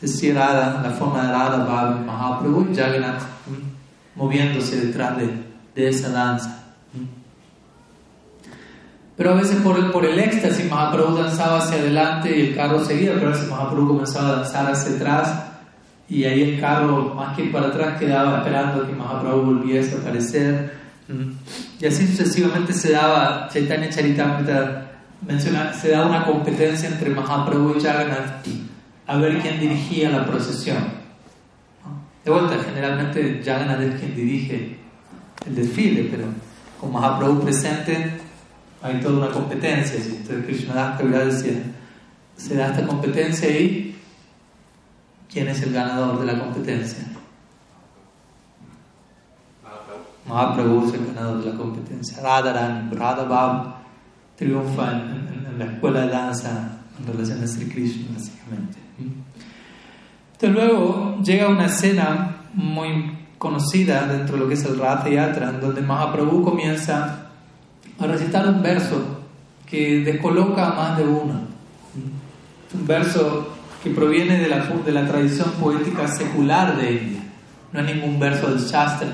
de 0.01 0.33
la 0.33 0.95
forma 0.97 1.23
de 1.23 1.31
Radha, 1.31 1.57
Bhava, 1.63 2.01
Mahaprabhu 2.05 2.67
y 2.71 2.75
Jagannath 2.75 3.21
moviéndose 4.15 4.87
detrás 4.87 5.17
de, 5.17 5.29
de 5.75 5.89
esa 5.89 6.09
danza. 6.09 6.64
Pero 9.17 9.31
a 9.31 9.35
veces 9.35 9.57
por 9.61 9.77
el, 9.77 9.91
por 9.91 10.05
el 10.05 10.19
éxtasis 10.19 10.69
Mahaprabhu 10.69 11.15
danzaba 11.15 11.59
hacia 11.59 11.77
adelante 11.77 12.37
y 12.37 12.47
el 12.47 12.55
carro 12.55 12.83
seguía, 12.83 13.13
pero 13.13 13.27
a 13.27 13.31
veces 13.31 13.49
Mahaprabhu 13.49 13.87
comenzaba 13.87 14.29
a 14.29 14.35
danzar 14.37 14.71
hacia 14.71 14.95
atrás 14.95 15.43
y 16.09 16.25
ahí 16.25 16.41
el 16.43 16.59
carro 16.59 17.13
más 17.15 17.35
que 17.35 17.45
para 17.45 17.67
atrás 17.67 17.97
quedaba 17.97 18.39
esperando 18.39 18.85
que 18.85 18.93
Mahaprabhu 18.93 19.41
volviese 19.41 19.95
a 19.95 19.99
aparecer. 19.99 20.73
Mm. 21.07 21.31
Y 21.79 21.85
así 21.85 22.07
sucesivamente 22.07 22.73
se 22.73 22.91
daba, 22.91 23.47
Chaitanya 23.51 23.89
Charitamrita 23.89 24.91
menciona, 25.25 25.73
se 25.73 25.91
daba 25.91 26.07
una 26.07 26.25
competencia 26.25 26.89
entre 26.89 27.09
Mahaprabhu 27.09 27.77
y 27.77 27.81
Jagannath 27.81 28.45
a 29.07 29.17
ver 29.17 29.39
quién 29.39 29.59
dirigía 29.59 30.09
la 30.09 30.25
procesión. 30.25 31.05
De 32.23 32.31
vuelta, 32.31 32.57
generalmente 32.65 33.41
Jagannath 33.45 33.81
es 33.81 33.99
quien 33.99 34.15
dirige 34.15 34.77
el 35.45 35.55
desfile, 35.55 36.07
pero 36.11 36.25
con 36.81 36.91
Mahaprabhu 36.91 37.41
presente 37.43 38.24
hay 38.85 38.99
toda 39.01 39.25
una 39.25 39.33
competencia. 39.33 39.95
Entonces 39.97 40.45
Krishna 40.45 40.95
decía, 40.97 41.53
se 42.37 42.55
da 42.55 42.67
esta 42.67 42.85
competencia 42.85 43.49
y 43.49 43.95
¿quién 45.31 45.47
es 45.47 45.61
el 45.63 45.73
ganador 45.73 46.19
de 46.19 46.31
la 46.31 46.39
competencia? 46.39 47.03
Mahaprabhu 50.27 50.87
es 50.87 50.93
el 50.93 51.07
ganador 51.07 51.43
de 51.43 51.51
la 51.51 51.57
competencia. 51.57 52.21
Radharani, 52.21 52.95
Radhabhav 52.95 53.75
triunfa 54.35 54.91
en, 54.91 55.25
la 55.57 55.65
escuela 55.65 56.01
de 56.01 56.09
danza 56.09 56.79
en 56.99 57.07
relación 57.07 57.43
a 57.43 57.47
Sri 57.47 57.67
Krishna, 57.67 58.07
básicamente. 58.13 58.77
Entonces 60.33 60.51
luego 60.51 61.17
llega 61.23 61.47
una 61.47 61.67
escena 61.67 62.37
muy 62.53 63.17
conocida 63.37 64.05
dentro 64.05 64.35
de 64.35 64.41
lo 64.41 64.47
que 64.47 64.55
es 64.55 64.65
el 64.65 64.77
Ratha 64.77 65.09
Yatra, 65.09 65.49
en 65.49 65.61
donde 65.61 65.81
Mahaprabhu 65.81 66.43
comienza 66.43 67.24
a 67.99 68.07
recitar 68.07 68.47
un 68.47 68.61
verso 68.61 69.01
que 69.65 70.01
descoloca 70.01 70.67
a 70.67 70.75
más 70.75 70.97
de 70.97 71.03
uno. 71.03 71.41
Un 72.73 72.87
verso 72.87 73.55
que 73.83 73.91
proviene 73.91 74.39
de 74.39 74.47
la, 74.47 74.65
de 74.65 74.91
la 74.91 75.07
tradición 75.07 75.51
poética 75.61 76.07
secular 76.07 76.77
de 76.77 76.91
India. 76.91 77.21
No 77.71 77.79
es 77.81 77.95
ningún 77.95 78.19
verso 78.19 78.47
del 78.47 78.59
Shastra. 78.59 79.09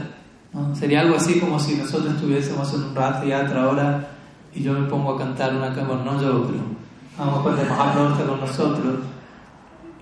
Sería 0.73 1.01
algo 1.01 1.15
así 1.15 1.39
como 1.39 1.59
si 1.59 1.75
nosotros 1.75 2.15
estuviésemos 2.15 2.73
en 2.73 2.83
un 2.83 2.95
Rath 2.95 3.25
Yatra 3.25 3.63
ahora 3.63 4.07
y 4.53 4.63
yo 4.63 4.73
me 4.73 4.87
pongo 4.87 5.15
a 5.15 5.17
cantar 5.17 5.55
una 5.55 5.73
canción, 5.73 6.03
no 6.05 6.21
yo, 6.21 6.45
pero 6.45 6.59
vamos 7.17 7.41
cuando 7.41 7.63
Mahaprabhu 7.63 8.13
está 8.13 8.25
con 8.25 8.39
nosotros, 8.39 8.99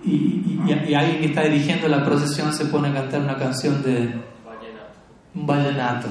y, 0.02 0.10
y, 0.10 0.60
y, 0.88 0.94
alguien 0.94 1.20
que 1.20 1.26
está 1.26 1.42
dirigiendo 1.42 1.86
la 1.88 2.04
procesión 2.04 2.52
se 2.52 2.64
pone 2.66 2.88
a 2.88 2.94
cantar 2.94 3.20
una 3.20 3.36
canción 3.36 3.82
de 3.82 4.14
un 5.34 5.46
vallenato, 5.46 6.08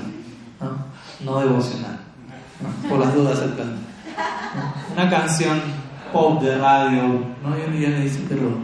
no, 0.61 1.25
no 1.25 1.39
devocional, 1.39 1.98
por 2.89 2.99
las 2.99 3.13
dudas 3.13 3.39
el 3.41 3.53
Una 4.93 5.09
canción 5.09 5.59
pop 6.11 6.41
de 6.41 6.57
radio, 6.57 7.03
¿no? 7.43 7.57
Y 7.57 7.61
un 7.67 7.77
día 7.77 7.89
me 7.89 8.01
dice, 8.01 8.21
pero, 8.27 8.57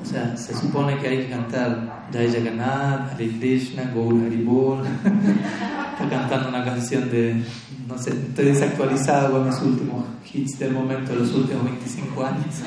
o 0.00 0.04
sea, 0.04 0.36
se 0.36 0.54
supone 0.54 0.96
que 0.98 1.08
hay 1.08 1.18
que 1.18 1.30
cantar 1.30 2.04
Jai 2.12 2.32
Jagannath, 2.32 3.12
Hare 3.12 3.28
Krishna, 3.38 3.90
Gaur 3.94 4.14
Haribol. 4.26 4.86
Está 5.92 6.08
cantando 6.08 6.48
una 6.48 6.64
canción 6.64 7.10
de, 7.10 7.44
no 7.86 7.98
sé, 7.98 8.10
estoy 8.10 8.46
desactualizado 8.46 9.32
con 9.32 9.46
los 9.46 9.60
últimos 9.60 10.04
hits 10.32 10.58
del 10.58 10.72
momento, 10.72 11.12
de 11.12 11.18
los 11.18 11.32
últimos 11.34 11.64
25 11.64 12.24
años. 12.24 12.62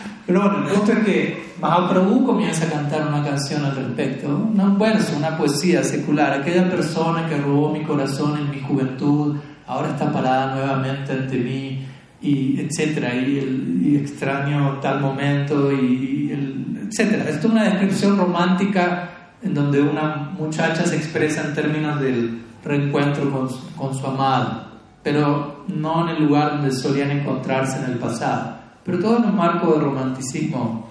Pero 0.26 0.42
bueno, 0.42 0.66
el 0.66 0.74
punto 0.74 0.92
es 0.92 0.98
que 1.04 1.46
Mahaprabhu 1.60 2.26
comienza 2.26 2.66
a 2.66 2.70
cantar 2.70 3.06
una 3.06 3.22
canción 3.22 3.64
al 3.64 3.76
respecto, 3.76 4.28
un 4.28 4.78
verso, 4.78 5.16
una 5.16 5.36
poesía 5.36 5.84
secular. 5.84 6.32
Aquella 6.32 6.68
persona 6.68 7.28
que 7.28 7.36
robó 7.36 7.72
mi 7.72 7.84
corazón 7.84 8.36
en 8.36 8.50
mi 8.50 8.60
juventud, 8.60 9.36
ahora 9.68 9.90
está 9.90 10.12
parada 10.12 10.56
nuevamente 10.56 11.12
ante 11.12 11.38
mí, 11.38 11.86
y 12.20 12.60
etcétera, 12.60 13.14
y, 13.14 13.38
el, 13.38 13.96
extraño 14.02 14.80
tal 14.80 15.00
momento, 15.00 15.70
y, 15.70 16.30
el, 16.32 16.88
etcétera. 16.88 17.30
Esto 17.30 17.46
es 17.46 17.52
una 17.52 17.64
descripción 17.64 18.18
romántica 18.18 19.10
en 19.42 19.54
donde 19.54 19.80
una 19.80 20.32
muchacha 20.36 20.84
se 20.84 20.96
expresa 20.96 21.44
en 21.46 21.54
términos 21.54 22.00
del 22.00 22.42
reencuentro 22.64 23.30
con, 23.30 23.48
con 23.76 23.94
su 23.94 24.04
amado, 24.04 24.64
pero 25.04 25.64
no 25.68 26.08
en 26.08 26.16
el 26.16 26.24
lugar 26.24 26.56
donde 26.56 26.72
solían 26.72 27.12
encontrarse 27.12 27.78
en 27.78 27.92
el 27.92 27.98
pasado 27.98 28.55
pero 28.86 29.00
todo 29.00 29.18
en 29.18 29.24
un 29.24 29.36
marco 29.36 29.72
de 29.72 29.80
romanticismo 29.80 30.88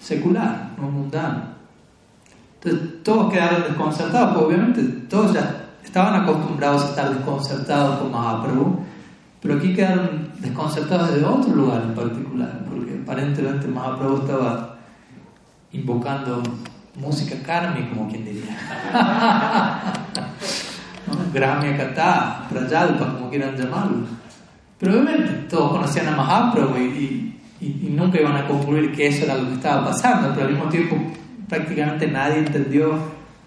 secular, 0.00 0.70
no 0.80 0.88
mundano. 0.88 1.42
Entonces 2.54 3.02
todos 3.02 3.32
quedaron 3.32 3.64
desconcertados, 3.64 4.34
porque 4.34 4.54
obviamente 4.54 4.82
todos 5.08 5.34
ya 5.34 5.66
estaban 5.84 6.22
acostumbrados 6.22 6.84
a 6.84 6.88
estar 6.90 7.12
desconcertados 7.12 7.98
con 7.98 8.12
Mahaprabhu, 8.12 8.78
pero 9.42 9.54
aquí 9.56 9.74
quedaron 9.74 10.30
desconcertados 10.38 11.14
de 11.14 11.24
otro 11.24 11.52
lugar 11.52 11.82
en 11.82 11.94
particular, 11.94 12.60
porque 12.70 13.00
aparentemente 13.02 13.66
Mahaprabhu 13.66 14.18
estaba 14.18 14.76
invocando 15.72 16.42
música 16.94 17.36
karmi, 17.44 17.88
como 17.88 18.08
quien 18.08 18.24
diría. 18.24 18.56
Gramia 21.34 21.76
Kata, 21.76 22.46
Prayalpa, 22.48 23.14
como 23.14 23.28
quieran 23.30 23.56
llamarlo. 23.56 24.25
Pero 24.78 24.92
obviamente 24.92 25.32
todos 25.48 25.72
conocían 25.72 26.08
a 26.08 26.16
Mahaprabhu 26.16 26.76
y, 26.76 27.40
y, 27.60 27.88
nunca 27.90 28.20
iban 28.20 28.36
a 28.36 28.46
concluir 28.46 28.92
que 28.92 29.06
eso 29.06 29.24
era 29.24 29.36
lo 29.36 29.48
que 29.48 29.54
estaba 29.54 29.86
pasando, 29.86 30.34
pero 30.34 30.46
al 30.46 30.52
mismo 30.52 30.68
tiempo 30.68 30.96
prácticamente 31.48 32.06
nadie 32.06 32.38
entendió 32.38 32.92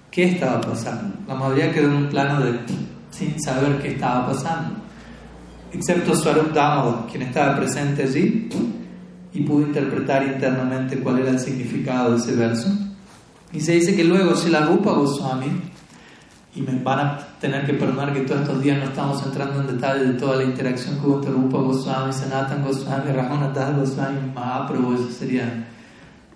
qué 0.09 0.23
estaba 0.23 0.59
pasando. 0.59 1.15
La 1.27 1.35
mayoría 1.35 1.71
quedó 1.71 1.87
en 1.87 1.95
un 1.95 2.09
plano 2.09 2.39
de 2.41 2.59
sin 3.11 3.39
saber 3.41 3.79
qué 3.81 3.89
estaba 3.89 4.27
pasando, 4.27 4.75
excepto 5.73 6.15
Swarup 6.15 6.53
Damodar, 6.53 7.07
quien 7.07 7.23
estaba 7.23 7.57
presente 7.57 8.03
allí 8.03 8.49
y 9.33 9.41
pudo 9.41 9.67
interpretar 9.67 10.23
internamente 10.23 10.97
cuál 10.99 11.19
era 11.19 11.31
el 11.31 11.39
significado 11.39 12.11
de 12.11 12.17
ese 12.17 12.35
verso. 12.35 12.69
Y 13.51 13.61
se 13.61 13.73
dice 13.73 13.95
que 13.95 14.03
luego 14.03 14.33
la 14.49 14.61
Rupa 14.61 14.91
Goswami 14.91 15.68
y 16.55 16.61
me 16.61 16.81
van 16.83 16.99
a 16.99 17.17
tener 17.39 17.65
que 17.65 17.73
perdonar 17.73 18.11
que 18.13 18.21
todos 18.21 18.41
estos 18.41 18.63
días 18.63 18.79
no 18.79 18.85
estamos 18.85 19.23
entrando 19.23 19.61
en 19.61 19.67
detalle 19.67 20.05
de 20.05 20.13
toda 20.13 20.37
la 20.37 20.43
interacción 20.43 20.99
que 20.99 21.05
hubo 21.05 21.17
entre 21.17 21.31
Rupa 21.31 21.57
Goswami, 21.59 22.11
Sanatan 22.11 22.63
Goswami, 22.63 23.11
Raghunatha 23.11 23.71
Goswami, 23.71 24.31
Mahaprabhu, 24.33 24.95
eso 24.95 25.11
sería... 25.11 25.65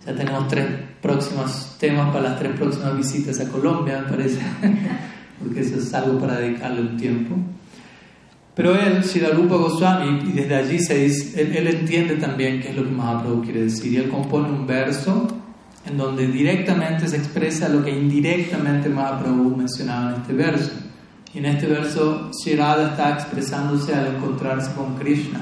Ya 0.06 0.14
tenemos 0.14 0.50
tres 0.50 0.66
próximos 1.02 1.78
temas 1.80 2.10
para 2.10 2.30
las 2.30 2.40
tres 2.40 2.52
próximas 2.58 2.98
visitas 2.98 3.40
a 3.40 3.50
Colombia, 3.50 4.02
me 4.02 4.10
parece, 4.10 4.42
porque 5.42 5.62
eso 5.62 5.78
es 5.78 5.94
algo 5.94 6.20
para 6.20 6.40
dedicarle 6.40 6.82
un 6.82 6.98
tiempo. 6.98 7.36
Pero 8.54 8.76
él, 8.76 9.02
Rupa 9.34 9.56
Goswami, 9.56 10.30
y 10.30 10.34
desde 10.34 10.56
allí 10.56 10.80
se 10.80 11.06
dice, 11.06 11.42
él, 11.42 11.56
él 11.56 11.68
entiende 11.68 12.16
también 12.18 12.62
qué 12.62 12.70
es 12.70 12.76
lo 12.76 12.84
que 12.84 12.92
Mahaprabhu 12.92 13.44
quiere 13.44 13.64
decir, 13.64 13.94
y 13.94 13.98
él 13.98 14.10
compone 14.10 14.50
un 14.50 14.68
verso 14.68 15.28
en 15.86 15.98
donde 15.98 16.28
directamente 16.28 17.08
se 17.08 17.18
expresa 17.18 17.70
lo 17.70 17.84
que 17.84 17.92
indirectamente 17.92 18.90
Mahaprabhu 18.90 19.56
mencionaba 19.56 20.16
en 20.16 20.22
este 20.22 20.34
verso. 20.34 20.72
Y 21.34 21.40
en 21.40 21.46
este 21.46 21.68
verso, 21.68 22.30
Shirada 22.32 22.92
está 22.92 23.14
expresándose 23.14 23.94
al 23.94 24.16
encontrarse 24.16 24.72
con 24.74 24.96
Krishna 24.96 25.40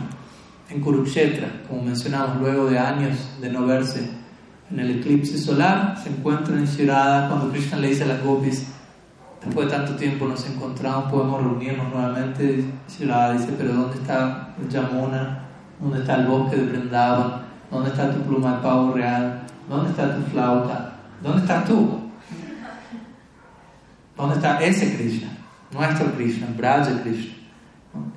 en 0.70 0.80
Kurukshetra, 0.80 1.64
como 1.68 1.84
mencionamos, 1.84 2.40
luego 2.40 2.68
de 2.68 2.80
años 2.80 3.18
de 3.42 3.50
no 3.50 3.66
verse 3.66 4.10
en 4.72 4.80
el 4.80 5.00
eclipse 5.00 5.38
solar, 5.38 5.98
se 6.02 6.10
encuentran 6.10 6.60
en 6.60 6.66
Shirada 6.66 7.28
cuando 7.28 7.52
Krishna 7.52 7.78
le 7.78 7.90
dice 7.90 8.04
a 8.06 8.08
las 8.08 8.24
gopis, 8.24 8.68
después 9.44 9.68
de 9.68 9.76
tanto 9.76 9.96
tiempo 9.96 10.28
nos 10.28 10.48
encontramos, 10.48 11.12
podemos 11.12 11.44
reunirnos 11.44 11.94
nuevamente. 11.94 12.64
Shirada 12.88 13.34
dice, 13.34 13.50
pero 13.58 13.74
¿dónde 13.74 13.98
está 13.98 14.56
Yamuna? 14.70 15.40
¿Dónde 15.80 16.00
está 16.00 16.16
el 16.16 16.28
bosque 16.28 16.56
de 16.56 16.68
Vrindavan? 16.68 17.42
¿Dónde 17.70 17.90
está 17.90 18.12
tu 18.12 18.22
pluma 18.22 18.56
de 18.56 18.62
pavo 18.62 18.94
real? 18.94 19.42
¿Dónde 19.72 19.92
está 19.92 20.14
tu 20.18 20.22
flauta? 20.24 20.96
¿Dónde 21.24 21.42
estás 21.44 21.66
tú? 21.66 22.02
¿Dónde 24.18 24.36
está 24.36 24.60
ese 24.62 24.98
Krishna? 24.98 25.30
Nuestro 25.72 26.12
Krishna, 26.12 26.48
Braja 26.58 27.02
Krishna. 27.02 27.36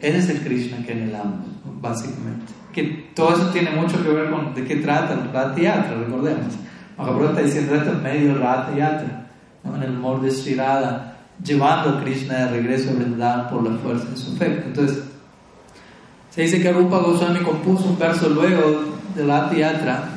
Ese 0.00 0.18
es 0.18 0.28
el 0.30 0.40
Krishna 0.40 0.84
que 0.84 0.92
anhelamos, 0.92 1.46
básicamente. 1.80 2.52
Que 2.72 3.12
todo 3.14 3.36
eso 3.36 3.50
tiene 3.50 3.70
mucho 3.70 4.02
que 4.02 4.08
ver 4.08 4.32
con 4.32 4.52
de 4.52 4.64
qué 4.64 4.76
trata 4.76 5.14
el 5.14 5.32
Rata 5.32 5.56
Yatra, 5.56 5.94
recordemos. 5.94 6.54
Mahaprabhu 6.98 7.28
está 7.28 7.42
diciendo 7.42 7.76
esto 7.76 7.92
en 7.92 8.02
medio 8.02 8.36
Rata 8.36 8.74
Yatra, 8.76 9.26
en 9.64 9.82
el 9.84 9.90
humor 9.96 10.22
de 10.22 10.32
llevando 11.44 11.90
a 11.90 12.00
Krishna 12.02 12.34
de 12.34 12.48
regreso 12.48 12.90
a 12.90 12.94
Vrindavan 12.94 13.48
por 13.48 13.62
la 13.62 13.78
fuerza 13.78 14.06
de 14.06 14.16
su 14.16 14.36
fe. 14.36 14.60
Entonces, 14.66 15.04
se 16.30 16.42
dice 16.42 16.60
que 16.60 16.72
Rupa 16.72 16.98
Goswami 16.98 17.40
compuso 17.40 17.84
un 17.90 17.98
verso 17.98 18.28
luego 18.28 18.82
del 19.14 19.28
Rata 19.28 19.54
Yatra 19.54 20.13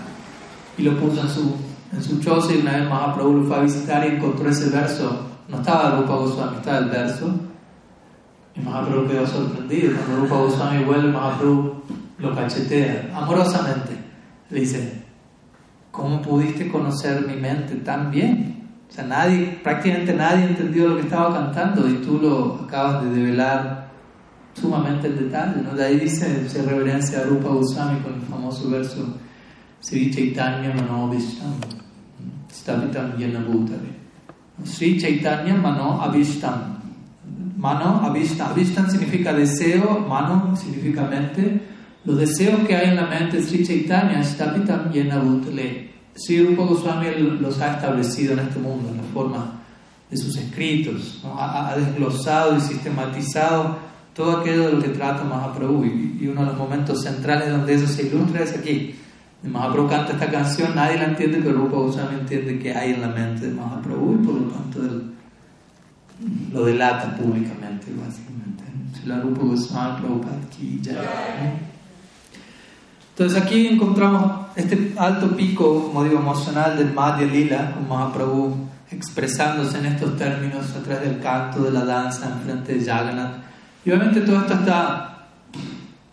y 0.78 0.84
lo 0.84 0.98
puso 0.98 1.22
en 1.22 1.30
su, 1.30 1.56
en 1.92 2.04
su 2.04 2.20
choza 2.20 2.54
y 2.54 2.60
una 2.60 2.78
vez 2.78 2.90
Mahaprabhu 2.90 3.38
lo 3.40 3.44
fue 3.46 3.58
a 3.58 3.62
visitar 3.62 4.06
y 4.06 4.16
encontró 4.16 4.50
ese 4.50 4.70
verso. 4.70 5.28
No 5.50 5.58
estaba 5.58 5.98
Rupa 5.98 6.16
Goswami, 6.16 6.58
estaba 6.58 6.78
el 6.80 6.90
verso. 6.90 7.34
Y 8.56 8.60
Mahaprabhu 8.60 9.08
quedó 9.08 9.26
sorprendido. 9.26 9.94
Cuando 9.98 10.24
Rupa 10.24 10.36
Goswami 10.36 10.84
vuelve, 10.84 11.12
Mahaprabhu 11.12 11.82
lo 12.20 12.36
cachetea 12.36 13.10
amorosamente. 13.16 13.98
Le 14.50 14.60
dice, 14.60 15.04
¿cómo 15.92 16.22
pudiste 16.22 16.70
conocer 16.70 17.26
mi 17.28 17.36
mente 17.36 17.76
tan 17.78 18.12
bien? 18.12 18.70
O 18.90 18.94
sea, 18.94 19.04
nadie, 19.04 19.60
prácticamente 19.64 20.14
nadie 20.14 20.46
entendió 20.46 20.90
lo 20.90 20.96
que 20.98 21.04
estaba 21.04 21.34
cantando 21.34 21.88
y 21.90 21.96
tú 21.96 22.20
lo 22.20 22.66
acabas 22.66 23.04
de 23.04 23.10
develar 23.10 23.90
sumamente 24.54 25.08
en 25.08 25.18
detalle. 25.18 25.62
¿no? 25.62 25.76
De 25.76 25.86
ahí 25.86 26.00
dice, 26.00 26.48
se 26.48 26.62
reverencia 26.62 27.20
a 27.20 27.24
Rupa 27.24 27.50
Goswami 27.50 28.00
con 28.00 28.14
el 28.14 28.22
famoso 28.22 28.70
verso 28.70 29.08
Sri 29.80 30.12
Chaitanya 30.12 30.74
Mano 30.74 31.08
Avishtam 31.08 31.54
Stavitam 32.50 33.18
Yena 33.18 33.46
Bhutare 33.46 33.94
Sri 34.64 35.00
Chaitanya 35.00 35.54
Mano 35.54 36.00
Avishtam 36.00 36.82
Mano 37.58 38.02
Avishtam 38.02 38.54
Avishtam 38.54 38.90
significa 38.90 39.34
deseo, 39.34 40.00
mano 40.08 40.56
significa 40.56 41.04
mente. 41.04 41.62
Los 42.06 42.18
deseos 42.18 42.66
que 42.66 42.76
hay 42.76 42.90
en 42.90 42.96
la 42.96 43.06
mente 43.06 43.38
de 43.38 43.44
Sri 43.44 43.66
Chaitanya 43.66 44.24
Stavitam 44.24 44.92
Yena 44.92 45.20
Bhutale. 45.20 45.90
Sri 46.16 46.44
Rupa 46.44 46.64
Goswami 46.64 47.08
los 47.40 47.62
ha 47.62 47.76
establecido 47.76 48.34
en 48.34 48.40
este 48.40 48.60
mundo 48.60 48.90
en 48.90 48.98
la 48.98 49.04
forma 49.04 49.58
de 50.10 50.18
sus 50.18 50.36
escritos 50.38 51.22
ha, 51.26 51.70
ha, 51.70 51.78
desglosado 51.78 52.58
y 52.58 52.62
sistematizado 52.62 53.78
todo 54.16 54.38
aquello 54.38 54.68
de 54.68 54.72
lo 54.74 54.82
que 54.82 54.90
trata 54.90 55.24
Mahaprabhu. 55.24 55.86
Y, 55.86 56.18
y 56.22 56.28
uno 56.28 56.42
de 56.42 56.48
los 56.48 56.58
momentos 56.58 57.04
centrales 57.04 57.52
donde 57.52 57.76
eso 57.76 57.88
se 57.88 58.08
ilustra 58.08 58.44
es 58.44 58.58
aquí 58.58 58.96
Mahaprabhu 59.52 59.90
canta 59.90 60.14
esta 60.14 60.30
canción, 60.30 60.76
nadie 60.76 60.98
la 60.98 61.06
entiende, 61.06 61.40
pero 61.44 61.58
Rupa 61.58 61.78
Goswami 61.78 62.20
entiende 62.20 62.60
que 62.60 62.74
hay 62.74 62.94
en 62.94 63.02
la 63.02 63.08
mente 63.08 63.48
de 63.48 63.54
Mahaprabhu 63.54 64.16
y 64.16 64.26
por 64.26 64.36
lo 64.36 64.48
tanto 64.48 64.80
lo 66.52 66.66
delata 66.66 67.16
públicamente, 67.16 67.88
básicamente. 67.94 68.64
La 69.06 69.22
Rupa 69.22 69.42
Goswami 69.44 70.02
Prabhupada 70.02 70.38
Entonces 73.10 73.42
aquí 73.42 73.68
encontramos 73.68 74.48
este 74.56 74.94
alto 74.98 75.36
pico, 75.36 75.86
como 75.86 76.04
digo, 76.04 76.20
emocional 76.20 76.78
del 76.78 76.94
Madhya 76.94 77.28
Lila, 77.28 77.74
con 77.74 77.88
Mahaprabhu 77.88 78.68
expresándose 78.92 79.78
en 79.80 79.88
estos 79.88 80.18
términos 80.18 80.74
a 80.76 80.84
través 80.84 81.10
del 81.10 81.20
canto, 81.20 81.64
de 81.64 81.72
la 81.72 81.86
danza, 81.86 82.30
en 82.30 82.40
frente 82.42 82.74
de 82.74 82.86
Jagannath. 82.86 83.36
Y 83.86 83.92
obviamente 83.92 84.22
todo 84.22 84.40
esto 84.40 84.54
está, 84.54 85.28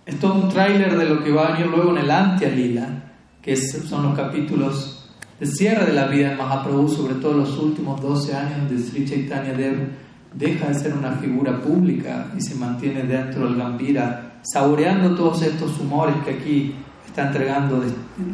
es 0.05 0.18
todo 0.18 0.35
un 0.35 0.49
tráiler 0.49 0.97
de 0.97 1.09
lo 1.09 1.22
que 1.22 1.30
va 1.30 1.49
a 1.49 1.53
venir 1.53 1.66
luego 1.66 1.91
en 1.93 2.05
el 2.05 2.11
Antya 2.11 2.49
Lila, 2.49 3.03
que 3.45 3.57
son 3.57 4.05
los 4.05 4.16
capítulos 4.16 5.07
de 5.38 5.47
cierre 5.47 5.86
de 5.86 5.92
la 5.92 6.07
vida 6.07 6.30
de 6.30 6.36
Mahaprabhu, 6.36 6.88
sobre 6.88 7.16
todo 7.16 7.34
los 7.34 7.59
últimos 7.59 8.01
12 8.01 8.34
años 8.34 8.70
de 8.70 8.78
Sri 8.78 9.05
Chaitanya 9.05 9.53
Dev 9.53 9.88
deja 10.32 10.68
de 10.68 10.74
ser 10.74 10.95
una 10.95 11.12
figura 11.12 11.61
pública 11.61 12.26
y 12.36 12.40
se 12.40 12.55
mantiene 12.55 13.03
dentro 13.03 13.45
del 13.45 13.57
Gambira, 13.57 14.40
saboreando 14.42 15.14
todos 15.14 15.42
estos 15.42 15.78
humores 15.78 16.16
que 16.24 16.30
aquí 16.30 16.74
está 17.07 17.28
entregando 17.28 17.84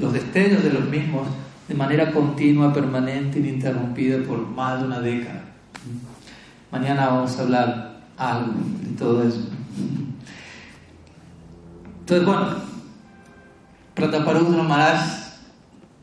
los 0.00 0.12
destellos 0.12 0.62
de 0.62 0.72
los 0.72 0.88
mismos 0.88 1.26
de 1.68 1.74
manera 1.74 2.10
continua, 2.10 2.72
permanente, 2.72 3.38
ininterrumpida 3.38 4.18
por 4.26 4.46
más 4.46 4.80
de 4.80 4.86
una 4.86 5.00
década. 5.00 5.44
Mañana 6.70 7.08
vamos 7.08 7.36
a 7.36 7.42
hablar 7.42 8.00
algo 8.16 8.52
de 8.82 8.96
todo 8.96 9.22
eso. 9.22 9.48
Entonces, 12.00 12.26
bueno, 12.26 12.69
Prataparudra 14.00 14.62
Maharaj, 14.62 15.00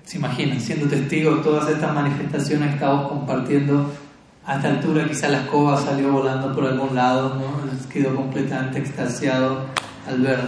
se 0.04 0.18
imaginan, 0.18 0.62
siendo 0.62 0.86
testigo 0.86 1.38
de 1.38 1.42
todas 1.42 1.68
estas 1.68 1.94
manifestaciones 1.96 2.70
que 2.70 2.76
estamos 2.76 3.10
compartiendo, 3.10 3.92
a 4.46 4.56
esta 4.56 4.70
altura 4.70 5.08
quizá 5.08 5.28
la 5.30 5.40
escoba 5.40 5.82
salió 5.82 6.12
volando 6.12 6.54
por 6.54 6.66
algún 6.66 6.96
lado, 6.96 7.36
¿no? 7.36 7.90
quedó 7.92 8.16
completamente 8.16 8.80
extasiado 8.80 9.66
al 10.08 10.22
ver, 10.22 10.40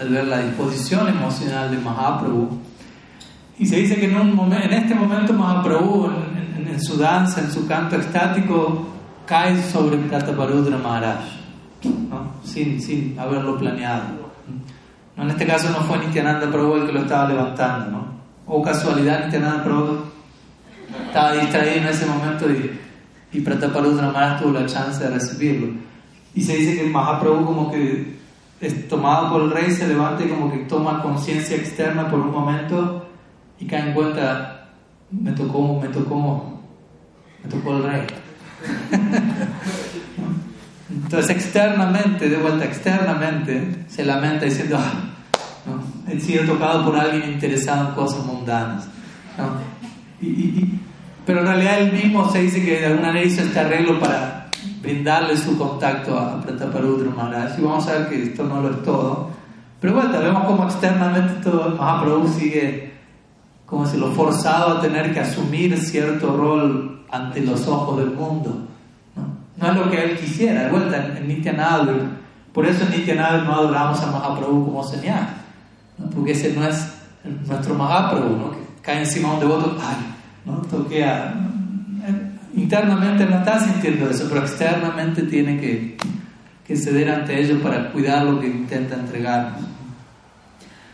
al 0.00 0.08
ver 0.08 0.26
la 0.26 0.38
disposición 0.38 1.08
emocional 1.08 1.70
de 1.70 1.76
Mahaprabhu. 1.76 2.58
Y 3.58 3.66
se 3.66 3.76
dice 3.76 3.96
que 3.96 4.06
en, 4.06 4.16
un 4.16 4.52
este 4.52 4.94
momento 4.94 5.34
Mahaprabhu, 5.34 6.06
en, 6.56 6.68
en, 6.68 6.82
su 6.82 6.96
danza, 6.96 7.42
en 7.42 7.52
su 7.52 7.66
canto 7.66 7.96
estático, 7.96 8.88
cae 9.26 9.62
sobre 9.62 9.98
Prataparudra 9.98 10.78
Maharaj, 10.78 11.20
¿no? 12.08 12.32
sin, 12.42 12.80
sin 12.80 13.16
haberlo 13.18 13.58
planeado. 13.58 14.21
En 15.16 15.30
este 15.30 15.46
caso 15.46 15.70
no 15.70 15.80
fue 15.84 15.98
Nityananda 15.98 16.50
Prabhu 16.50 16.76
el 16.76 16.86
que 16.86 16.92
lo 16.92 17.00
estaba 17.00 17.28
levantando, 17.28 17.90
¿no? 17.90 18.06
O 18.46 18.62
casualidad 18.62 19.26
Nityananda 19.26 19.64
Prabhu 19.64 19.98
estaba 21.06 21.34
distraído 21.34 21.76
en 21.76 21.86
ese 21.86 22.06
momento 22.06 22.50
y, 22.50 22.80
y 23.32 23.40
Prataparudra 23.40 24.10
Maharaj 24.10 24.40
tuvo 24.40 24.52
la 24.52 24.66
chance 24.66 25.02
de 25.04 25.10
recibirlo. 25.10 25.74
Y 26.34 26.42
se 26.42 26.56
dice 26.56 26.82
que 26.82 26.88
Mahaprabhu 26.88 27.44
como 27.44 27.70
que 27.70 28.16
es 28.60 28.88
tomado 28.88 29.30
por 29.30 29.42
el 29.42 29.50
rey, 29.50 29.70
se 29.70 29.88
levanta 29.88 30.24
y 30.24 30.28
como 30.28 30.50
que 30.50 30.58
toma 30.60 31.02
conciencia 31.02 31.56
externa 31.56 32.08
por 32.08 32.20
un 32.20 32.30
momento 32.30 33.06
y 33.58 33.66
cae 33.66 33.88
en 33.88 33.94
cuenta, 33.94 34.68
me 35.10 35.32
tocó, 35.32 35.80
me 35.80 35.88
tocó, 35.88 36.60
me 37.42 37.50
tocó 37.50 37.76
el 37.76 37.82
rey. 37.82 38.06
Entonces 41.04 41.30
externamente, 41.30 42.28
de 42.28 42.36
vuelta 42.36 42.64
externamente, 42.64 43.84
se 43.88 44.04
lamenta 44.04 44.44
diciendo, 44.44 44.78
ah, 44.78 44.92
¿no? 45.66 46.12
he 46.12 46.20
sido 46.20 46.44
tocado 46.44 46.84
por 46.84 46.98
alguien 46.98 47.32
interesado 47.32 47.88
en 47.88 47.94
cosas 47.94 48.24
mundanas. 48.26 48.88
pero 51.26 51.40
en 51.40 51.46
realidad 51.46 51.80
él 51.80 51.92
mismo 51.92 52.30
se 52.30 52.42
dice 52.42 52.64
que 52.64 52.80
de 52.80 52.86
alguna 52.86 53.08
manera 53.08 53.26
hizo 53.26 53.42
este 53.42 53.60
arreglo 53.60 53.98
para 53.98 54.48
brindarle 54.82 55.36
su 55.36 55.56
contacto 55.56 56.18
a 56.18 56.40
Prataparudra 56.40 57.10
Maharaj. 57.10 57.58
Y 57.58 57.62
vamos 57.62 57.86
a 57.88 57.92
ver 57.92 58.08
que 58.08 58.22
esto 58.22 58.44
no 58.44 58.60
lo 58.60 58.70
es 58.70 58.82
todo. 58.82 59.30
Pero 59.80 59.94
vuelta, 59.94 60.18
vemos 60.18 60.44
como 60.44 60.64
externamente 60.64 61.42
todo 61.42 61.74
Mahaprabhu 61.76 62.28
sigue 62.28 62.92
como 63.66 63.86
si 63.86 63.96
lo 63.96 64.12
forzado 64.12 64.76
a 64.76 64.80
tener 64.82 65.14
que 65.14 65.20
asumir 65.20 65.76
cierto 65.78 66.36
rol 66.36 67.04
ante 67.10 67.40
los 67.40 67.66
ojos 67.66 67.98
del 67.98 68.10
mundo. 68.10 68.68
No 69.56 69.70
es 69.70 69.76
lo 69.76 69.90
que 69.90 70.04
él 70.04 70.18
quisiera. 70.18 70.64
De 70.64 70.70
vuelta, 70.70 71.18
en, 71.18 71.28
Nityananda, 71.28 71.92
por 72.52 72.66
eso 72.66 72.84
en 72.84 72.90
Nityananda 72.90 73.44
no 73.44 73.54
adoramos 73.54 74.00
a 74.02 74.10
Mahaprabhu 74.10 74.66
como 74.66 74.84
señal, 74.84 75.28
porque 76.14 76.32
ese 76.32 76.54
no 76.54 76.66
es 76.66 76.92
nuestro 77.46 77.74
Mahaprabhu, 77.74 78.36
¿no? 78.36 78.50
que 78.50 78.58
cae 78.82 79.00
encima 79.00 79.28
de 79.28 79.34
un 79.34 79.40
devoto, 79.40 79.78
ay, 79.80 79.96
¿no? 80.44 80.56
toquea. 80.62 81.34
Internamente 82.54 83.24
no 83.24 83.38
está 83.38 83.60
sintiendo 83.60 84.10
eso, 84.10 84.26
pero 84.28 84.42
externamente 84.42 85.22
tiene 85.22 85.58
que, 85.58 85.96
que 86.66 86.76
ceder 86.76 87.10
ante 87.10 87.40
ellos 87.40 87.60
para 87.62 87.90
cuidar 87.90 88.24
lo 88.24 88.40
que 88.40 88.48
intenta 88.48 88.96
entregar. 88.96 89.54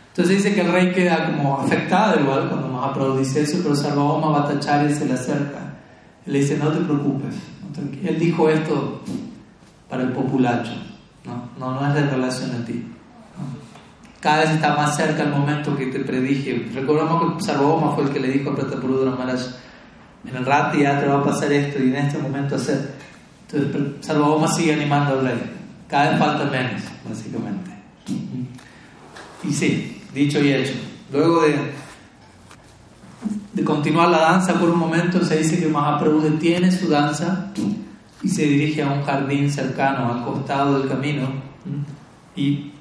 Entonces 0.09 0.43
dice 0.43 0.53
que 0.53 0.61
el 0.61 0.71
rey 0.71 0.91
queda 0.91 1.27
como 1.27 1.59
afectado 1.59 2.19
igual 2.19 2.49
cuando 2.49 2.67
Mahaprabhu 2.67 3.19
dice 3.19 3.41
eso, 3.41 3.59
pero 3.63 3.75
Sarvabhauma 3.75 4.39
Bhattacharya 4.39 4.93
se 4.93 5.05
le 5.05 5.13
acerca. 5.13 5.59
Y 6.25 6.31
le 6.31 6.39
dice, 6.39 6.57
no 6.57 6.69
te 6.69 6.79
preocupes, 6.79 7.35
él 8.03 8.19
dijo 8.19 8.49
esto 8.49 9.01
para 9.89 10.03
el 10.03 10.11
populacho, 10.11 10.71
no, 11.25 11.49
no, 11.59 11.79
no 11.79 11.87
es 11.87 11.93
de 11.93 12.09
relación 12.09 12.51
a 12.51 12.65
ti. 12.65 12.85
Cada 14.19 14.41
vez 14.41 14.51
está 14.51 14.75
más 14.75 14.97
cerca 14.97 15.23
el 15.23 15.29
momento 15.29 15.77
que 15.77 15.87
te 15.87 15.99
predije. 15.99 16.69
Recordamos 16.73 17.37
que 17.37 17.43
Sarvabhauma 17.43 17.95
fue 17.95 18.03
el 18.03 18.09
que 18.09 18.19
le 18.19 18.27
dijo 18.29 18.51
a 18.51 18.55
Pratapurudra 18.55 19.11
Maharaj, 19.11 19.39
en 20.25 20.35
el 20.35 20.45
rato 20.45 20.77
ya 20.77 20.99
te 20.99 21.07
va 21.07 21.19
a 21.19 21.23
pasar 21.23 21.51
esto 21.53 21.81
y 21.81 21.89
en 21.89 21.95
este 21.95 22.17
momento 22.17 22.55
hacer. 22.55 22.95
Entonces 23.49 24.05
Sarvabhauma 24.05 24.47
sigue 24.47 24.73
animando 24.73 25.19
al 25.19 25.25
rey. 25.25 25.39
Cada 25.87 26.11
vez 26.11 26.19
falta 26.19 26.45
menos, 26.45 26.81
básicamente. 27.07 27.71
Y 29.43 29.53
sí, 29.53 30.01
dicho 30.13 30.43
y 30.43 30.53
hecho. 30.53 30.73
Luego 31.11 31.41
de 31.41 31.55
de 33.53 33.63
continuar 33.63 34.09
la 34.09 34.19
danza 34.19 34.53
por 34.53 34.69
un 34.69 34.79
momento, 34.79 35.23
se 35.23 35.37
dice 35.37 35.59
que 35.59 35.67
Mahaprabhu 35.67 36.21
detiene 36.21 36.71
su 36.71 36.87
danza 36.87 37.51
y 38.21 38.27
se 38.27 38.43
dirige 38.43 38.83
a 38.83 38.91
un 38.91 39.03
jardín 39.03 39.51
cercano, 39.51 40.13
al 40.13 40.23
costado 40.23 40.79
del 40.79 40.87
camino, 40.87 41.27
y 42.35 42.71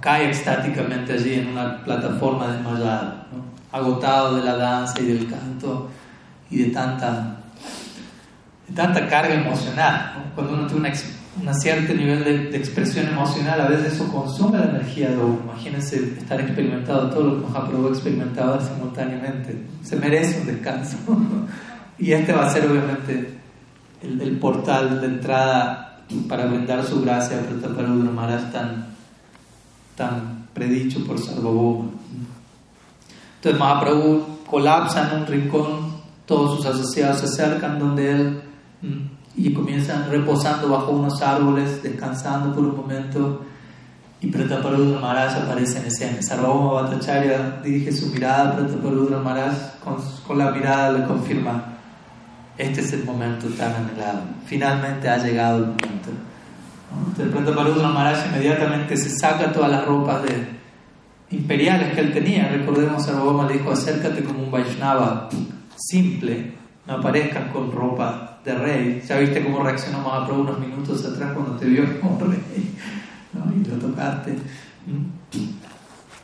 cae 0.00 0.30
estáticamente 0.30 1.12
allí 1.12 1.34
en 1.34 1.48
una 1.48 1.82
plataforma 1.84 2.48
desmayada, 2.48 3.26
agotado 3.70 4.36
de 4.36 4.42
la 4.42 4.56
danza 4.56 5.00
y 5.00 5.06
del 5.06 5.28
canto 5.28 5.90
y 6.50 6.58
de 6.58 6.70
tanta, 6.70 7.36
de 8.68 8.74
tanta 8.74 9.08
carga 9.08 9.34
emocional. 9.34 10.30
Cuando 10.34 10.54
uno 10.54 10.66
tiene 10.66 10.80
una 10.80 10.88
un 11.40 11.54
cierto 11.54 11.94
nivel 11.94 12.24
de, 12.24 12.56
expresión 12.56 13.08
emocional, 13.08 13.60
a 13.60 13.68
veces 13.68 13.94
eso 13.94 14.08
consume 14.12 14.58
la 14.58 14.66
energía 14.66 15.10
de 15.10 15.16
uno. 15.16 15.40
Imagínense 15.44 16.18
estar 16.18 16.40
experimentado 16.40 17.08
todo 17.10 17.22
lo 17.22 17.40
que 17.40 17.52
Mahaprabhu 17.52 17.88
experimentado 17.88 18.60
simultáneamente. 18.60 19.56
Se 19.82 19.96
merece 19.96 20.40
un 20.40 20.46
descanso. 20.46 20.96
y 21.98 22.12
este 22.12 22.32
va 22.32 22.46
a 22.46 22.50
ser 22.50 22.70
obviamente 22.70 23.38
el, 24.02 24.36
portal 24.38 25.00
de 25.00 25.06
entrada 25.06 26.00
para 26.28 26.46
brindar 26.46 26.84
su 26.84 27.00
gracia 27.00 27.38
a 27.38 27.42
Prataparudra 27.42 28.10
Maharaj 28.10 28.52
tan, 28.52 28.86
tan 29.96 30.46
predicho 30.52 31.04
por 31.06 31.18
Sarvabhauma. 31.18 31.90
Entonces 33.36 33.58
Mahaprabhu 33.58 34.38
colapsa 34.46 35.10
en 35.10 35.20
un 35.20 35.26
rincón, 35.26 35.92
todos 36.26 36.58
sus 36.58 36.66
asociados 36.66 37.20
se 37.20 37.24
acercan 37.24 37.78
donde 37.78 38.10
él 38.12 38.42
y 39.36 39.52
comienzan 39.52 40.10
reposando 40.10 40.68
bajo 40.68 40.92
unos 40.92 41.20
árboles, 41.22 41.82
descansando 41.82 42.54
por 42.54 42.64
un 42.64 42.76
momento. 42.76 43.42
Y 44.20 44.28
Prataparudra 44.28 45.00
Maharaj 45.00 45.42
aparece 45.42 45.80
en 45.80 45.86
escena. 45.86 46.22
Sarvabhauma 46.22 46.82
Bhattacharya 46.82 47.60
dirige 47.62 47.90
su 47.90 48.06
mirada 48.08 48.50
a 48.50 48.56
Prataparudra 48.56 49.18
Maharaj, 49.18 49.80
con, 49.82 49.96
con 50.26 50.38
la 50.38 50.50
mirada 50.52 50.92
le 50.92 51.06
confirma: 51.06 51.64
Este 52.56 52.82
es 52.82 52.92
el 52.92 53.04
momento 53.04 53.48
tan 53.48 53.74
anhelado. 53.74 54.20
Finalmente 54.46 55.08
ha 55.08 55.18
llegado 55.18 55.58
el 55.58 55.66
momento. 55.66 56.10
Entonces 57.08 57.34
Prataparudra 57.34 57.88
Maharaj 57.88 58.26
inmediatamente 58.28 58.96
se 58.96 59.10
saca 59.10 59.52
todas 59.52 59.70
las 59.72 59.84
ropas 59.86 60.22
de, 60.22 60.46
imperiales 61.30 61.94
que 61.94 62.00
él 62.00 62.12
tenía. 62.12 62.48
Recordemos, 62.48 63.04
Sarvabhauma 63.04 63.48
le 63.48 63.54
dijo: 63.54 63.72
Acércate 63.72 64.22
como 64.22 64.44
un 64.44 64.50
Vaishnava 64.52 65.30
simple, 65.74 66.52
no 66.86 66.94
aparezcan 66.94 67.48
con 67.48 67.72
ropa 67.72 68.31
de 68.44 68.54
rey. 68.54 69.02
Ya 69.06 69.18
viste 69.18 69.42
cómo 69.42 69.62
reaccionó 69.62 70.00
Mahaprabhu 70.00 70.42
unos 70.42 70.58
minutos 70.58 71.04
atrás 71.04 71.32
cuando 71.32 71.56
te 71.56 71.66
vio 71.66 72.00
como 72.00 72.18
rey 72.18 72.74
¿no? 73.32 73.52
y 73.52 73.64
lo 73.64 73.76
tocaste. 73.76 74.36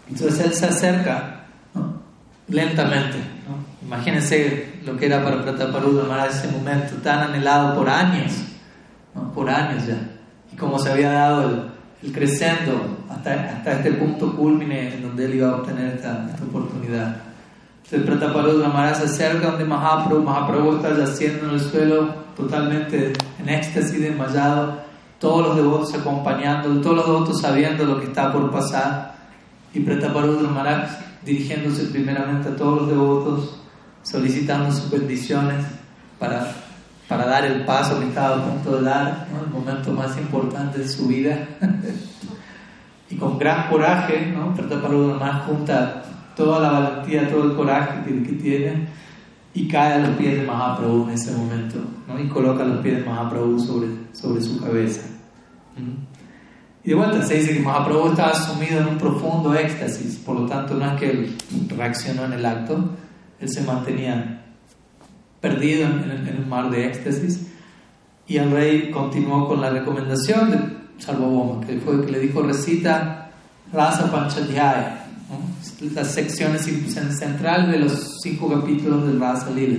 Entonces 0.08 0.46
él 0.46 0.54
se 0.54 0.66
acerca 0.66 1.44
lentamente. 2.48 3.18
¿no? 3.46 3.86
Imagínense 3.86 4.80
lo 4.84 4.96
que 4.96 5.06
era 5.06 5.22
para 5.22 5.42
Prataparudra 5.42 6.26
ese 6.26 6.48
momento 6.48 6.96
tan 7.02 7.30
anhelado 7.30 7.76
por 7.76 7.88
años, 7.88 8.32
por 9.34 9.48
años 9.48 9.86
ya, 9.86 9.98
y 10.52 10.56
cómo 10.56 10.78
se 10.78 10.90
había 10.90 11.10
dado 11.10 11.48
el, 11.48 12.08
el 12.08 12.12
crescendo 12.12 13.04
hasta, 13.10 13.34
hasta 13.34 13.72
este 13.72 13.92
punto 13.92 14.34
culmine 14.36 14.94
en 14.94 15.02
donde 15.02 15.24
él 15.26 15.34
iba 15.34 15.50
a 15.50 15.56
obtener 15.56 15.94
esta, 15.94 16.28
esta 16.30 16.44
oportunidad. 16.44 17.27
Se 17.88 17.98
trata 18.00 18.34
para 18.34 18.52
Maharaj 18.52 18.98
se 18.98 19.04
acerca 19.04 19.52
donde 19.52 19.64
Mahaprabhu, 19.64 20.22
Mahaprabhu 20.22 20.76
está 20.76 20.94
yaciendo 20.94 21.48
en 21.48 21.54
el 21.54 21.60
suelo 21.60 22.08
totalmente 22.36 23.14
en 23.38 23.48
éxtasis, 23.48 23.98
desmayado, 23.98 24.82
todos 25.18 25.46
los 25.46 25.56
devotos 25.56 25.94
acompañándolo, 25.94 26.82
todos 26.82 26.96
los 26.96 27.06
devotos 27.06 27.40
sabiendo 27.40 27.86
lo 27.86 27.98
que 27.98 28.08
está 28.08 28.30
por 28.30 28.50
pasar, 28.50 29.14
y 29.72 29.80
Prataparudra 29.80 30.50
Maharaj 30.50 30.90
dirigiéndose 31.24 31.84
primeramente 31.84 32.50
a 32.50 32.56
todos 32.56 32.82
los 32.82 32.88
devotos, 32.90 33.60
solicitando 34.02 34.70
sus 34.70 34.90
bendiciones 34.90 35.64
para, 36.18 36.46
para 37.08 37.26
dar 37.26 37.46
el 37.46 37.64
paso 37.64 37.98
que 37.98 38.08
estaba 38.08 38.36
a 38.36 38.44
punto 38.44 38.76
de 38.76 38.82
dar, 38.82 39.28
el 39.42 39.50
momento 39.50 39.92
más 39.92 40.14
importante 40.18 40.80
de 40.80 40.88
su 40.88 41.06
vida. 41.06 41.48
y 43.10 43.16
con 43.16 43.38
gran 43.38 43.70
coraje, 43.70 44.26
¿no? 44.26 44.54
Prataparudra 44.54 45.16
Maharaj 45.16 45.46
junta 45.46 46.02
toda 46.38 46.60
la 46.60 46.70
valentía, 46.70 47.28
todo 47.28 47.50
el 47.50 47.56
coraje 47.56 48.04
que, 48.04 48.32
tiene 48.34 48.86
y 49.52 49.66
cae 49.66 49.94
a 49.94 49.98
los 49.98 50.10
pies 50.10 50.38
de 50.38 50.46
Mahaprabhu 50.46 51.08
en 51.08 51.10
ese 51.10 51.32
momento 51.32 51.78
¿no? 52.06 52.18
y 52.18 52.28
coloca 52.28 52.64
los 52.64 52.78
pies 52.78 52.98
de 52.98 53.04
Mahaprabhu 53.04 53.58
sobre, 53.58 53.88
sobre 54.12 54.40
su 54.40 54.60
cabeza. 54.60 55.02
Y 56.84 56.88
de 56.90 56.94
vuelta 56.94 57.22
se 57.24 57.38
dice 57.38 57.54
que 57.54 57.60
Mahaprabhu 57.60 58.10
estaba 58.10 58.32
sumido 58.34 58.80
en 58.80 58.86
un 58.86 58.98
profundo 58.98 59.52
éxtasis, 59.52 60.16
por 60.18 60.38
lo 60.38 60.46
tanto 60.46 60.74
no 60.74 60.92
es 60.92 61.00
que 61.00 61.10
él 61.10 61.36
reaccionó 61.76 62.24
en 62.26 62.34
el 62.34 62.46
acto, 62.46 62.88
él 63.40 63.48
se 63.48 63.62
mantenía 63.62 64.44
perdido 65.40 65.86
en, 65.86 66.28
en, 66.28 66.42
un 66.44 66.48
mar 66.48 66.70
de 66.70 66.86
éxtasis 66.86 67.48
y 68.28 68.36
el 68.36 68.52
rey 68.52 68.92
continuó 68.92 69.48
con 69.48 69.60
la 69.60 69.70
recomendación 69.70 70.52
de 70.52 70.58
Sarvabhauma, 70.98 71.66
que 71.66 71.78
fue 71.78 72.06
que 72.06 72.12
le 72.12 72.20
dijo 72.20 72.42
recita 72.42 73.30
Rasa 73.72 74.10
Panchadhyaya, 74.10 75.07
las 75.94 76.14
secciones 76.14 76.62
centrales 76.62 77.70
de 77.70 77.78
los 77.78 78.18
cinco 78.22 78.48
capítulos 78.48 79.06
del 79.06 79.20
Rasa 79.20 79.50
Lila. 79.50 79.78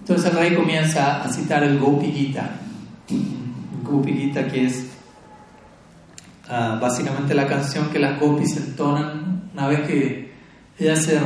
Entonces 0.00 0.30
el 0.30 0.38
rey 0.38 0.54
comienza 0.54 1.22
a 1.22 1.28
citar 1.28 1.64
el 1.64 1.78
Gopi 1.78 2.12
Gita, 2.12 2.50
Gopi 3.82 4.12
Gita 4.12 4.46
que 4.46 4.66
es 4.66 4.86
uh, 6.48 6.80
básicamente 6.80 7.34
la 7.34 7.46
canción 7.46 7.90
que 7.90 7.98
las 7.98 8.18
gopis 8.18 8.56
entonan 8.56 9.50
una 9.52 9.66
vez 9.66 9.80
que 9.86 10.28
ellas, 10.78 11.02
se 11.02 11.20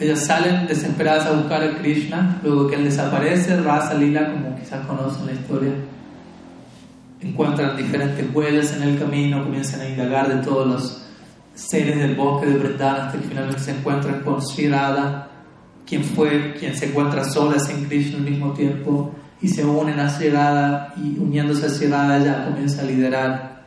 ellas 0.00 0.26
salen 0.26 0.66
desesperadas 0.66 1.26
a 1.26 1.32
buscar 1.32 1.64
a 1.64 1.78
Krishna, 1.78 2.40
luego 2.42 2.68
que 2.68 2.76
él 2.76 2.84
desaparece, 2.84 3.58
Rasa 3.62 3.94
Lila, 3.94 4.30
como 4.30 4.54
quizás 4.58 4.84
conocen 4.86 5.24
la 5.24 5.32
historia, 5.32 5.72
encuentran 7.22 7.76
diferentes 7.76 8.26
huellas 8.34 8.74
en 8.76 8.82
el 8.82 8.98
camino, 8.98 9.42
comienzan 9.42 9.80
a 9.80 9.88
indagar 9.88 10.28
de 10.28 10.42
todos 10.44 10.66
los 10.66 11.07
seres 11.58 11.98
del 11.98 12.14
bosque 12.14 12.46
de 12.46 12.58
Brindana 12.58 13.06
hasta 13.06 13.18
que 13.18 13.28
finalmente 13.28 13.60
se 13.60 13.72
encuentran 13.72 14.20
con 14.20 14.40
Sri 14.40 14.70
quien 15.84 16.04
fue, 16.04 16.54
quien 16.58 16.76
se 16.76 16.86
encuentra 16.86 17.24
sola 17.24 17.58
sin 17.58 17.86
Krishna 17.86 18.18
al 18.18 18.24
mismo 18.24 18.52
tiempo 18.52 19.12
y 19.40 19.48
se 19.48 19.64
unen 19.64 19.98
a 19.98 20.08
Sri 20.08 20.28
y 20.96 21.18
uniéndose 21.18 21.66
a 21.66 21.68
Sri 21.68 21.88
Radha 21.88 22.18
ya 22.18 22.44
comienza 22.44 22.82
a 22.82 22.84
liderar 22.84 23.64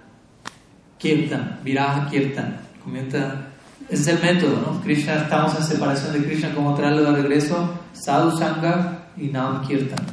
Kirtan, 0.97 1.59
Viraja 1.63 2.07
Kirtan, 2.09 2.59
comienza 2.83 3.47
ese 3.89 4.13
es 4.13 4.23
el 4.23 4.35
método, 4.35 4.61
¿no? 4.61 4.81
Krishna, 4.81 5.15
estamos 5.15 5.53
en 5.57 5.63
separación 5.63 6.13
de 6.13 6.23
Krishna, 6.23 6.53
como 6.55 6.73
traerlo 6.75 7.11
de 7.11 7.23
regreso, 7.23 7.77
Sadhu 7.91 8.37
Sangha 8.37 9.09
y 9.17 9.27
Nam 9.27 9.67
Kirtan. 9.67 10.05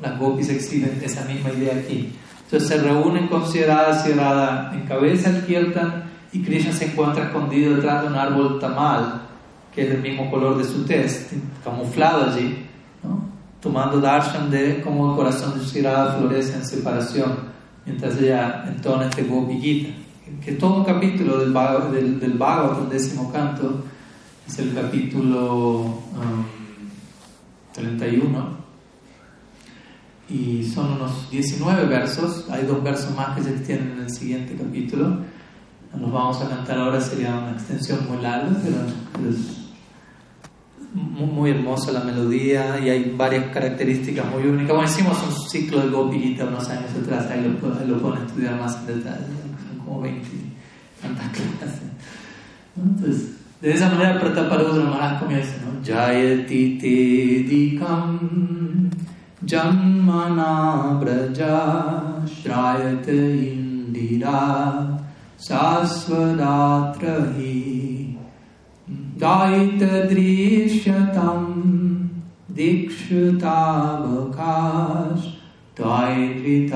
Las 0.00 0.18
gopis 0.18 0.48
exhiben 0.48 0.98
esa 1.04 1.26
misma 1.26 1.50
idea 1.50 1.74
aquí. 1.74 2.10
Entonces 2.44 2.68
se 2.68 2.78
reúnen 2.78 3.28
con 3.28 3.46
Sierra 3.46 4.00
en 4.72 4.86
cabeza 4.86 5.28
el 5.28 5.44
Kirtan 5.44 6.07
y 6.32 6.42
Krishna 6.42 6.72
se 6.72 6.86
encuentra 6.86 7.24
escondido 7.24 7.76
detrás 7.76 8.02
de 8.02 8.08
un 8.08 8.16
árbol 8.16 8.58
tamal, 8.58 9.22
que 9.74 9.82
es 9.82 9.90
del 9.90 10.02
mismo 10.02 10.30
color 10.30 10.58
de 10.58 10.64
su 10.64 10.84
test, 10.84 11.32
camuflado 11.64 12.30
allí, 12.30 12.66
¿no? 13.02 13.22
tomando 13.60 14.00
darshan 14.00 14.50
de 14.50 14.80
cómo 14.82 15.10
el 15.10 15.16
corazón 15.16 15.58
de 15.58 15.64
Sierra 15.64 16.16
florece 16.18 16.54
en 16.54 16.64
separación, 16.64 17.38
mientras 17.86 18.16
ella 18.18 18.64
entona 18.66 19.08
este 19.08 19.22
Gopi 19.24 19.60
Gita, 19.60 19.94
que 20.44 20.52
todo 20.52 20.76
un 20.76 20.84
capítulo 20.84 21.38
del, 21.38 21.52
Bhagavad, 21.52 21.90
del, 21.90 22.20
del 22.20 22.38
décimo 22.90 23.32
canto, 23.32 23.84
es 24.46 24.58
el 24.58 24.74
capítulo 24.74 25.98
31 27.72 28.58
y 30.30 30.64
son 30.64 30.92
unos 30.92 31.30
19 31.30 31.86
versos, 31.86 32.46
hay 32.50 32.64
dos 32.66 32.82
versos 32.82 33.14
más 33.14 33.36
que 33.36 33.42
se 33.42 33.50
extienden 33.50 33.92
en 33.92 34.04
el 34.04 34.10
siguiente 34.10 34.54
capítulo, 34.56 35.18
nos 35.96 36.12
vamos 36.12 36.40
a 36.42 36.48
cantar 36.48 36.78
ahora 36.78 37.00
sería 37.00 37.36
una 37.38 37.52
extensión 37.52 38.06
muy 38.08 38.22
larga, 38.22 38.50
pero 38.62 39.28
es 39.28 39.58
muy, 40.94 41.50
hermosa 41.50 41.92
la 41.92 42.00
melodía 42.00 42.78
y 42.80 42.88
hay 42.88 43.14
varias 43.16 43.52
características 43.52 44.26
muy 44.26 44.42
únicas. 44.44 44.74
Bueno, 44.74 44.90
hicimos 44.90 45.22
un 45.22 45.48
ciclo 45.48 45.80
de 45.80 45.88
Gopita 45.88 46.44
unos 46.44 46.68
años 46.68 46.90
atrás, 47.02 47.26
ahí 47.30 47.42
lo, 47.42 47.58
pueden 47.98 48.26
estudiar 48.26 48.56
más 48.58 48.78
en 48.80 48.86
detalle, 48.86 49.26
son 49.68 49.78
como 49.84 50.00
20 50.00 50.28
tantas 51.00 51.28
clases. 51.58 51.82
Entonces, 52.76 53.38
de 53.60 53.72
esa 53.72 53.90
manera 53.90 54.20
Prataparudra 54.20 54.84
Maharaj 54.84 55.20
comienza, 55.20 55.54
¿no? 55.64 55.84
Jayati 55.84 56.78
Dikam 57.48 58.90
Jammana 59.44 60.98
Braja 61.00 62.22
Shrayate 62.26 63.52
Indira 63.52 64.97
शाश्वदात्र 65.47 67.05
हि 67.35 67.57
दायितदृश्यतं 69.23 69.91
दीक्षुतावकाश 72.57 73.21
त्वायधृताश्रभाष 75.77 76.73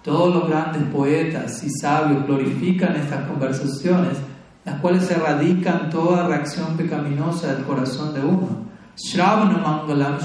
Todos 0.03 0.35
los 0.35 0.49
grandes 0.49 0.83
poetas 0.85 1.63
y 1.63 1.71
sabios 1.81 2.27
glorifican 2.27 2.97
estas 2.97 3.29
conversaciones, 3.29 4.19
las 4.65 4.81
cuales 4.81 5.11
erradican 5.11 5.91
toda 5.91 6.27
reacción 6.27 6.77
pecaminosa 6.77 7.55
del 7.55 7.65
corazón 7.65 8.15
de 8.15 8.21
uno. 8.21 8.69
Mangalam 9.15 10.19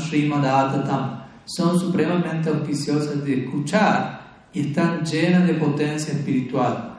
son 1.46 1.80
supremamente 1.80 2.50
auspiciosas 2.50 3.24
de 3.24 3.44
escuchar 3.44 4.22
y 4.54 4.62
están 4.68 5.04
llenas 5.04 5.46
de 5.46 5.54
potencia 5.56 6.14
espiritual. 6.14 6.98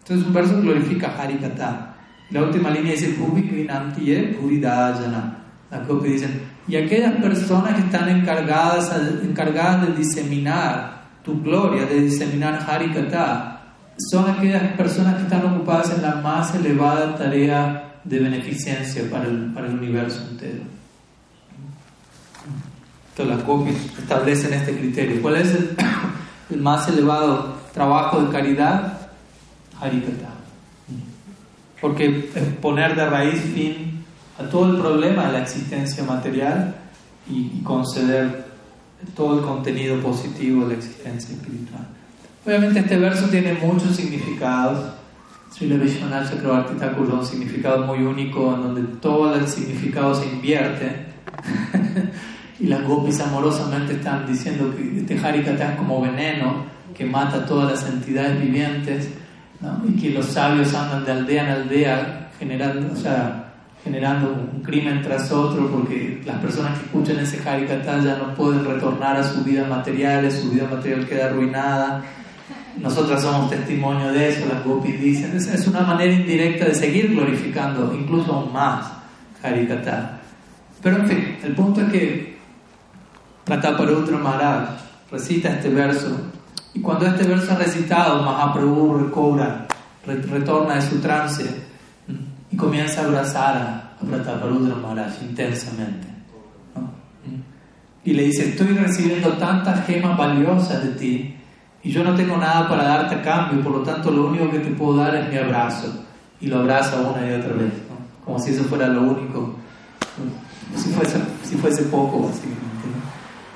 Entonces 0.00 0.26
un 0.26 0.32
verso 0.32 0.60
glorifica 0.60 1.14
Harikata. 1.18 1.87
La 2.30 2.42
última 2.42 2.70
línea 2.70 2.92
dice 2.92 3.16
y 6.68 6.76
aquellas 6.76 7.14
personas 7.16 7.74
que 7.74 7.80
están 7.80 8.08
encargadas, 8.08 8.92
encargadas 9.22 9.88
de 9.88 9.94
diseminar 9.94 11.04
tu 11.22 11.42
gloria, 11.42 11.86
de 11.86 12.00
diseminar 12.02 12.64
Harikata, 12.66 13.74
son 14.10 14.30
aquellas 14.30 14.62
personas 14.72 15.16
que 15.16 15.22
están 15.22 15.44
ocupadas 15.46 15.90
en 15.94 16.02
la 16.02 16.16
más 16.16 16.54
elevada 16.54 17.16
tarea 17.16 18.00
de 18.04 18.18
beneficencia 18.18 19.10
para 19.10 19.24
el, 19.24 19.52
para 19.52 19.66
el 19.66 19.74
universo 19.74 20.26
entero. 20.30 20.62
Entonces 23.10 23.36
las 23.36 23.46
gopis 23.46 23.76
establecen 23.98 24.54
este 24.54 24.78
criterio. 24.78 25.20
¿Cuál 25.20 25.36
es 25.36 25.54
el, 25.54 25.76
el 26.50 26.60
más 26.60 26.88
elevado 26.88 27.56
trabajo 27.74 28.22
de 28.22 28.30
caridad? 28.30 29.10
Harikata. 29.80 30.37
Porque 31.80 32.08
poner 32.60 32.96
de 32.96 33.06
raíz 33.06 33.40
fin 33.54 34.04
a 34.38 34.44
todo 34.44 34.72
el 34.72 34.80
problema 34.80 35.26
de 35.26 35.32
la 35.32 35.42
existencia 35.42 36.04
material 36.04 36.74
y, 37.30 37.60
conceder 37.62 38.46
todo 39.14 39.38
el 39.38 39.44
contenido 39.44 40.00
positivo 40.00 40.62
de 40.62 40.68
la 40.68 40.74
existencia 40.74 41.34
espiritual. 41.36 41.86
Obviamente 42.44 42.80
este 42.80 42.96
verso 42.96 43.28
tiene 43.28 43.52
muchos 43.54 43.94
significados. 43.94 44.94
Srila 45.52 45.76
Vishwanath 45.76 46.30
Chakravarti 46.30 46.74
Thakur 46.74 47.10
un 47.10 47.24
significado 47.24 47.86
muy 47.86 48.00
único 48.00 48.54
en 48.54 48.62
donde 48.62 48.82
todo 49.00 49.34
el 49.34 49.46
significado 49.46 50.14
se 50.14 50.26
invierte 50.26 51.06
y 52.60 52.66
las 52.66 52.82
gopis 52.84 53.20
amorosamente 53.20 53.94
están 53.94 54.26
diciendo 54.26 54.74
que 54.76 55.00
este 55.00 55.18
Harikata 55.18 55.72
es 55.72 55.78
como 55.78 56.00
veneno 56.00 56.64
que 56.94 57.04
mata 57.04 57.38
a 57.38 57.46
todas 57.46 57.70
las 57.70 57.90
entidades 57.90 58.40
vivientes 58.40 59.08
y 59.86 60.00
que 60.00 60.10
los 60.10 60.26
sabios 60.26 60.72
andan 60.74 61.04
de 61.04 61.12
aldea 61.12 61.44
en 61.44 61.50
aldea 61.50 62.30
generando, 62.38 62.92
o 62.92 62.96
sea, 62.96 63.48
generando 63.82 64.32
un 64.52 64.62
crimen 64.62 65.02
tras 65.02 65.32
otro 65.32 65.68
porque 65.70 66.20
las 66.24 66.36
personas 66.38 66.78
que 66.78 66.86
escuchan 66.86 67.18
ese 67.18 67.48
Harikata 67.48 68.02
ya 68.02 68.16
no 68.16 68.34
pueden 68.34 68.64
retornar 68.64 69.16
a 69.16 69.24
su 69.24 69.42
vida 69.42 69.66
material, 69.66 70.30
su 70.30 70.50
vida 70.50 70.68
material 70.70 71.06
queda 71.06 71.26
arruinada. 71.26 72.04
Nosotras 72.76 73.22
somos 73.22 73.50
testimonio 73.50 74.12
de 74.12 74.28
eso, 74.28 74.46
las 74.46 74.62
gopis 74.64 75.00
dicen. 75.00 75.36
Es, 75.36 75.66
una 75.66 75.80
manera 75.80 76.12
indirecta 76.12 76.66
de 76.66 76.74
seguir 76.74 77.10
glorificando, 77.10 77.92
incluso 77.92 78.32
aún 78.32 78.52
más, 78.52 78.92
Harikata. 79.42 80.20
Pero 80.80 80.98
en 80.98 81.08
fin, 81.08 81.36
el 81.42 81.54
punto 81.54 81.80
es 81.80 81.90
que 81.90 82.38
Prataparudra 83.44 84.18
Maharaj 84.18 84.68
recita 85.10 85.48
este 85.50 85.70
verso 85.70 86.16
y 86.74 86.80
cuando 86.80 87.06
este 87.06 87.26
verso 87.26 87.52
es 87.52 87.58
recitado, 87.58 88.22
Mahaprabhu 88.22 88.98
recobra, 88.98 89.66
retorna 90.06 90.74
de 90.74 90.82
su 90.82 91.00
trance 91.00 91.44
y 92.50 92.56
comienza 92.56 93.02
a 93.02 93.04
abrazar 93.04 93.56
a, 93.56 93.84
Prataparudra 93.98 94.76
Maharaj 94.76 95.22
intensamente. 95.22 96.06
Y 98.04 98.12
le 98.12 98.22
dice, 98.24 98.50
estoy 98.50 98.68
recibiendo 98.68 99.30
tantas 99.32 99.84
gemas 99.86 100.16
valiosas 100.16 100.84
de 100.84 100.90
ti 100.90 101.36
y 101.82 101.90
yo 101.90 102.04
no 102.04 102.14
tengo 102.14 102.36
nada 102.36 102.68
para 102.68 102.84
darte 102.84 103.16
a 103.16 103.22
cambio, 103.22 103.62
por 103.62 103.72
lo 103.72 103.80
tanto 103.80 104.10
lo 104.10 104.28
único 104.28 104.50
que 104.50 104.60
te 104.60 104.70
puedo 104.70 104.98
dar 104.98 105.16
es 105.16 105.28
mi 105.28 105.36
abrazo. 105.36 106.04
Y 106.40 106.46
lo 106.46 106.60
abraza 106.60 107.00
una 107.00 107.28
y 107.28 107.34
otra 107.34 107.54
vez, 107.54 107.72
como 108.24 108.38
si 108.38 108.52
eso 108.52 108.62
fuera 108.64 108.86
lo 108.86 109.02
único, 109.02 109.56
si 110.76 110.90
fuese, 110.90 111.18
si 111.42 111.56
fuese 111.56 111.82
poco. 111.84 112.30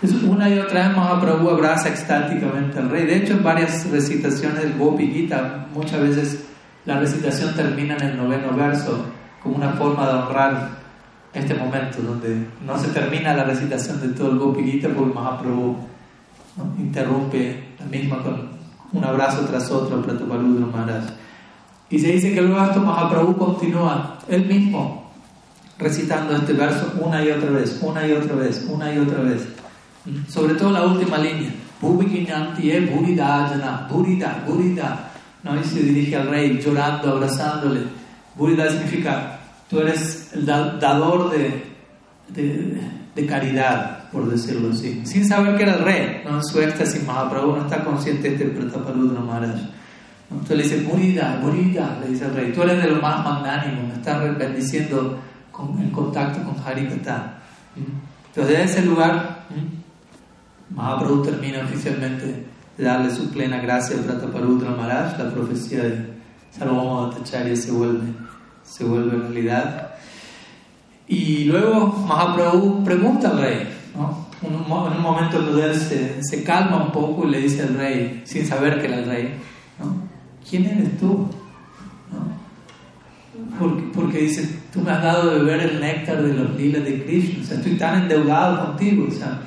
Una 0.02 0.48
y 0.48 0.58
otra 0.58 0.88
vez 0.88 0.96
Mahaprabhu 0.96 1.48
abraza 1.48 1.88
extáticamente 1.88 2.78
al 2.78 2.90
rey. 2.90 3.06
De 3.06 3.18
hecho, 3.18 3.34
en 3.34 3.44
varias 3.44 3.88
recitaciones 3.88 4.62
del 4.62 4.76
Gopi 4.76 5.06
Gita, 5.06 5.68
muchas 5.72 6.00
veces 6.00 6.44
la 6.84 6.98
recitación 6.98 7.54
termina 7.54 7.96
en 7.96 8.02
el 8.02 8.16
noveno 8.16 8.52
verso 8.56 9.04
como 9.40 9.56
una 9.56 9.70
forma 9.70 10.08
de 10.08 10.14
honrar 10.14 10.70
este 11.32 11.54
momento 11.54 12.02
donde 12.02 12.48
no 12.66 12.78
se 12.78 12.88
termina 12.88 13.32
la 13.34 13.44
recitación 13.44 14.00
de 14.00 14.08
todo 14.08 14.32
el 14.32 14.38
Gopi 14.38 14.64
Gita 14.64 14.88
porque 14.88 15.14
Mahaprabhu 15.14 15.76
interrumpe 16.78 17.68
la 17.78 17.86
misma 17.86 18.22
con 18.22 18.50
un 18.92 19.04
abrazo 19.04 19.46
tras 19.46 19.70
otro 19.70 20.00
a 20.00 20.02
Prataparudra 20.02 20.66
Maharaj. 20.66 21.04
Y 21.90 22.00
se 22.00 22.08
dice 22.08 22.34
que 22.34 22.42
luego 22.42 22.64
esto 22.64 22.80
Mahaprabhu 22.80 23.36
continúa 23.36 24.18
él 24.28 24.46
mismo 24.46 25.12
recitando 25.78 26.34
este 26.34 26.54
verso 26.54 26.92
una 27.00 27.24
y 27.24 27.30
otra 27.30 27.50
vez, 27.50 27.78
una 27.82 28.06
y 28.06 28.12
otra 28.12 28.34
vez, 28.34 28.66
una 28.68 28.92
y 28.92 28.98
otra 28.98 29.22
vez. 29.22 29.61
Sobre 30.28 30.54
todo 30.54 30.72
la 30.72 30.84
última 30.84 31.18
línea. 31.18 31.50
Burida, 31.80 32.52
Burida, 33.88 34.44
Burida. 34.46 35.10
¿no? 35.42 35.60
Y 35.60 35.64
se 35.64 35.80
dirige 35.82 36.16
al 36.16 36.28
rey 36.28 36.60
llorando, 36.60 37.12
abrazándole. 37.12 37.82
Burida 38.36 38.68
significa, 38.70 39.38
tú 39.68 39.80
eres 39.80 40.30
el 40.32 40.46
dador 40.46 41.30
de, 41.30 41.64
de, 42.28 42.80
de, 43.14 43.26
caridad, 43.26 44.10
por 44.10 44.30
decirlo 44.30 44.72
así. 44.72 45.02
Sin 45.04 45.26
saber 45.26 45.56
que 45.56 45.64
era 45.64 45.74
el 45.74 45.84
rey, 45.84 46.22
¿no? 46.24 46.36
en 46.36 46.44
su 46.44 46.60
éxtasis 46.60 47.04
Mahaprabhu 47.06 47.56
no 47.56 47.62
está 47.62 47.84
consciente 47.84 48.30
de 48.30 48.34
este 48.34 48.46
Prataparudra 48.46 49.20
Maharaj. 49.20 49.60
Entonces 50.30 50.56
le 50.56 50.62
dice, 50.62 50.82
Burida, 50.88 51.38
Burida, 51.42 51.98
le 52.00 52.10
dice 52.10 52.24
al 52.24 52.34
rey, 52.34 52.52
tú 52.52 52.62
eres 52.62 52.82
de 52.82 52.88
lo 52.88 53.02
más 53.02 53.22
magnánimo, 53.22 53.88
me 53.88 53.94
estás 53.94 54.38
bendiciendo 54.38 55.18
con, 55.50 55.78
en 55.78 55.90
contacto 55.90 56.42
con 56.42 56.56
Harikata. 56.64 57.38
Entonces, 57.76 58.56
de 58.56 58.64
ese 58.64 58.82
lugar, 58.82 59.44
Mahaprabhu 60.74 61.22
termina 61.22 61.60
oficialmente 61.60 62.46
de 62.76 62.84
darle 62.84 63.10
su 63.10 63.30
plena 63.30 63.58
gracia 63.58 63.96
a 63.98 64.02
Prataparudra 64.02 64.70
Maharaj, 64.70 65.18
la 65.18 65.30
profecía 65.30 65.82
de 65.82 66.06
Sarvabhauma 66.50 67.08
Bhattacharya 67.08 67.56
se 67.56 67.70
vuelve, 67.70 68.12
se 68.62 68.84
vuelve 68.84 69.16
realidad. 69.18 69.94
Y 71.06 71.44
luego 71.44 71.86
Mahaprabhu 72.06 72.84
pregunta 72.84 73.30
al 73.30 73.38
rey, 73.38 73.68
¿no? 73.94 74.32
en 74.46 74.54
un 74.54 75.02
momento 75.02 75.40
donde 75.40 75.70
él 75.70 75.76
se, 75.76 76.42
calma 76.42 76.84
un 76.84 76.90
poco 76.90 77.26
y 77.26 77.30
le 77.30 77.40
dice 77.40 77.62
al 77.62 77.76
rey, 77.76 78.22
sin 78.24 78.46
saber 78.46 78.80
que 78.80 78.88
era 78.88 78.98
el 78.98 79.04
rey, 79.06 79.34
¿no? 79.78 79.94
¿quién 80.48 80.66
eres 80.66 80.98
tú? 80.98 81.28
Porque, 83.58 83.82
porque, 83.94 84.18
dice, 84.18 84.58
tú 84.72 84.80
me 84.80 84.90
has 84.90 85.02
dado 85.02 85.30
de 85.30 85.38
beber 85.42 85.60
el 85.60 85.80
néctar 85.80 86.22
de 86.22 86.34
los 86.34 86.56
lilas 86.56 86.84
de 86.84 87.04
Krishna, 87.04 87.42
o 87.42 87.46
sea, 87.46 87.56
estoy 87.58 87.76
tan 87.76 88.02
endeudado 88.02 88.66
contigo, 88.66 89.06
o 89.08 89.10
sea, 89.12 89.40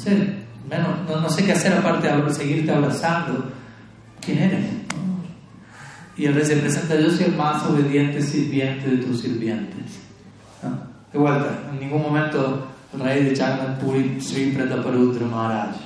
no 0.00 0.10
sé, 0.10 1.20
no, 1.20 1.30
sé 1.30 1.44
qué 1.44 1.52
hacer 1.52 1.72
aparte 1.74 2.08
de 2.08 2.34
seguirte 2.34 2.72
abrazando. 2.72 3.44
¿Quién 4.20 4.38
eres? 4.38 4.64
Y 6.16 6.26
el 6.26 6.34
rey 6.34 6.44
se 6.44 6.56
presenta, 6.56 6.96
yo 6.96 7.10
soy 7.10 7.26
el 7.26 7.36
más 7.36 7.64
obediente 7.64 8.22
sirviente 8.22 8.88
de 8.88 8.98
tus 8.98 9.20
sirvientes. 9.20 9.98
De 11.12 11.18
vuelta, 11.18 11.64
en 11.72 11.80
ningún 11.80 12.02
momento 12.02 12.68
el 12.94 13.00
rey 13.00 13.24
de 13.24 13.36
Jagannath 13.36 13.80
Sri 14.20 14.52
Prataparudra 14.52 15.26
Maharaj. 15.26 15.76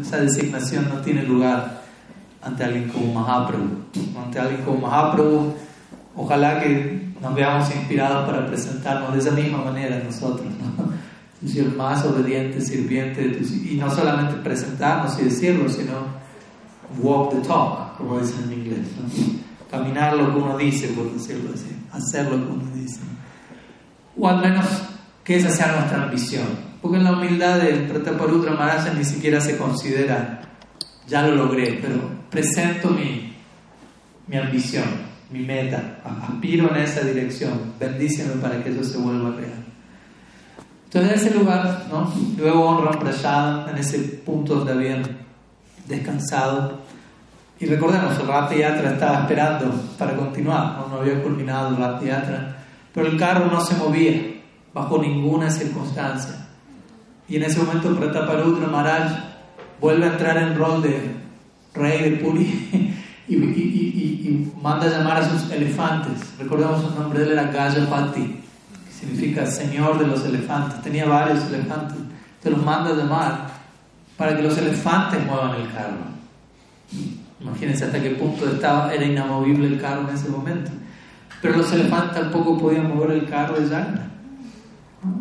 Esa 0.00 0.18
designación 0.18 0.88
no 0.88 1.00
tiene 1.00 1.22
lugar 1.22 1.82
ante 2.42 2.64
alguien 2.64 2.88
como 2.88 3.12
Mahaprabhu. 3.12 3.84
Ante 4.24 4.38
alguien 4.38 4.62
como 4.62 4.86
Mahaprabhu, 4.88 5.54
ojalá 6.16 6.60
que 6.60 7.12
nos 7.20 7.34
veamos 7.34 7.74
inspirados 7.74 8.28
para 8.28 8.46
presentarnos 8.46 9.12
de 9.12 9.18
esa 9.20 9.30
misma 9.30 9.58
manera 9.58 10.02
nosotros. 10.04 10.46
¿no? 10.76 10.91
El 11.44 11.74
más 11.74 12.04
obediente 12.04 12.60
sirviente 12.60 13.28
de 13.28 13.36
tus 13.36 13.50
y 13.50 13.76
no 13.76 13.90
solamente 13.90 14.34
presentarnos 14.42 15.18
y 15.18 15.24
decirlo, 15.24 15.68
sino 15.68 16.22
walk 17.00 17.30
the 17.30 17.48
talk, 17.48 17.96
como 17.96 18.20
dicen 18.20 18.44
en 18.44 18.52
inglés, 18.52 18.86
caminar 19.70 20.16
lo 20.16 20.32
que 20.32 20.38
uno 20.38 20.56
dice, 20.56 20.88
por 20.88 21.12
decirlo 21.12 21.50
así, 21.54 21.74
hacer 21.92 22.26
lo 22.26 22.36
que 22.36 22.52
uno 22.52 22.70
dice, 22.74 23.00
o 24.16 24.28
al 24.28 24.40
menos 24.40 24.66
que 25.24 25.36
esa 25.36 25.50
sea 25.50 25.76
nuestra 25.76 26.04
ambición, 26.04 26.46
porque 26.80 26.98
en 26.98 27.04
la 27.04 27.12
humildad 27.12 27.58
del 27.60 27.86
Prataparudra 27.86 28.52
Maharaj 28.52 28.94
ni 28.96 29.04
siquiera 29.04 29.40
se 29.40 29.56
considera, 29.56 30.42
ya 31.08 31.26
lo 31.26 31.34
logré, 31.34 31.78
pero 31.82 31.96
presento 32.30 32.90
mi, 32.90 33.34
mi 34.28 34.36
ambición, 34.36 34.84
mi 35.30 35.40
meta, 35.40 36.00
aspiro 36.04 36.74
en 36.74 36.82
esa 36.82 37.00
dirección, 37.00 37.72
bendíceme 37.80 38.34
para 38.34 38.62
que 38.62 38.70
eso 38.70 38.84
se 38.84 38.98
vuelva 38.98 39.30
real. 39.30 39.71
Entonces, 40.92 41.22
en 41.22 41.26
ese 41.26 41.38
lugar, 41.38 41.86
¿no? 41.90 42.12
luego 42.36 42.68
honran 42.68 42.98
Prasad 42.98 43.70
en 43.70 43.78
ese 43.78 43.98
punto 43.98 44.56
donde 44.56 44.72
habían 44.72 45.02
descansado. 45.88 46.80
Y 47.58 47.64
recordemos, 47.64 48.18
el 48.18 48.26
Rath 48.26 48.52
Yatra 48.52 48.92
estaba 48.92 49.20
esperando 49.20 49.72
para 49.96 50.14
continuar, 50.14 50.76
¿no? 50.76 50.88
no 50.88 51.00
había 51.00 51.22
culminado 51.22 51.70
el 51.70 51.76
Rath 51.78 52.04
Yatra, 52.04 52.56
pero 52.92 53.06
el 53.06 53.16
carro 53.16 53.46
no 53.46 53.58
se 53.62 53.74
movía 53.76 54.34
bajo 54.74 54.98
ninguna 54.98 55.48
circunstancia. 55.50 56.46
Y 57.26 57.36
en 57.36 57.44
ese 57.44 57.62
momento 57.62 57.96
Prataparudra 57.96 58.66
Maharaj 58.66 59.12
vuelve 59.80 60.04
a 60.04 60.12
entrar 60.12 60.36
en 60.36 60.54
rol 60.58 60.82
de 60.82 61.10
rey 61.72 62.10
de 62.10 62.16
Puri 62.18 62.42
y, 63.28 63.34
y, 63.34 63.38
y, 63.38 64.28
y 64.28 64.52
manda 64.60 64.84
a 64.84 64.90
llamar 64.90 65.22
a 65.22 65.30
sus 65.30 65.50
elefantes. 65.50 66.34
Recordemos 66.38 66.84
el 66.84 67.00
nombre 67.00 67.20
de 67.20 67.24
él 67.24 67.32
era 67.32 67.44
Gajapati 67.44 68.41
significa 69.02 69.44
señor 69.46 69.98
de 69.98 70.06
los 70.06 70.24
elefantes, 70.24 70.80
tenía 70.80 71.06
varios 71.06 71.44
elefantes, 71.46 71.96
te 72.40 72.50
los 72.50 72.64
manda 72.64 72.90
a 72.90 72.94
llamar 72.94 73.48
para 74.16 74.36
que 74.36 74.42
los 74.42 74.56
elefantes 74.56 75.26
muevan 75.26 75.60
el 75.60 75.72
carro. 75.72 76.12
Imagínense 77.40 77.86
hasta 77.86 78.00
qué 78.00 78.10
punto 78.10 78.48
estaba, 78.48 78.94
era 78.94 79.04
inamovible 79.04 79.66
el 79.66 79.80
carro 79.80 80.08
en 80.08 80.14
ese 80.14 80.28
momento. 80.28 80.70
Pero 81.40 81.56
los 81.56 81.72
elefantes 81.72 82.20
tampoco 82.20 82.56
podían 82.56 82.88
mover 82.88 83.10
el 83.10 83.28
carro 83.28 83.58
de 83.58 83.68
Yagna. 83.68 84.08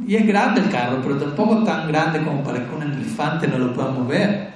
Y 0.08 0.16
es 0.16 0.28
grande 0.28 0.62
el 0.62 0.70
carro, 0.70 1.00
pero 1.02 1.18
tampoco 1.18 1.64
tan 1.64 1.88
grande 1.88 2.22
como 2.24 2.44
para 2.44 2.64
que 2.64 2.76
un 2.76 2.84
elefante 2.84 3.48
no 3.48 3.58
lo 3.58 3.74
pueda 3.74 3.90
mover. 3.90 4.52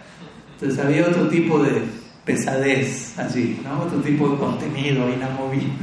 Entonces 0.53 0.85
había 0.85 1.07
otro 1.07 1.27
tipo 1.27 1.57
de, 1.63 1.81
pesadez 2.23 3.17
allí, 3.17 3.59
otro 3.81 3.99
tipo 4.01 4.29
de 4.29 4.37
contenido 4.37 5.09
inamovible. 5.09 5.73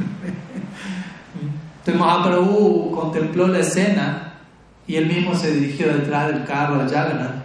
Entonces 1.85 2.01
Mahaprabhu 2.01 2.93
contempló 2.93 3.49
la 3.49 3.59
escena 3.59 4.35
y 4.87 4.95
él 4.95 5.07
mismo 5.07 5.35
se 5.35 5.53
dirigió 5.53 5.93
detrás 5.93 6.28
del 6.28 6.45
carro 6.45 6.80
a 6.80 6.89
Jagannath. 6.89 7.43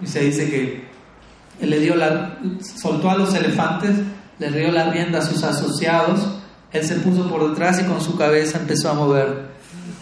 Y 0.00 0.06
se 0.06 0.20
dice 0.20 0.48
que 0.48 1.66
le 1.66 1.78
dio 1.78 1.94
la, 1.94 2.38
soltó 2.60 3.10
a 3.10 3.18
los 3.18 3.34
elefantes, 3.34 3.96
le 4.38 4.50
dio 4.50 4.72
la 4.72 4.90
rienda 4.90 5.18
a 5.18 5.22
sus 5.22 5.44
asociados, 5.44 6.26
él 6.72 6.82
se 6.82 6.96
puso 6.96 7.28
por 7.28 7.50
detrás 7.50 7.82
y 7.82 7.84
con 7.84 8.00
su 8.00 8.16
cabeza 8.16 8.60
empezó 8.60 8.90
a 8.90 8.94
mover 8.94 9.48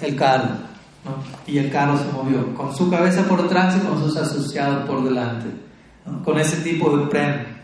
el 0.00 0.14
carro. 0.14 0.50
Y 1.48 1.58
el 1.58 1.70
carro 1.70 1.98
se 1.98 2.04
movió, 2.12 2.54
con 2.54 2.76
su 2.76 2.88
cabeza 2.88 3.24
por 3.24 3.42
detrás 3.42 3.76
y 3.76 3.80
con 3.80 4.00
sus 4.04 4.16
asociados 4.16 4.86
por 4.86 5.02
delante. 5.02 5.46
Con 6.24 6.38
ese 6.38 6.58
tipo 6.58 6.96
de 6.96 7.06
premio 7.06 7.56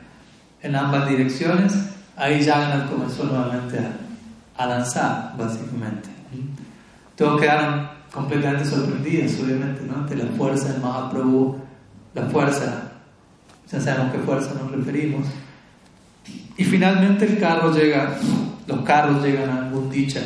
en 0.61 0.75
ambas 0.75 1.09
direcciones, 1.09 1.73
ahí 2.17 2.45
Jagannath 2.45 2.91
comenzó 2.91 3.25
nuevamente 3.25 3.79
a, 3.79 3.93
a 4.57 4.67
lanzar, 4.67 5.35
básicamente. 5.37 6.09
Todos 7.17 7.41
quedaron 7.41 7.89
completamente 8.13 8.65
sorprendidos, 8.65 9.33
obviamente, 9.43 9.83
¿no? 9.85 9.97
ante 9.97 10.17
la 10.17 10.27
fuerza 10.37 10.73
del 10.73 10.83
Mahaprabhu, 10.83 11.59
la 12.15 12.23
fuerza 12.27 12.93
ya 13.73 13.81
sabemos 13.81 14.13
qué 14.13 14.19
fuerza 14.19 14.53
nos 14.55 14.71
referimos. 14.71 15.27
Y 16.59 16.65
finalmente 16.65 17.25
el 17.25 17.41
carro 17.41 17.73
llega, 17.73 18.19
los 18.67 18.81
carros 18.83 19.25
llegan 19.25 19.49
a 19.49 19.71
Gundicha. 19.71 20.21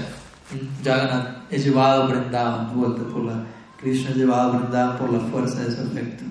Jagannath 0.82 1.50
es 1.50 1.64
llevado 1.64 2.02
a 2.02 2.06
Vrindavan, 2.06 2.76
vuelta 2.76 3.02
por 3.04 3.24
la 3.24 3.44
Krishna 3.78 4.10
es 4.10 4.16
llevado 4.16 4.52
a 4.52 4.98
por 4.98 5.12
la 5.12 5.20
fuerza 5.20 5.60
de 5.60 5.70
su 5.70 5.82
efecto. 5.82 6.24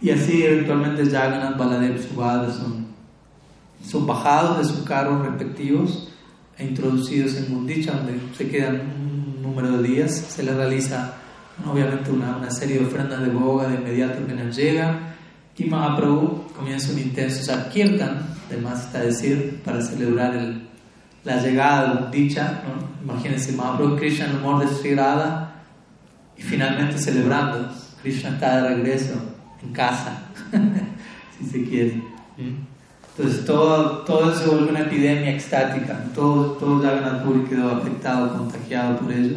Y 0.00 0.10
así 0.10 0.44
eventualmente 0.44 1.04
Jagannath, 1.04 1.58
Baladev, 1.58 2.00
Subhadra 2.00 2.52
son, 2.52 2.86
son 3.84 4.06
bajados 4.06 4.58
de 4.58 4.64
sus 4.64 4.84
carros 4.84 5.26
respectivos 5.26 6.12
introducidos 6.58 7.36
en 7.36 7.52
Gundicha, 7.52 7.92
donde 7.92 8.20
se 8.36 8.48
quedan 8.48 8.80
un 8.80 9.42
número 9.42 9.78
de 9.78 9.88
días. 9.88 10.12
Se 10.12 10.42
les 10.42 10.54
realiza 10.54 11.14
obviamente 11.66 12.10
una, 12.10 12.36
una 12.36 12.50
serie 12.50 12.78
de 12.78 12.86
ofrendas 12.86 13.20
de 13.20 13.28
boga 13.28 13.68
de 13.68 13.76
inmediato 13.76 14.18
apenas 14.22 14.56
llegan 14.56 15.14
y 15.56 15.64
Mahaprabhu 15.64 16.48
comienza 16.56 16.92
un 16.92 16.98
intenso 16.98 17.52
Kirtan, 17.72 18.26
además 18.48 18.86
está 18.86 19.00
decir, 19.00 19.60
para 19.64 19.80
celebrar 19.80 20.34
el, 20.34 20.68
la 21.22 21.40
llegada 21.40 22.10
de 22.10 22.18
dicha. 22.18 22.62
¿no? 22.66 23.12
Imagínense, 23.12 23.52
Mahaprabhu 23.52 23.96
Krishna 23.96 24.26
en 24.26 24.36
amor 24.36 24.66
de 24.66 24.74
Sri 24.74 24.94
Radha 24.94 25.52
y 26.36 26.42
finalmente 26.42 26.98
celebrando. 26.98 27.68
Krishna 28.02 28.30
está 28.30 28.62
de 28.62 28.74
regreso 28.74 29.14
en 29.62 29.72
casa, 29.72 30.24
si 31.38 31.46
se 31.46 31.64
quiere. 31.64 32.02
Entonces 33.16 33.44
todo, 33.44 33.98
todo 33.98 34.34
se 34.34 34.48
vuelve 34.48 34.70
una 34.70 34.80
epidemia 34.80 35.30
extática, 35.30 36.04
todo, 36.14 36.52
todo 36.52 36.82
Jagannath 36.82 37.48
quedó 37.48 37.70
afectado, 37.70 38.36
contagiado 38.36 38.98
por 38.98 39.12
ello. 39.12 39.36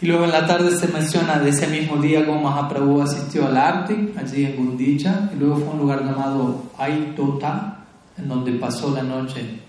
Y 0.00 0.06
luego 0.06 0.24
en 0.24 0.32
la 0.32 0.46
tarde 0.46 0.76
se 0.76 0.88
menciona 0.88 1.38
de 1.38 1.50
ese 1.50 1.68
mismo 1.68 1.98
día 1.98 2.26
como 2.26 2.42
Mahaprabhu 2.42 3.02
asistió 3.02 3.46
al 3.46 3.56
Arctic, 3.56 4.16
allí 4.18 4.46
en 4.46 4.56
Gundicha, 4.56 5.30
y 5.32 5.38
luego 5.38 5.56
fue 5.56 5.66
a 5.66 5.70
un 5.70 5.78
lugar 5.78 6.04
llamado 6.04 6.64
Aitota, 6.76 7.84
en 8.18 8.26
donde 8.26 8.52
pasó 8.54 8.92
la 8.94 9.04
noche, 9.04 9.60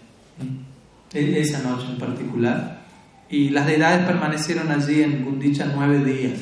e-, 1.14 1.40
esa 1.40 1.60
noche 1.60 1.86
en 1.92 2.00
particular. 2.00 2.84
Y 3.30 3.50
las 3.50 3.68
deidades 3.68 4.08
permanecieron 4.08 4.72
allí 4.72 5.04
en 5.04 5.24
Gundicha 5.24 5.72
nueve 5.76 6.04
días, 6.04 6.40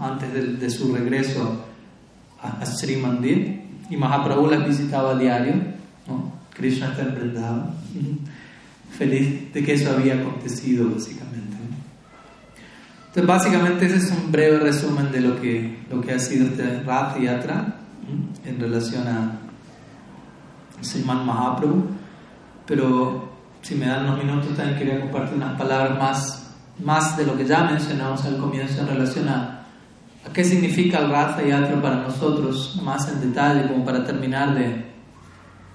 antes 0.00 0.60
de, 0.60 0.70
su 0.70 0.94
regreso 0.94 1.62
a, 2.40 2.64
Sri 2.64 2.96
Mandir. 2.96 3.66
Y 3.90 3.96
Mahaprabhu 3.96 4.46
las 4.46 4.66
visitaba 4.66 5.12
a 5.12 5.18
diario, 5.18 5.75
¿no? 6.06 6.32
Krishna 6.54 6.90
está 6.90 7.02
emprendado, 7.02 7.70
feliz 8.96 9.52
de 9.52 9.64
que 9.64 9.74
eso 9.74 9.90
había 9.90 10.14
acontecido 10.14 10.90
básicamente. 10.90 11.56
Entonces, 13.08 13.26
básicamente 13.26 13.86
ese 13.86 13.96
es 13.96 14.10
un 14.10 14.30
breve 14.30 14.58
resumen 14.58 15.10
de 15.10 15.20
lo 15.20 15.40
que, 15.40 15.78
lo 15.90 16.00
que 16.00 16.12
ha 16.12 16.18
sido 16.18 16.48
este 16.48 16.82
Rath 16.82 17.18
Yatra 17.18 17.76
en 18.44 18.60
relación 18.60 19.06
a 19.08 19.38
Sriman 20.82 21.24
Mahaprabhu. 21.24 21.86
Pero 22.66 23.32
si 23.62 23.74
me 23.74 23.86
dan 23.86 24.04
unos 24.04 24.22
minutos 24.22 24.54
también 24.56 24.78
quería 24.78 25.00
compartir 25.00 25.36
unas 25.36 25.58
palabras 25.58 25.98
más, 25.98 26.50
más 26.82 27.16
de 27.16 27.26
lo 27.26 27.36
que 27.36 27.46
ya 27.46 27.64
mencionamos 27.64 28.24
al 28.24 28.38
comienzo 28.38 28.80
en 28.80 28.88
relación 28.88 29.28
a, 29.28 29.66
a 30.26 30.32
qué 30.32 30.44
significa 30.44 30.98
el 30.98 31.10
Rath 31.10 31.38
Yatra 31.46 31.80
para 31.80 31.96
nosotros, 31.96 32.80
más 32.82 33.10
en 33.12 33.20
detalle, 33.20 33.68
como 33.68 33.84
para 33.84 34.04
terminar 34.04 34.54
de, 34.54 34.95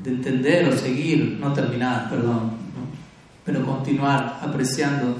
de 0.03 0.09
entender 0.11 0.67
o 0.67 0.77
seguir, 0.77 1.37
no 1.39 1.53
terminar, 1.53 2.09
perdón, 2.09 2.51
pero 3.45 3.65
continuar 3.65 4.39
apreciando 4.41 5.15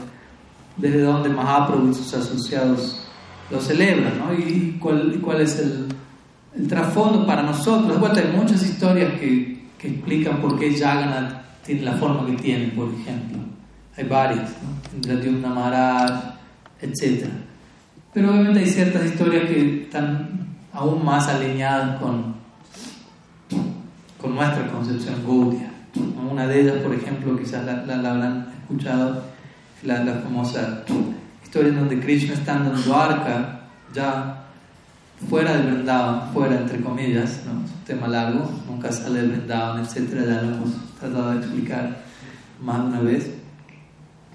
desde 0.78 1.02
donde 1.02 1.30
Mahaprabhu 1.30 1.90
y 1.90 1.94
sus 1.94 2.14
asociados 2.14 3.08
lo 3.50 3.60
celebran, 3.60 4.18
¿no? 4.18 4.34
Y 4.34 4.78
cuál, 4.80 5.20
cuál 5.22 5.42
es 5.42 5.60
el, 5.60 5.88
trasfondo 6.68 7.26
para 7.26 7.44
nosotros. 7.44 8.00
Bueno, 8.00 8.16
hay 8.16 8.36
muchas 8.36 8.64
historias 8.64 9.14
que, 9.20 9.68
que, 9.78 9.88
explican 9.90 10.42
por 10.42 10.58
qué 10.60 10.78
Jagannath 10.78 11.42
tiene 11.66 11.84
la 11.84 11.94
forma 11.94 12.26
que 12.26 12.34
tiene, 12.34 12.68
por 12.70 12.90
ejemplo. 12.94 13.40
Hay 13.98 14.06
varias, 14.06 14.52
¿no? 14.62 15.38
una 15.38 15.50
Maharaj, 15.50 16.36
etc. 16.82 17.26
Pero 18.14 18.32
obviamente 18.32 18.60
hay 18.60 18.66
ciertas 18.68 19.06
historias 19.06 19.46
que 19.46 19.84
están 19.84 20.48
aún 20.74 21.04
más 21.06 21.28
alineadas 21.28 22.00
con, 22.00 22.36
con 24.22 24.36
nuestra 24.36 24.68
concepción 24.68 25.16
Gaudiya. 25.26 25.72
Una 26.32 26.48
de 26.48 26.62
ellas, 26.62 26.76
por 26.78 26.94
ejemplo, 26.94 27.38
quizás 27.38 27.66
la, 27.66 27.86
la, 27.86 27.98
la 27.98 28.12
habrán 28.12 28.48
escuchado, 28.62 29.24
la, 29.84 30.04
la 30.04 30.14
famosa 30.16 30.84
historia 31.44 31.70
en 31.70 31.80
donde 31.80 32.00
Krishna 32.00 32.34
estando 32.34 32.74
en 32.74 32.84
Dwarka, 32.84 33.62
ya 33.94 34.46
fuera 35.30 35.58
de 35.58 35.72
Vrindavan, 35.72 36.32
fuera 36.34 36.56
entre 36.56 36.80
comillas, 36.82 37.42
¿no? 37.46 37.66
es 37.66 37.72
un 37.72 37.84
tema 37.86 38.08
largo, 38.08 38.50
nunca 38.68 38.92
sale 38.92 39.22
de 39.22 39.28
Vrindavan, 39.28 39.84
etc. 39.84 40.14
Ya 40.14 40.42
lo 40.42 40.56
hemos 40.56 40.70
tratado 41.00 41.32
de 41.32 41.38
explicar 41.40 41.98
más 42.62 42.78
de 42.78 42.86
una 42.86 43.00
vez. 43.02 43.32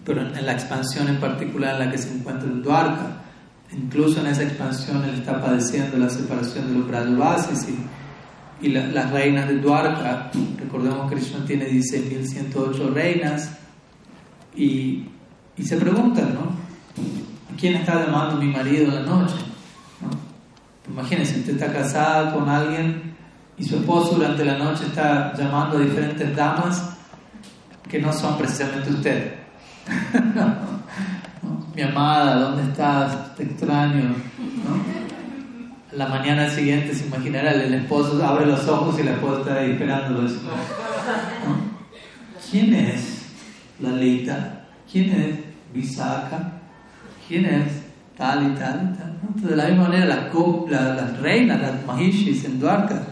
Pero 0.05 0.21
en, 0.21 0.47
la 0.47 0.53
expansión 0.53 1.09
en 1.09 1.19
particular 1.19 1.75
en 1.75 1.87
la 1.87 1.91
que 1.91 1.99
se 1.99 2.15
encuentra 2.15 2.49
en 2.49 2.63
Dwarka, 2.63 3.23
incluso 3.73 4.21
en 4.21 4.27
esa 4.27 4.43
expansión 4.43 5.03
él 5.05 5.15
está 5.15 5.41
padeciendo 5.41 5.97
la 5.97 6.11
separación 6.11 6.69
de 6.69 6.79
los 6.79 6.89
Brajavasis 6.89 7.69
y, 7.69 7.79
y 8.61 8.69
las 8.69 9.11
reinas 9.11 9.49
de 9.49 9.59
Dwarka, 9.59 10.31
recordemos 10.59 11.09
que 11.09 11.17
Krishna 11.17 11.45
tiene 11.45 11.69
16.108 11.69 12.93
reinas 12.93 13.59
y 14.55 15.07
y 15.57 15.63
se 15.65 15.77
preguntan, 15.77 16.35
¿no? 16.35 16.41
¿A 17.53 17.57
quién 17.59 17.77
está 17.77 18.05
llamando 18.05 18.37
mi 18.37 18.49
marido 18.49 18.89
en 18.89 18.95
la 18.95 19.03
noche? 19.03 19.37
¿No? 20.01 20.93
Imagínense, 20.93 21.41
usted 21.41 21.55
está 21.55 21.73
casada 21.73 22.35
con 22.35 22.49
alguien 22.49 23.17
y 23.57 23.65
su 23.65 23.77
esposo 23.77 24.17
durante 24.17 24.45
la 24.45 24.59
noche 24.59 24.85
está 24.87 25.33
llamando 25.35 25.79
a 25.79 25.81
diferentes 25.81 26.37
damas 26.37 26.91
que 27.89 27.99
no 27.99 28.13
son 28.13 28.37
precisamente 28.37 28.91
usted. 28.91 29.35
Mi 31.75 31.83
amada, 31.83 32.37
¿dónde 32.37 32.65
estás? 32.65 33.35
Te 33.35 33.45
extraño. 33.45 34.15
La 35.97 36.09
mañana 36.09 36.51
siguiente 36.51 36.95
se 36.95 37.07
imaginará, 37.07 37.53
el 37.53 37.73
esposo 37.73 38.23
abre 38.23 38.45
los 38.45 38.69
ojos 38.69 38.99
y 39.01 39.03
la 39.03 39.13
esposa 39.13 39.41
está 39.41 39.55
ahí 39.55 39.71
esperándolo. 39.71 40.29
¿Quién 42.51 42.75
es 42.75 43.23
Lalita? 43.81 44.67
¿Quién 44.93 45.11
es 45.11 45.39
Visakha? 45.73 46.53
¿Quién 47.27 47.47
es? 47.47 47.73
Tal 48.15 48.53
y 48.53 48.55
tal 48.57 48.93
y 48.93 48.99
tal. 48.99 49.49
De 49.49 49.57
la 49.57 49.69
misma 49.69 49.85
manera, 49.85 50.05
las, 50.05 50.35
las 50.71 51.19
reinas, 51.19 51.63
las 51.63 51.87
Mahishis 51.87 52.45
en 52.45 52.61
Dwarka, 52.61 53.03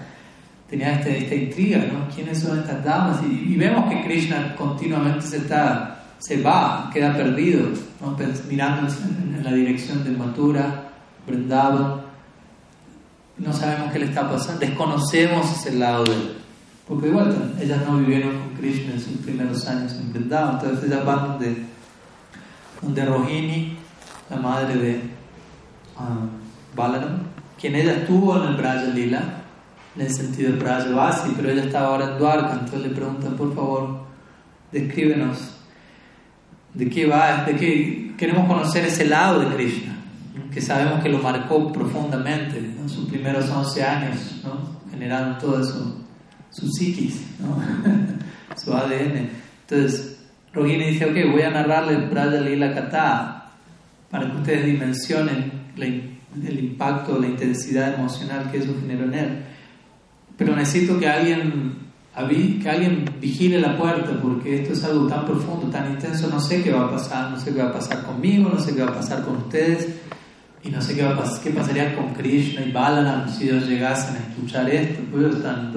tenían 0.68 0.99
esta, 0.99 1.09
esta 1.09 1.35
intriga, 1.35 1.78
¿no? 1.91 2.14
¿Quiénes 2.14 2.39
son 2.39 2.59
estas 2.59 2.85
damas? 2.85 3.20
Y, 3.22 3.57
vemos 3.57 3.91
que 3.91 4.03
Krishna 4.03 4.55
continuamente 4.57 5.22
se, 5.22 5.39
está, 5.39 6.05
se 6.18 6.43
va, 6.43 6.91
queda 6.93 7.16
perdido, 7.16 7.68
¿no? 8.03 8.14
mirando 8.51 8.89
en, 8.89 9.43
la 9.43 9.53
dirección 9.53 10.05
de 10.05 10.11
Mathura, 10.11 10.91
Vrindavan. 11.26 12.04
No 13.39 13.53
sabemos 13.53 13.93
qué 13.93 13.99
le 13.99 14.07
está 14.07 14.30
pasando, 14.30 14.61
desconocemos 14.61 15.51
ese 15.51 15.76
lado 15.76 16.05
de 16.05 16.12
él. 16.12 16.37
Porque 16.87 17.09
igual 17.09 17.55
ellas 17.61 17.80
no 17.87 17.99
vivieron 17.99 18.39
con 18.39 18.55
Krishna 18.57 18.93
en 18.93 19.01
sus 19.01 19.16
primeros 19.18 19.66
años 19.66 19.93
en 19.93 20.12
Vrindavan, 20.12 20.55
entonces 20.55 20.85
ellas 20.85 21.05
van 21.05 21.28
donde 21.28 21.74
donde 22.85 23.05
Rohini, 23.05 23.76
la 24.30 24.37
madre 24.37 24.76
de 24.76 25.01
uh, 25.99 26.76
Balaram, 26.76 27.20
quien 27.59 27.74
ella 27.74 27.95
estuvo 27.95 28.37
en 28.37 28.51
el 28.51 28.57
Braja 28.57 28.85
Lila, 28.85 29.22
en 29.97 30.03
el 30.03 30.12
sentido 30.12 30.51
del 30.51 30.61
Braja 30.61 30.91
Vasi, 30.91 31.32
pero 31.37 31.51
ella 31.51 31.64
estaba 31.64 31.89
ahora 31.89 32.12
en 32.12 32.18
Dwarka, 32.18 32.53
entonces 32.53 32.80
le 32.82 32.89
preguntan, 32.91 33.37
por 33.37 33.55
favor, 33.55 34.01
descríbenos 34.70 35.57
de 36.74 36.91
qué 36.91 37.07
va, 37.07 37.45
de 37.45 37.57
qué 37.57 38.14
queremos 38.18 38.47
conocer 38.47 38.85
ese 38.85 39.07
lado 39.07 39.41
de 39.41 39.55
Krishna, 39.55 39.94
que 40.55 40.61
sabemos 40.61 41.03
que 41.03 41.09
lo 41.09 41.19
marcó 41.19 41.73
profundamente 41.73 42.59
en 42.59 42.89
sus 42.89 43.09
primeros 43.09 43.51
11 43.51 43.83
años, 43.83 44.41
¿no? 44.45 44.89
generaron 44.89 45.37
todo 45.39 45.61
eso, 45.61 45.97
su 46.51 46.69
psiquis, 46.69 47.27
¿no? 47.41 47.61
su 48.57 48.73
ADN. 48.73 49.31
Entonces, 49.63 50.21
Rohini 50.53 50.91
dice, 50.91 51.07
ok, 51.07 51.33
voy 51.33 51.43
a 51.43 51.51
narrarles 51.51 52.09
Braja 52.09 52.41
Lila 52.41 52.73
Kata 52.73 53.51
para 54.09 54.31
que 54.31 54.37
ustedes 54.37 54.67
dimensionen 54.67 55.51
el 55.77 56.59
impacto, 56.61 57.19
la 57.19 57.27
intensidad 57.27 57.95
emocional 57.95 58.49
que 58.53 58.59
eso 58.59 58.73
generó 58.81 59.07
en 59.07 59.15
él. 59.15 59.45
Pero 60.39 60.55
necesito 60.55 61.01
que 61.01 61.09
alguien, 61.09 61.79
que 62.63 62.71
alguien 62.71 63.05
vigile 63.21 63.61
la 63.61 63.77
puerta 63.77 64.17
porque 64.23 64.63
esto 64.63 64.75
es 64.75 64.85
algo 64.85 65.09
tan 65.09 65.25
profundo, 65.25 65.67
tan 65.67 65.91
intenso, 65.91 66.29
no 66.29 66.39
sé 66.39 66.63
qué 66.63 66.71
va 66.71 66.85
a 66.85 66.91
pasar, 66.93 67.33
no 67.33 67.41
sé 67.41 67.53
qué 67.53 67.61
va 67.61 67.71
a 67.71 67.73
pasar 67.73 68.05
conmigo, 68.05 68.49
no 68.51 68.61
sé 68.61 68.73
qué 68.73 68.83
va 68.83 68.93
a 68.93 68.95
pasar 68.95 69.25
con 69.25 69.39
ustedes 69.39 69.89
y 70.65 70.71
no 70.71 70.81
sé 70.81 70.95
qué, 70.95 71.03
va 71.03 71.12
a 71.12 71.41
qué 71.43 71.51
pasaría 71.51 71.95
con 71.95 72.15
Krishna 72.15 72.62
y 72.62 72.73
Balaram 72.73 73.29
si 73.29 73.45
ellos 73.45 73.69
llegasen 73.69 74.17
a 74.17 74.19
escuchar 74.31 74.69
esto, 74.71 75.03
pues 75.11 75.25
ellos 75.25 75.37
están 75.37 75.73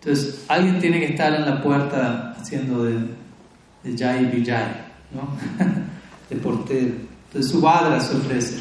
Entonces, 0.00 0.44
alguien 0.48 0.80
tiene 0.80 1.00
que 1.00 1.06
estar 1.08 1.34
en 1.34 1.44
la 1.44 1.62
puerta 1.62 2.34
haciendo 2.40 2.84
de, 2.84 2.94
de 3.82 3.98
Jai 3.98 4.24
Vijay, 4.24 4.68
¿no? 5.12 5.28
de 6.30 6.36
portero. 6.36 6.94
Entonces, 7.26 7.52
Subhadra 7.52 8.00
se 8.00 8.16
ofrece, 8.16 8.60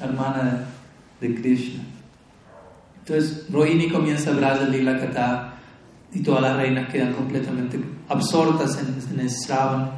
hermana 0.00 0.64
de, 1.20 1.34
Krishna. 1.34 1.82
Entonces, 3.00 3.46
Rohini 3.52 3.90
comienza 3.90 4.30
a 4.30 4.32
hablar 4.32 4.58
de 4.58 4.78
Lila 4.78 4.98
Kata 4.98 5.54
y 6.14 6.20
todas 6.20 6.40
las 6.40 6.56
reinas 6.56 6.88
quedan 6.90 7.12
completamente 7.12 7.78
absortas 8.08 8.78
en, 8.78 9.14
en 9.14 9.20
el 9.20 9.28
Shravan 9.28 9.90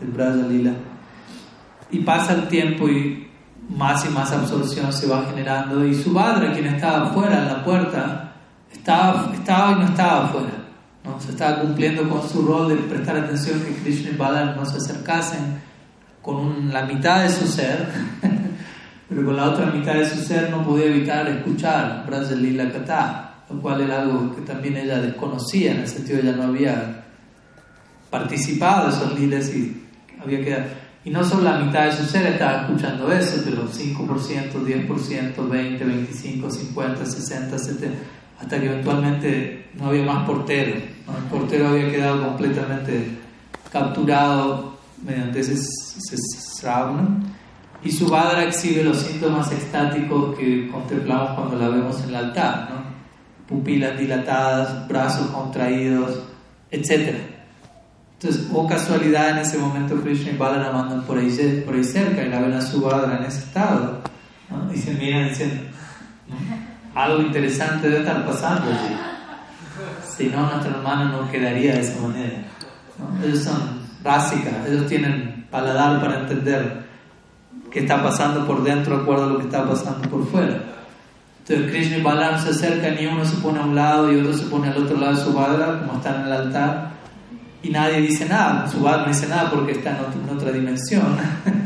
del 0.00 0.10
Braja 0.12 0.48
Lila. 0.48 0.72
Y 1.90 2.00
pasa 2.00 2.32
el 2.32 2.48
tiempo 2.48 2.88
y 2.88 3.23
más 3.68 4.04
y 4.04 4.08
más 4.10 4.32
absorción 4.32 4.92
se 4.92 5.06
va 5.06 5.24
generando 5.24 5.86
y 5.86 5.94
su 5.94 6.12
padre, 6.12 6.52
quien 6.52 6.66
estaba 6.66 7.08
afuera 7.08 7.38
en 7.38 7.48
la 7.48 7.64
puerta, 7.64 8.32
estaba, 8.72 9.32
estaba 9.32 9.72
y 9.72 9.74
no 9.76 9.84
estaba 9.86 10.26
afuera. 10.26 10.52
¿no? 11.04 11.20
Se 11.20 11.30
estaba 11.30 11.60
cumpliendo 11.60 12.08
con 12.08 12.28
su 12.28 12.42
rol 12.42 12.68
de 12.68 12.76
prestar 12.76 13.16
atención 13.16 13.60
que 13.60 13.74
Krishna 13.82 14.10
y 14.10 14.16
Balan 14.16 14.56
no 14.56 14.64
se 14.64 14.78
acercasen 14.78 15.60
con 16.22 16.72
la 16.72 16.86
mitad 16.86 17.22
de 17.22 17.30
su 17.30 17.46
ser, 17.46 17.86
pero 19.08 19.24
con 19.24 19.36
la 19.36 19.50
otra 19.50 19.66
mitad 19.66 19.94
de 19.94 20.08
su 20.08 20.22
ser 20.22 20.50
no 20.50 20.64
podía 20.64 20.86
evitar 20.86 21.28
escuchar 21.28 22.06
Lila 22.36 22.72
Kata, 22.72 23.34
lo 23.50 23.60
cual 23.60 23.82
era 23.82 24.02
algo 24.02 24.34
que 24.34 24.42
también 24.42 24.76
ella 24.76 25.00
desconocía, 25.00 25.72
en 25.72 25.80
el 25.80 25.88
sentido 25.88 26.16
de 26.16 26.28
ella 26.28 26.36
no 26.36 26.44
había 26.44 27.04
participado 28.10 28.88
de 28.88 28.96
esos 28.96 29.18
liles 29.18 29.54
y 29.54 29.86
había 30.22 30.42
que 30.42 30.83
y 31.04 31.10
no 31.10 31.22
solo 31.22 31.42
la 31.42 31.58
mitad 31.58 31.84
de 31.84 31.92
su 31.92 32.04
ser 32.04 32.26
estaba 32.26 32.62
escuchando 32.62 33.12
eso, 33.12 33.42
pero 33.44 33.68
5%, 33.68 34.52
10%, 34.52 35.48
20, 35.48 35.84
25, 35.84 36.50
50, 36.50 37.06
60, 37.06 37.58
70, 37.58 37.98
hasta 38.40 38.58
que 38.58 38.66
eventualmente 38.66 39.66
no 39.74 39.88
había 39.88 40.04
más 40.04 40.26
portero. 40.26 40.76
El 40.76 41.24
portero 41.30 41.68
había 41.68 41.90
quedado 41.90 42.26
completamente 42.26 43.18
capturado 43.70 44.78
mediante 45.04 45.40
ese, 45.40 45.52
ese 45.52 46.16
Y 47.82 47.92
su 47.92 48.08
badra 48.08 48.44
exhibe 48.44 48.82
los 48.84 48.98
síntomas 48.98 49.52
extáticos 49.52 50.34
que 50.38 50.68
contemplamos 50.68 51.32
cuando 51.32 51.58
la 51.58 51.68
vemos 51.68 52.02
en 52.02 52.08
el 52.08 52.16
altar, 52.16 52.70
pupilas 53.46 53.98
dilatadas, 53.98 54.88
brazos 54.88 55.26
contraídos, 55.26 56.18
etc. 56.70 57.33
Entonces, 58.14 58.48
o 58.52 58.66
casualidad, 58.66 59.30
en 59.30 59.38
ese 59.38 59.58
momento 59.58 60.00
Krishna 60.00 60.32
y 60.32 60.36
Balaram 60.36 60.76
andan 60.76 61.02
por 61.02 61.18
ahí, 61.18 61.62
por 61.66 61.74
ahí 61.74 61.84
cerca 61.84 62.22
y 62.22 62.30
la 62.30 62.40
ven 62.40 62.54
a 62.54 62.62
su 62.62 62.78
Subhadra 62.78 63.18
en 63.18 63.24
ese 63.24 63.40
estado. 63.40 64.00
Y 64.72 64.78
se 64.78 64.94
miran 64.94 65.28
diciendo, 65.28 65.62
algo 66.94 67.22
interesante 67.22 67.88
debe 67.88 68.00
estar 68.00 68.24
pasando 68.24 68.70
allí. 68.70 68.96
Si 70.16 70.28
no, 70.28 70.48
nuestra 70.48 70.76
hermana 70.76 71.10
no 71.10 71.30
quedaría 71.30 71.74
de 71.74 71.80
esa 71.80 72.00
manera. 72.00 72.44
Ellos 73.22 73.40
son 73.40 73.80
básicas, 74.02 74.54
ellos 74.68 74.86
tienen 74.86 75.46
paladar 75.50 76.00
para 76.00 76.20
entender 76.20 76.84
qué 77.70 77.80
está 77.80 78.02
pasando 78.02 78.46
por 78.46 78.62
dentro 78.62 78.96
de 78.96 79.02
acuerdo 79.02 79.24
a 79.24 79.26
lo 79.26 79.38
que 79.38 79.44
está 79.44 79.68
pasando 79.68 80.08
por 80.08 80.26
fuera. 80.26 80.62
Entonces 81.40 81.70
Krishna 81.70 81.98
y 81.98 82.02
Balaram 82.02 82.40
se 82.40 82.50
acercan 82.50 82.96
y 82.98 83.06
uno 83.06 83.24
se 83.24 83.36
pone 83.36 83.58
a 83.58 83.64
un 83.64 83.74
lado 83.74 84.12
y 84.12 84.20
otro 84.20 84.32
se 84.32 84.44
pone 84.44 84.68
al 84.68 84.78
otro 84.78 84.96
lado 84.96 85.14
de 85.14 85.20
su 85.20 85.32
Subhadra, 85.32 85.80
como 85.80 85.98
están 85.98 86.20
en 86.20 86.26
el 86.26 86.32
altar 86.32 86.93
y 87.64 87.70
nadie 87.70 88.02
dice 88.02 88.26
nada, 88.26 88.70
su 88.70 88.78
no 88.80 89.06
dice 89.06 89.26
nada 89.26 89.50
porque 89.50 89.72
está 89.72 89.98
en, 89.98 90.36
otra 90.36 90.52
dimensión. 90.52 91.16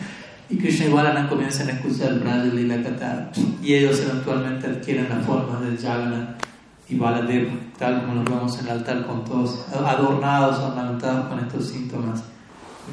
y 0.50 0.56
Krishna 0.56 0.86
y 0.86 0.90
Balaram 0.90 1.28
comienzan 1.28 1.68
a 1.68 1.72
escuchar 1.72 2.12
el 2.12 2.58
y 2.58 2.66
la 2.66 2.82
Kata 2.82 3.30
y 3.60 3.74
ellos 3.74 4.00
eventualmente 4.00 4.68
adquieren 4.68 5.08
la 5.08 5.16
forma 5.16 5.60
del 5.60 5.76
Jagannath 5.76 6.40
y 6.88 6.96
Baladeva, 6.96 7.52
tal 7.78 8.02
como 8.02 8.14
lo 8.14 8.24
vemos 8.24 8.58
en 8.60 8.66
el 8.66 8.72
altar 8.72 9.04
con 9.06 9.24
todos 9.24 9.66
adornados, 9.72 10.58
ornamentados 10.60 11.26
con 11.26 11.40
estos 11.40 11.66
síntomas. 11.66 12.22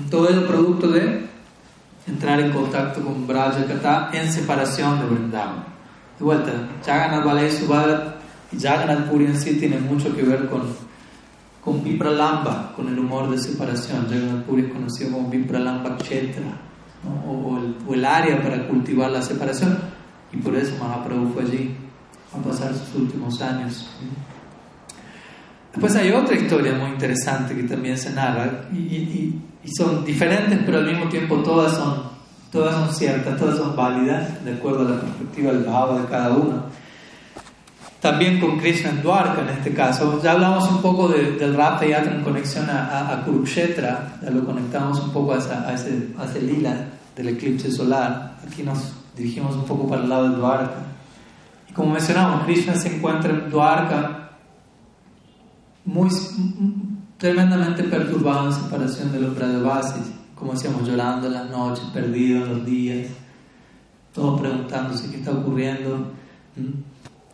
Todo 0.09 0.27
es 0.27 0.37
producto 0.39 0.87
de 0.89 1.27
entrar 2.07 2.39
en 2.39 2.51
contacto 2.51 3.01
con 3.01 3.27
Braja 3.27 3.65
Kata 3.67 4.09
en 4.13 4.31
separación 4.31 4.99
de 4.99 5.05
Vrindavan. 5.05 5.63
De 6.17 6.25
vuelta, 6.25 6.51
Jagannath 6.83 7.23
Balay 7.23 7.51
Subhadra 7.51 8.15
y 8.51 8.59
Jagannath 8.59 9.09
Puri 9.09 9.25
en 9.25 9.39
sí 9.39 9.57
tienen 9.59 9.85
mucho 9.85 10.13
que 10.15 10.23
ver 10.23 10.47
con 10.49 10.63
con 11.65 11.83
Vipralamba, 11.83 12.73
con 12.75 12.87
el 12.87 12.99
humor 12.99 13.31
de 13.31 13.39
separación. 13.39 14.05
Jagannath 14.07 14.47
es 14.47 14.71
conocido 14.71 15.11
como 15.11 15.29
Vipralamba 15.29 15.97
Kshetra, 15.97 16.45
o, 17.27 17.93
el, 17.93 18.05
área 18.05 18.41
para 18.41 18.67
cultivar 18.67 19.09
la 19.09 19.21
separación, 19.23 19.75
y 20.31 20.37
por 20.37 20.55
eso 20.55 20.75
Mahaprabhu 20.79 21.33
fue 21.33 21.41
allí 21.41 21.75
a 22.31 22.37
pasar 22.37 22.73
sus 22.75 22.95
últimos 22.95 23.41
años. 23.41 23.89
Después 25.71 25.95
hay 25.95 26.11
otra 26.11 26.35
historia 26.35 26.73
muy 26.75 26.91
interesante 26.91 27.55
que 27.55 27.63
también 27.63 27.97
se 27.97 28.13
narra, 28.13 28.69
y, 28.71 29.41
son 29.75 30.05
diferentes, 30.05 30.59
pero 30.63 30.77
al 30.77 30.85
mismo 30.85 31.09
tiempo 31.09 31.37
todas 31.37 31.73
son, 31.73 32.03
todas 32.51 32.75
son 32.75 32.93
ciertas, 32.93 33.39
todas 33.39 33.57
son 33.57 33.75
válidas, 33.75 34.45
de 34.45 34.53
acuerdo 34.53 34.85
a 34.85 34.91
la 34.91 35.01
perspectiva 35.01 35.51
del 35.51 35.63
de 35.63 36.07
cada 36.07 36.29
uno 36.35 36.84
también 38.05 38.39
con 38.39 38.59
Krishna 38.59 38.91
en 38.91 39.01
Dwarka 39.01 39.41
en 39.41 39.49
este 39.49 39.73
caso. 39.73 40.21
Ya 40.21 40.33
hablamos 40.33 40.69
un 40.69 40.79
poco 40.79 41.07
del 41.07 41.55
Rata 41.55 41.87
Yatra 41.87 42.13
en 42.13 42.23
conexión 42.23 42.69
a, 42.69 43.11
a, 43.11 43.25
Kurukshetra, 43.25 44.19
ya 44.21 44.29
lo 44.29 44.45
conectamos 44.45 44.99
un 44.99 45.09
poco 45.09 45.33
a, 45.33 45.37
ese, 45.39 46.09
a 46.15 46.25
ese 46.25 46.41
lila 46.43 46.85
del 47.15 47.29
eclipse 47.29 47.71
solar. 47.71 48.37
Aquí 48.45 48.61
nos 48.61 48.93
dirigimos 49.17 49.55
un 49.55 49.65
poco 49.65 49.89
para 49.89 50.03
el 50.03 50.09
lado 50.09 50.29
de 50.29 50.35
Dwarka. 50.35 50.75
Y 51.67 51.73
como 51.73 51.93
mencionamos, 51.93 52.43
Krishna 52.43 52.75
se 52.75 52.95
encuentra 52.95 53.31
en 53.31 53.49
Dwarka 53.49 54.29
muy 55.85 56.09
tremendamente 57.17 57.85
perturbado 57.85 58.49
en 58.49 58.53
separación 58.53 59.11
de 59.13 59.21
los 59.21 59.35
Brajavasis, 59.35 60.11
como 60.35 60.53
decíamos, 60.53 60.87
llorando 60.87 61.25
en 61.25 61.33
las 61.33 61.49
noches, 61.49 61.85
perdido 61.85 62.45
en 62.45 62.49
los 62.49 62.65
días, 62.67 63.07
todos 64.13 64.39
preguntándose 64.39 65.09
qué 65.09 65.17
está 65.17 65.31
ocurriendo. 65.31 66.11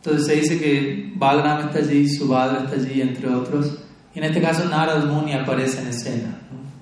Entonces 0.03 0.25
se 0.25 0.35
dice 0.35 0.59
que 0.59 1.13
Balaram 1.15 1.67
está 1.67 1.77
allí, 1.77 2.09
Subhadra 2.09 2.63
está 2.63 2.75
allí, 2.75 3.01
entre 3.03 3.29
otros. 3.29 3.77
Y 4.15 4.17
en 4.17 4.25
este 4.25 4.41
caso 4.41 4.67
Narad 4.67 5.05
Muni 5.05 5.33
aparece 5.33 5.79
en 5.79 5.89
escena. 5.89 6.39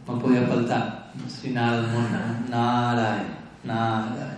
No, 0.08 0.18
podía 0.18 0.44
faltar. 0.44 1.12
No 1.16 1.52
Narad 1.52 1.82
Muni. 1.82 2.50
Narad, 2.50 3.24
Narad. 3.66 4.38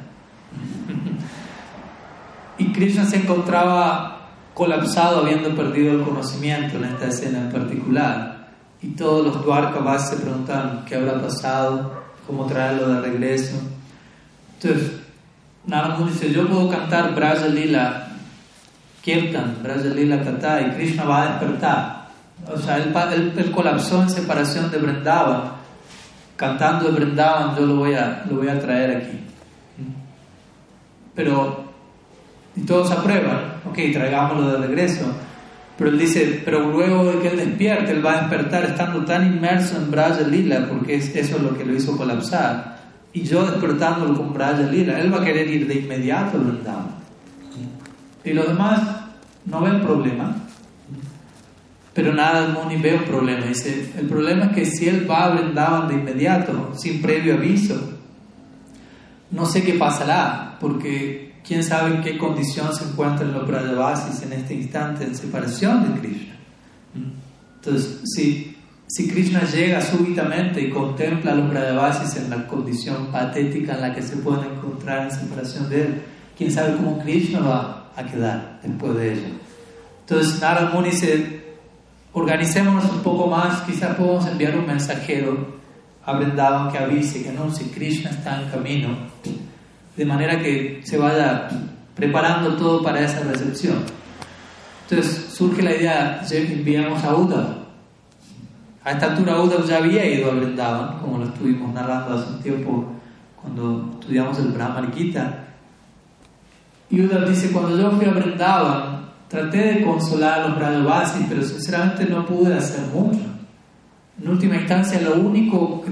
y 2.58 2.74
Krishna 2.74 3.06
se 3.06 3.18
encontraba 3.18 4.30
colapsado 4.56 5.20
habiendo 5.22 5.56
perdido 5.56 6.00
el 6.00 6.02
conocimiento 6.02 6.78
en 6.78 6.86
esta 6.86 7.08
escena 7.08 7.42
en 7.42 7.52
particular. 7.52 8.50
Y 8.82 8.88
todos 8.96 9.28
los 9.28 9.46
Dwarkavas 9.46 10.10
se 10.10 10.16
preguntaban 10.16 10.86
qué 10.86 10.96
habrá 10.96 11.22
pasado, 11.22 12.02
cómo 12.26 12.48
traerlo 12.48 12.96
de 12.96 13.02
regreso. 13.02 13.62
Entonces, 14.60 14.94
Narad 15.68 16.00
Muni 16.00 16.14
dice, 16.14 16.34
yo 16.34 16.48
puedo 16.48 16.68
cantar 16.68 17.14
Braja 17.14 17.46
Lila 17.46 18.08
Kirtan, 19.02 19.58
Lila 19.96 20.24
Tata, 20.24 20.62
y 20.62 20.72
Krishna 20.72 21.04
va 21.04 21.24
a 21.24 21.30
despertar. 21.32 22.02
O 22.54 22.58
sea, 22.58 22.78
él, 22.78 23.52
colapsó 23.54 24.04
en 24.04 24.10
separación 24.10 24.70
de 24.72 24.78
Vrindavan. 24.78 25.54
Cantando 26.36 26.92
de 26.92 27.00
Vrindavan, 27.00 27.56
yo 27.56 27.66
lo 27.66 27.76
voy 27.78 27.94
a, 27.94 28.24
lo 28.30 28.38
voy 28.38 28.48
a 28.48 28.60
traer 28.60 28.98
aquí. 28.98 29.20
Pero, 31.16 31.66
y 32.56 32.62
todos 32.62 32.92
aprueban, 32.92 33.56
ok, 33.70 33.78
traigámoslo 33.94 34.52
de 34.52 34.68
regreso. 34.68 35.06
Pero 35.78 35.90
él 35.90 36.00
dice, 36.00 36.42
pero 36.46 36.60
luego 36.72 37.06
de 37.06 37.20
que 37.20 37.28
él 37.30 37.38
despierte, 37.38 37.92
él 37.92 38.06
va 38.06 38.14
a 38.14 38.22
despertar 38.22 38.66
estando 38.66 39.04
tan 39.04 39.26
inmerso 39.26 39.78
en 39.78 39.90
Braja 39.90 40.22
Lila, 40.22 40.68
porque 40.70 40.96
es, 40.96 41.16
eso 41.16 41.38
es 41.38 41.42
lo 41.42 41.58
que 41.58 41.66
lo 41.66 41.74
hizo 41.74 41.98
colapsar. 41.98 42.78
Y 43.14 43.24
yo 43.24 43.44
despertándolo 43.46 44.16
con 44.16 44.34
Braja 44.34 44.62
Lila, 44.62 45.00
él 45.00 45.14
va 45.14 45.22
a 45.22 45.26
querer 45.26 45.48
ir 45.48 45.68
de 45.68 45.76
inmediato 45.76 46.38
a 46.38 46.42
Vrindavan. 46.42 47.01
Y 48.24 48.34
los 48.34 48.48
demás 48.48 48.82
no 49.46 49.62
ven 49.62 49.82
problema. 49.82 50.36
Pero 51.94 52.14
Muni 52.14 52.78
ve 52.78 52.96
un 52.96 53.04
problema. 53.04 53.46
Dice, 53.46 53.92
el 53.98 54.08
problema 54.08 54.46
es 54.46 54.52
que 54.54 54.66
si 54.66 54.88
él 54.88 55.10
va 55.10 55.26
a 55.26 55.30
Vrindavan 55.36 55.88
de 55.90 55.96
inmediato, 55.96 56.72
sin 56.76 57.02
previo 57.02 57.36
aviso, 57.36 57.98
no 59.32 59.46
sé 59.46 59.64
qué 59.64 59.74
pasará, 59.74 60.58
porque 60.60 61.34
quién 61.46 61.64
sabe 61.64 61.96
en 61.96 62.02
qué 62.02 62.18
condición 62.18 62.74
se 62.74 62.86
encuentran 62.86 63.34
los 63.34 63.48
Brajavasis 63.48 64.22
en 64.24 64.34
este 64.34 64.54
instante 64.54 65.04
en 65.04 65.16
separación 65.16 65.94
de 65.94 66.00
Krishna. 66.00 66.36
Entonces, 67.56 68.02
si, 68.16 68.58
si 68.88 69.10
Krishna 69.10 69.44
llega 69.44 69.82
súbitamente 69.82 70.62
y 70.62 70.70
contempla 70.70 71.34
a 71.34 71.36
los 71.36 71.50
Brajavasis 71.50 72.16
en 72.18 72.30
la 72.30 72.48
condición 72.48 73.08
patética 73.08 73.76
en 73.76 73.82
la 73.82 73.94
que 73.94 74.02
se 74.02 74.18
pueden 74.18 74.54
encontrar 74.54 75.04
en 75.04 75.12
separación 75.12 75.70
de 75.70 75.82
él, 75.82 76.02
quién 76.38 76.52
sabe 76.52 76.78
cómo 76.78 77.00
Krishna 77.00 77.40
va 77.42 77.81
a 77.96 78.04
quedar 78.04 78.60
después 78.64 78.96
de 78.96 79.14
ello. 79.14 79.28
Entonces, 80.02 80.42
Narad 80.42 80.74
Muni 80.74 80.90
dice: 80.90 81.56
organicémonos 82.14 82.86
un 82.86 83.00
poco 83.00 83.28
más, 83.28 83.62
quizás 83.62 83.96
podemos 83.96 84.26
enviar 84.28 84.58
un 84.58 84.68
mensajero 84.68 85.62
a 86.06 86.14
Vrindavan 86.14 86.72
que 86.72 86.78
avise 86.78 87.24
que 87.24 87.32
no, 87.32 87.54
si 87.54 87.66
Krishna 87.66 88.10
está 88.10 88.42
en 88.42 88.50
camino, 88.50 88.90
de 89.96 90.06
manera 90.06 90.40
que 90.42 90.82
se 90.84 90.98
vaya 90.98 91.48
preparando 91.96 92.56
todo 92.56 92.82
para 92.82 93.02
esa 93.02 93.20
recepción. 93.22 93.84
Entonces 94.90 95.30
surge 95.34 95.62
la 95.62 95.76
idea, 95.76 96.22
enviamos 96.30 97.04
a 97.04 97.16
Uddhav. 97.16 97.62
A 98.84 98.92
esta 98.92 99.12
altura 99.12 99.40
Uddhav 99.40 99.66
ya 99.68 99.78
había 99.78 100.06
ido 100.06 100.32
a 100.32 100.34
Vrindavan, 100.34 101.00
como 101.00 101.20
lo 101.20 101.26
estuvimos 101.26 101.74
narrando 101.74 102.16
hace 102.16 102.32
un 102.32 102.42
tiempo 102.42 102.86
cuando 103.40 103.98
estudiamos 104.00 104.38
el 104.40 104.48
Brahma 104.48 104.92
Gita. 104.94 105.41
Y 106.92 107.02
Uddhav 107.02 107.28
dice, 107.28 107.52
cuando 107.52 107.78
yo 107.78 107.90
fui 107.92 108.06
a 108.06 108.12
Vrindavan, 108.12 109.06
traté 109.30 109.58
de 109.58 109.86
consolar 109.86 110.42
a 110.42 110.48
los 110.50 110.58
Brajavasis, 110.58 111.26
pero 111.30 111.42
sinceramente 111.42 112.06
no 112.06 112.26
pude 112.26 112.54
hacer 112.54 112.86
mucho. 112.94 113.22
En 114.22 114.30
última 114.30 114.58
instancia, 114.58 115.00
lo 115.00 115.16
único 115.16 115.86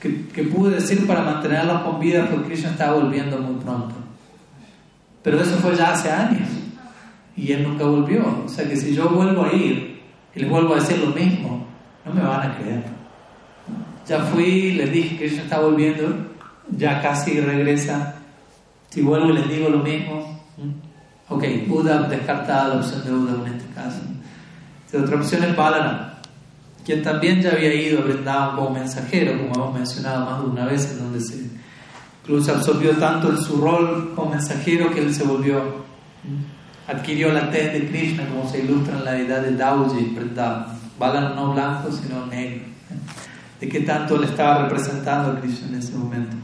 que, 0.00 0.26
que, 0.28 0.44
pude 0.44 0.76
decir 0.76 1.06
para 1.06 1.22
mantenerlos 1.22 1.82
con 1.82 2.00
vida 2.00 2.26
fue 2.26 2.38
que 2.38 2.48
Krishna 2.48 2.70
estaba 2.70 2.94
volviendo 2.94 3.38
muy 3.38 3.62
pronto. 3.62 3.94
Pero 5.22 5.38
eso 5.40 5.56
fue 5.56 5.76
ya 5.76 5.92
hace 5.92 6.10
años 6.10 6.48
y 7.36 7.52
él 7.52 7.64
nunca 7.64 7.84
volvió. 7.84 8.42
O 8.46 8.48
sea 8.48 8.66
que 8.66 8.76
si 8.76 8.94
yo 8.94 9.10
vuelvo 9.10 9.44
a 9.44 9.52
ir 9.52 10.00
y 10.34 10.40
les 10.40 10.48
vuelvo 10.48 10.74
a 10.74 10.80
decir 10.80 10.98
lo 10.98 11.08
mismo, 11.08 11.66
no 12.06 12.14
me 12.14 12.22
van 12.22 12.50
a 12.50 12.56
creer. 12.56 12.84
Ya 14.06 14.20
fui, 14.20 14.72
les 14.72 14.90
dije 14.90 15.18
que 15.18 15.26
ella 15.26 15.42
está 15.42 15.60
volviendo, 15.60 16.08
ya 16.70 17.02
casi 17.02 17.38
regresa. 17.38 18.14
Si 18.88 19.02
vuelvo 19.02 19.28
y 19.28 19.34
les 19.34 19.48
digo 19.50 19.68
lo 19.68 19.80
mismo, 19.80 20.37
ok, 21.28 21.44
Buda 21.66 22.02
descartada 22.08 22.68
la 22.68 22.80
opción 22.80 23.04
de 23.04 23.10
Buda 23.10 23.46
en 23.46 23.54
este 23.54 23.74
caso. 23.74 24.00
La 24.92 25.00
otra 25.00 25.16
opción 25.16 25.44
es 25.44 25.56
Balana, 25.56 26.14
quien 26.84 27.02
también 27.02 27.42
ya 27.42 27.52
había 27.52 27.74
ido 27.74 28.00
a 28.00 28.02
Vrindavan 28.02 28.56
como 28.56 28.70
mensajero, 28.70 29.38
como 29.38 29.54
hemos 29.54 29.74
mencionado 29.74 30.24
más 30.24 30.40
de 30.40 30.46
una 30.46 30.64
vez, 30.64 30.90
en 30.92 30.98
donde 30.98 31.20
se 31.20 31.48
incluso 32.22 32.54
absorbió 32.54 32.92
tanto 32.96 33.30
en 33.30 33.38
su 33.38 33.60
rol 33.60 34.12
como 34.14 34.30
mensajero 34.30 34.90
que 34.90 35.00
él 35.00 35.14
se 35.14 35.24
volvió 35.24 35.86
adquirió 36.88 37.32
la 37.32 37.50
tez 37.50 37.72
de 37.74 37.88
Krishna, 37.88 38.26
como 38.26 38.48
se 38.48 38.60
ilustra 38.60 38.96
en 38.96 39.04
la 39.04 39.18
edad 39.18 39.42
de 39.42 39.54
Dauji, 39.54 40.14
¿verdad? 40.14 40.66
Balan 40.98 41.36
no 41.36 41.52
blanco, 41.52 41.92
sino 41.92 42.26
negro. 42.26 42.64
De 43.60 43.68
qué 43.68 43.80
tanto 43.80 44.16
le 44.16 44.26
estaba 44.26 44.62
representando 44.62 45.32
a 45.32 45.40
Krishna 45.40 45.68
en 45.68 45.74
ese 45.76 45.92
momento. 45.92 46.36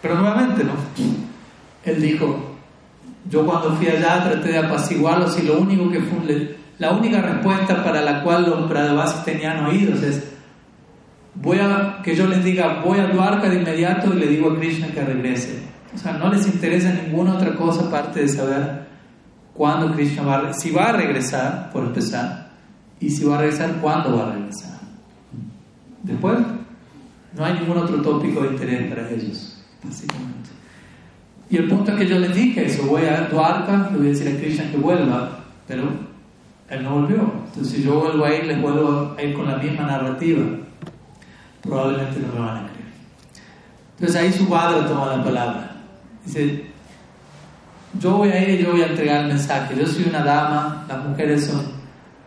Pero 0.00 0.16
nuevamente, 0.16 0.64
¿no? 0.64 0.72
Él 1.84 2.02
dijo, 2.02 2.51
yo 3.30 3.46
cuando 3.46 3.74
fui 3.76 3.86
allá 3.86 4.24
traté 4.24 4.50
de 4.50 4.58
apaciguarlos 4.58 5.38
y 5.38 5.46
lo 5.46 5.60
único 5.60 5.90
que 5.90 6.00
fue, 6.00 6.56
la 6.78 6.90
única 6.90 7.20
respuesta 7.20 7.82
para 7.84 8.02
la 8.02 8.22
cual 8.22 8.48
los 8.48 8.68
Pradavasis 8.68 9.24
tenían 9.24 9.64
oídos 9.66 10.02
es, 10.02 10.22
voy 11.34 11.58
a, 11.58 12.00
que 12.02 12.16
yo 12.16 12.26
les 12.26 12.42
diga, 12.44 12.82
voy 12.84 12.98
a 12.98 13.06
Dwarka 13.06 13.48
de 13.48 13.60
inmediato 13.60 14.12
y 14.12 14.18
le 14.18 14.26
digo 14.26 14.50
a 14.50 14.56
Krishna 14.58 14.88
que 14.88 15.04
regrese. 15.04 15.62
O 15.94 15.98
sea, 15.98 16.14
no 16.14 16.32
les 16.32 16.46
interesa 16.46 16.92
ninguna 16.92 17.34
otra 17.34 17.54
cosa 17.54 17.86
aparte 17.86 18.20
de 18.20 18.28
saber 18.28 18.86
cuándo 19.54 19.92
Krishna 19.92 20.22
va 20.22 20.48
a, 20.48 20.54
si 20.54 20.70
va 20.70 20.86
a 20.86 20.92
regresar, 20.92 21.70
por 21.70 21.84
empezar, 21.84 22.50
y 22.98 23.10
si 23.10 23.24
va 23.24 23.36
a 23.36 23.40
regresar, 23.42 23.74
cuándo 23.80 24.16
va 24.16 24.28
a 24.28 24.32
regresar. 24.32 24.80
Después, 26.02 26.38
no 27.36 27.44
hay 27.44 27.54
ningún 27.54 27.78
otro 27.78 28.00
tópico 28.02 28.42
de 28.42 28.48
interés 28.48 28.88
para 28.88 29.08
ellos, 29.10 29.62
básicamente. 29.82 30.50
Y 31.52 31.58
el 31.58 31.68
punto 31.68 31.92
es 31.92 31.98
que 31.98 32.06
yo 32.06 32.18
les 32.18 32.34
dije 32.34 32.64
eso, 32.64 32.86
voy 32.86 33.04
a 33.04 33.28
Dwarka, 33.30 33.90
le 33.92 33.98
voy 33.98 34.06
a 34.06 34.10
decir 34.10 34.34
a 34.34 34.40
Krishna 34.40 34.70
que 34.70 34.78
vuelva, 34.78 35.40
pero 35.68 35.82
él 36.70 36.82
no 36.82 36.94
volvió. 36.94 37.30
Entonces, 37.48 37.74
si 37.74 37.82
yo 37.82 38.00
vuelvo 38.00 38.24
a 38.24 38.34
ir, 38.34 38.46
les 38.46 38.58
vuelvo 38.58 39.14
a 39.18 39.22
ir 39.22 39.34
con 39.34 39.46
la 39.46 39.58
misma 39.58 39.84
narrativa. 39.84 40.42
Probablemente 41.60 42.20
no 42.20 42.32
me 42.32 42.40
van 42.40 42.56
a 42.56 42.68
creer. 42.70 42.88
Entonces 43.98 44.16
ahí 44.16 44.32
su 44.32 44.48
padre 44.48 44.88
toma 44.88 45.14
la 45.14 45.22
palabra. 45.22 45.76
Dice, 46.24 46.64
yo 48.00 48.16
voy 48.16 48.30
a 48.30 48.42
ir 48.42 48.58
y 48.58 48.64
yo 48.64 48.72
voy 48.72 48.80
a 48.80 48.86
entregar 48.86 49.20
el 49.20 49.28
mensaje. 49.28 49.76
Yo 49.78 49.86
soy 49.86 50.04
una 50.08 50.24
dama, 50.24 50.86
las 50.88 51.04
mujeres 51.04 51.44
son, 51.48 51.66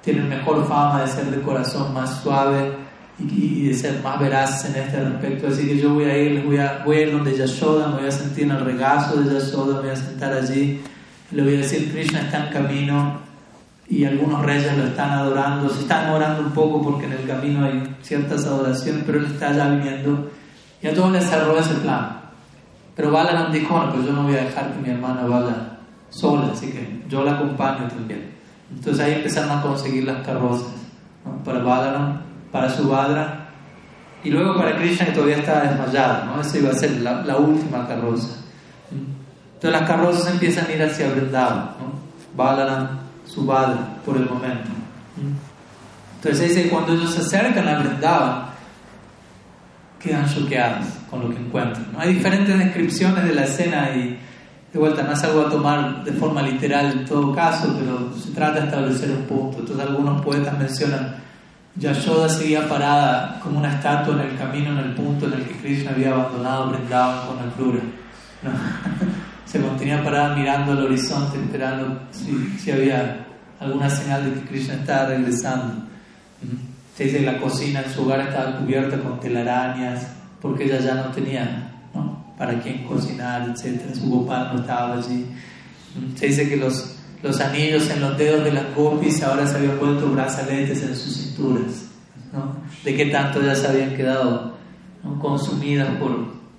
tienen 0.04 0.30
mejor 0.30 0.68
fama 0.68 1.02
de 1.02 1.08
ser 1.08 1.26
de 1.32 1.42
corazón 1.42 1.92
más 1.96 2.22
suave 2.22 2.85
y, 3.20 3.68
de 3.68 3.74
ser 3.74 4.02
más 4.04 4.20
veraces 4.20 4.70
en 4.70 4.82
este 4.82 5.04
respecto. 5.04 5.48
Así 5.48 5.68
que 5.68 5.78
yo 5.78 5.94
voy 5.94 6.06
a 6.06 6.18
ir, 6.18 6.44
voy 6.44 6.58
a, 6.58 6.82
voy 6.86 6.98
a 6.98 7.02
ir 7.02 7.12
donde 7.12 7.36
Yashoda, 7.36 7.88
me 7.90 8.00
voy 8.00 8.08
a 8.08 8.12
sentir 8.12 8.44
en 8.44 8.52
el 8.52 8.66
regazo 8.66 9.22
de 9.22 9.34
Yashoda, 9.34 9.76
me 9.76 9.82
voy 9.82 9.90
a 9.90 9.96
sentar 9.96 10.34
allí, 10.34 10.82
le 11.32 11.44
voy 11.44 11.56
a 11.56 11.58
decir, 11.58 11.92
Krishna 11.92 12.22
está 12.22 12.48
en 12.48 12.54
camino 12.54 13.20
y 13.88 14.04
algunos 14.06 14.44
reyes 14.44 14.78
lo 14.78 14.86
están 14.86 15.12
adorando, 15.12 15.70
se 15.70 15.82
están 15.82 16.10
orando 16.10 16.42
un 16.42 16.52
poco 16.52 16.82
porque 16.82 17.06
en 17.06 17.14
el 17.14 17.28
camino 17.28 17.66
hay 17.66 17.96
ciertas 18.02 18.46
adoraciones, 18.46 19.04
pero 19.06 19.20
él 19.20 19.26
está 19.26 19.54
ya 19.54 19.70
viniendo 19.70 20.32
y 20.82 20.88
a 20.88 20.94
todos 20.94 21.12
les 21.12 21.24
cerró 21.24 21.58
ese 21.58 21.76
plan. 21.76 22.22
Pero 22.96 23.12
Balaram 23.12 23.52
dijo, 23.52 23.78
no, 23.78 23.94
pues 23.94 24.06
yo 24.06 24.14
no 24.14 24.24
voy 24.24 24.36
a 24.36 24.46
dejar 24.46 24.74
que 24.74 24.82
mi 24.82 24.90
hermana 24.90 25.26
vaya 25.26 25.80
sola, 26.10 26.52
así 26.54 26.68
que 26.68 27.04
yo 27.10 27.24
la 27.24 27.34
acompaño 27.34 27.88
también. 27.88 28.32
Entonces 28.74 29.04
ahí 29.04 29.14
empezaron 29.14 29.58
a 29.58 29.62
conseguir 29.62 30.06
las 30.06 30.26
carrozas 30.26 30.74
para 31.44 31.60
Balaram, 31.60 32.22
para 32.56 32.70
Subhadra 32.70 33.50
y 34.24 34.30
luego 34.30 34.56
para 34.56 34.78
Krishna 34.78 35.08
que 35.08 35.12
todavía 35.12 35.40
estaba 35.40 35.64
desmayado, 35.64 36.24
¿no? 36.24 36.40
Esa 36.40 36.58
iba 36.58 36.72
a 36.72 36.74
ser 36.74 37.02
la, 37.02 37.36
última 37.36 37.86
carroza. 37.86 38.38
Entonces 38.90 39.82
las 39.82 39.82
carrozas 39.82 40.32
empiezan 40.32 40.68
a 40.68 40.72
ir 40.72 40.82
hacia 40.82 41.10
Vrindavan, 41.10 41.72
¿no? 41.78 41.92
Balaram, 42.34 42.88
Subhadra, 43.26 43.98
por 44.06 44.16
el 44.16 44.30
momento. 44.30 44.70
Entonces 46.16 46.48
dice, 46.48 46.70
cuando 46.70 46.94
ellos 46.94 47.14
se 47.14 47.20
acercan 47.20 47.68
a 47.68 47.80
Vrindavan, 47.80 48.46
quedan 50.00 50.26
choqueados 50.26 50.86
con 51.10 51.24
lo 51.24 51.30
que 51.32 51.42
encuentran. 51.42 51.88
¿no? 51.92 52.00
Hay 52.00 52.14
diferentes 52.14 52.58
descripciones 52.58 53.26
de 53.26 53.36
la 53.36 53.44
escena 53.44 53.90
y 53.94 54.18
de 54.72 54.80
vuelta 54.80 55.04
no 55.04 55.12
es 55.12 55.22
algo 55.26 55.42
a 55.42 55.50
tomar 55.50 56.06
de 56.06 56.14
forma 56.14 56.42
literal 56.42 56.90
en 57.00 57.06
todo 57.06 57.36
caso, 57.36 57.76
pero 57.78 58.14
se 58.18 58.32
trata 58.32 58.62
de 58.62 58.66
establecer 58.68 59.12
un 59.12 59.24
punto. 59.24 59.60
Entonces 59.60 59.86
algunos 59.86 60.22
poetas 60.22 60.58
mencionan 60.58 61.25
Yashoda 61.78 62.30
seguía 62.30 62.70
parada 62.70 63.40
como 63.42 63.60
una 63.60 63.74
estatua 63.74 64.16
en 64.16 64.30
el 64.30 64.38
camino, 64.38 64.72
en 64.72 64.78
el 64.78 64.96
punto 64.96 65.28
en 65.28 65.34
el 65.34 65.44
que 65.44 65.56
Krishna 65.56 65.92
había 65.92 66.14
abandonado 66.14 66.70
Vrindavan 66.70 67.28
con 67.28 67.38
el 67.40 67.50
¿no? 68.44 68.52
se 69.46 69.60
mantenía 69.60 70.04
parada 70.04 70.36
mirando 70.36 70.72
al 70.72 70.86
horizonte, 70.86 71.38
esperando 71.38 72.00
si, 72.12 72.58
si 72.60 72.72
había 72.72 73.26
alguna 73.60 73.90
señal 73.90 74.24
de 74.24 74.40
que 74.40 74.48
Krishna 74.48 74.76
estaba 74.76 75.08
regresando. 75.08 75.86
Se 76.96 77.06
dice 77.06 77.20
que 77.20 77.26
la 77.26 77.40
cocina 77.40 77.82
en 77.82 77.92
su 77.92 78.04
hogar 78.04 78.22
estaba 78.22 78.58
cubierta 78.58 78.98
con 79.00 79.20
telarañas 79.20 80.08
porque 80.42 80.66
ella 80.66 80.80
ya 80.80 80.96
no 80.96 81.12
tenía 81.12 81.74
¿no? 81.94 82.24
para 82.38 82.58
quién 82.60 82.86
cocinar, 82.86 83.50
etc. 83.50 83.94
Su 83.94 84.10
gopal 84.10 84.52
no 84.54 84.62
estaba 84.62 84.96
allí. 84.96 85.26
Se 86.16 86.28
dice 86.28 86.48
que 86.48 86.56
los, 86.56 86.96
los 87.22 87.40
anillos 87.42 87.90
en 87.90 88.00
los 88.00 88.18
dedos 88.18 88.46
de 88.46 88.54
las 88.54 88.74
gopis 88.76 89.24
ahora 89.24 89.46
se 89.46 89.58
habían 89.58 89.78
vuelto 89.78 90.10
brazaletes 90.12 90.84
en 90.84 90.96
sus 90.96 91.25
¿no? 91.44 92.56
De 92.84 92.96
qué 92.96 93.06
tanto 93.08 93.42
ya 93.42 93.56
se 93.56 93.68
habían 93.68 93.96
quedado 93.96 94.54
consumidas 95.22 95.90
por, 95.98 96.12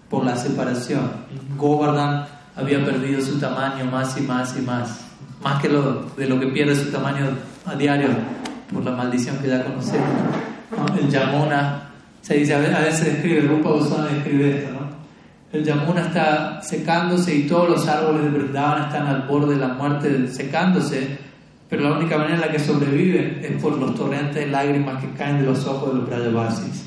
por 0.09 0.25
la 0.25 0.37
separación. 0.37 1.11
Govardhan 1.57 2.27
había 2.55 2.85
perdido 2.85 3.21
su 3.21 3.39
tamaño 3.39 3.85
más 3.87 4.17
y 4.19 4.23
más 4.23 4.57
y 4.57 4.63
más. 4.63 5.01
Más 5.43 5.61
que 5.61 5.69
lo, 5.69 6.03
de 6.17 6.27
lo 6.27 6.41
que 6.41 6.47
pierde 6.49 6.75
su 6.75 6.91
tamaño 6.91 7.27
a 7.67 7.75
diario 7.75 8.09
por 8.73 8.85
la 8.85 8.93
maldición 8.93 9.39
que 9.39 9.49
ya 9.49 9.65
conocemos. 9.65 10.09
El 10.99 11.09
Yamuna, 11.09 11.91
se 12.23 12.39
dice, 12.39 12.55
a 12.55 12.59
veces 12.59 13.05
describe, 13.05 13.41
el 13.41 13.49
grupo 13.49 13.75
Goswami 13.75 14.15
describe 14.15 14.59
esto, 14.59 14.73
¿no? 14.73 14.87
El 15.53 15.65
Yamuna 15.65 16.03
está 16.03 16.61
secándose 16.63 17.35
y 17.35 17.47
todos 17.47 17.69
los 17.69 17.87
árboles 17.87 18.25
de 18.25 18.39
Vrindavan 18.39 18.85
están 18.85 19.07
al 19.07 19.23
borde 19.23 19.55
de 19.55 19.61
la 19.61 19.69
muerte 19.69 20.29
secándose, 20.29 21.19
pero 21.69 21.83
la 21.83 21.99
única 21.99 22.17
manera 22.17 22.37
en 22.37 22.41
la 22.41 22.51
que 22.51 22.59
sobreviven 22.59 23.41
es 23.43 23.63
por 23.63 23.77
los 23.79 23.95
torrentes 23.95 24.35
de 24.35 24.47
lágrimas 24.47 25.03
que 25.03 25.11
caen 25.15 25.39
de 25.39 25.47
los 25.47 25.67
ojos 25.67 25.93
de 25.93 25.99
los 25.99 26.09
Brajavasis. 26.09 26.85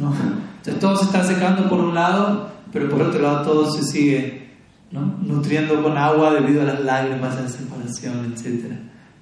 ¿no? 0.00 0.12
Entonces 0.56 0.78
todo 0.78 0.96
se 0.96 1.04
está 1.06 1.24
secando 1.24 1.68
por 1.68 1.80
un 1.80 1.94
lado, 1.94 2.50
pero 2.72 2.88
por 2.88 3.02
otro 3.02 3.20
lado 3.20 3.42
todo 3.42 3.70
se 3.70 3.82
sigue 3.82 4.50
¿no? 4.90 5.16
nutriendo 5.22 5.82
con 5.82 5.96
agua 5.96 6.34
debido 6.34 6.62
a 6.62 6.66
las 6.66 6.80
lágrimas 6.80 7.38
en 7.38 7.48
separación, 7.48 8.32
etc. 8.32 8.72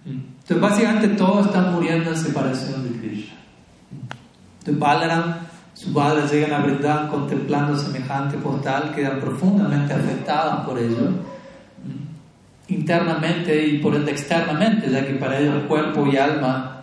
Entonces, 0.04 0.60
básicamente 0.60 1.08
todos 1.08 1.46
están 1.46 1.72
muriendo 1.72 2.10
en 2.10 2.16
separación 2.16 2.82
de 2.82 2.98
Krishna. 2.98 3.34
Entonces, 4.58 4.78
Balaram, 4.78 5.34
sus 5.74 5.92
padres 5.92 6.32
llegan 6.32 6.52
a 6.52 6.66
verdad 6.66 7.08
contemplando 7.08 7.76
semejante 7.76 8.36
postal, 8.38 8.92
quedan 8.94 9.20
profundamente 9.20 9.92
afectados 9.92 10.66
por 10.66 10.78
ello, 10.78 11.08
internamente 12.70 13.66
y 13.66 13.78
por 13.78 13.94
ende 13.94 14.12
externamente, 14.12 14.90
ya 14.90 15.06
que 15.06 15.14
para 15.14 15.38
ellos 15.38 15.64
cuerpo 15.68 16.06
y 16.06 16.16
alma 16.16 16.80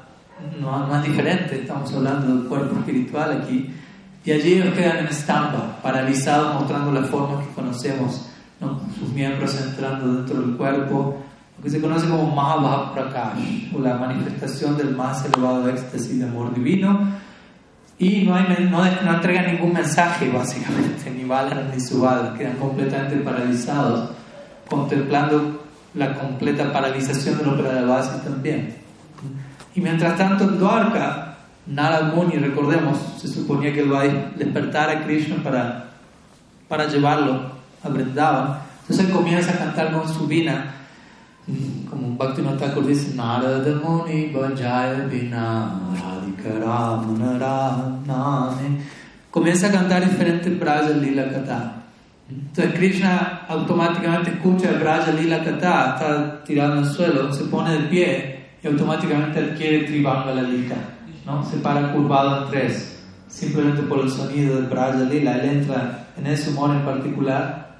no, 0.60 0.96
es 0.96 1.04
diferente, 1.04 1.62
estamos 1.62 1.92
hablando 1.94 2.28
del 2.28 2.48
cuerpo 2.48 2.78
espiritual 2.80 3.42
aquí. 3.42 3.74
Y 4.24 4.32
allí 4.32 4.54
ellos 4.54 4.74
quedan 4.74 4.98
en 4.98 5.08
estampa, 5.08 5.80
paralizados, 5.82 6.54
mostrando 6.54 6.92
la 6.92 7.04
forma 7.04 7.42
que 7.42 7.54
conocemos, 7.54 8.30
sus 9.00 9.10
miembros 9.14 9.60
entrando 9.62 10.16
dentro 10.16 10.42
del 10.42 10.58
cuerpo, 10.58 11.18
lo 11.58 11.64
que 11.64 11.70
se 11.70 11.80
conoce 11.80 12.08
como 12.10 12.36
Mahabhaprakash, 12.36 13.74
o 13.74 13.80
la 13.80 13.96
manifestación 13.96 14.78
del 14.78 14.96
más 14.96 15.26
elevado 15.26 15.70
éxtasis 15.70 16.20
de 16.20 16.26
amor 16.26 16.54
divino. 16.54 17.00
Y 18.00 18.24
no, 18.26 18.36
hay, 18.36 18.70
no, 18.70 18.84
no 18.84 19.14
entregan 19.14 19.56
ningún 19.56 19.74
mensaje, 19.74 20.30
básicamente, 20.30 21.10
ni 21.10 21.24
balan 21.24 21.72
ni 21.74 21.80
subalan, 21.80 22.38
quedan 22.38 22.58
completamente 22.58 23.16
paralizados, 23.18 24.12
contemplando 24.70 25.67
la 25.98 26.14
completa 26.14 26.72
paralización 26.72 27.38
de 27.38 27.46
la 27.46 27.52
ópera 27.54 27.74
de 27.74 27.86
base 27.86 28.20
también. 28.24 28.76
Y 29.76 29.82
mientras 29.82 30.18
tanto 30.18 30.44
en 30.46 30.60
Dwarka, 30.60 31.36
Narad 31.68 32.14
Muni, 32.14 32.38
recordemos, 32.38 32.98
se 33.18 33.28
suponía 33.28 33.74
que 33.74 33.82
él 33.82 33.94
va 33.94 34.02
a 34.02 34.08
despertar 34.36 34.90
a 34.90 35.04
Krishna 35.04 35.44
para, 35.44 35.90
para 36.68 36.88
llevarlo 36.88 37.52
a 37.84 37.90
Vrindavan. 37.90 38.60
Entonces 38.82 39.06
él 39.06 39.12
comienza 39.12 39.52
a 39.52 39.58
cantar 39.58 39.92
con 39.92 40.08
su 40.08 40.28
vina, 40.28 40.74
como 41.90 42.08
un 42.08 42.18
Bhakti 42.18 42.42
Thakur 42.42 42.86
dice, 42.86 43.16
Narad 43.16 43.66
Muni 43.82 44.32
Vajaya 44.32 45.08
Vina 45.10 45.74
Comienza 49.32 49.68
a 49.68 49.72
cantar 49.72 50.10
diferentes 50.10 50.60
Braja 50.60 50.90
Lila 50.90 51.30
Kata. 51.30 51.77
Entonces 52.30 52.74
Krishna 52.74 53.46
automáticamente 53.48 54.32
escucha 54.32 54.72
el 54.72 54.80
Braja 54.80 55.12
Lila 55.12 55.44
Kata, 55.44 55.94
está 55.94 56.44
tirado 56.44 56.80
el 56.80 56.86
suelo, 56.86 57.32
se 57.32 57.46
pone 57.46 57.72
de 57.72 57.80
pie 57.88 58.46
y 58.62 58.68
automáticamente 58.68 59.40
adquiere 59.40 59.86
Tribanga 59.86 60.34
Lalita, 60.34 60.76
¿no? 61.26 61.46
Se 61.46 61.58
para 61.58 61.94
curvado 61.94 62.44
en 62.44 62.50
tres, 62.50 63.02
simplemente 63.28 63.82
por 63.84 64.00
el 64.02 64.12
sonido 64.12 64.56
del 64.56 64.66
Braja 64.66 65.00
Lila. 65.00 65.38
Él 65.38 65.50
entra 65.60 66.08
en 66.18 66.28
ese 66.28 66.50
humor 66.50 66.72
en 66.72 66.82
particular, 66.82 67.78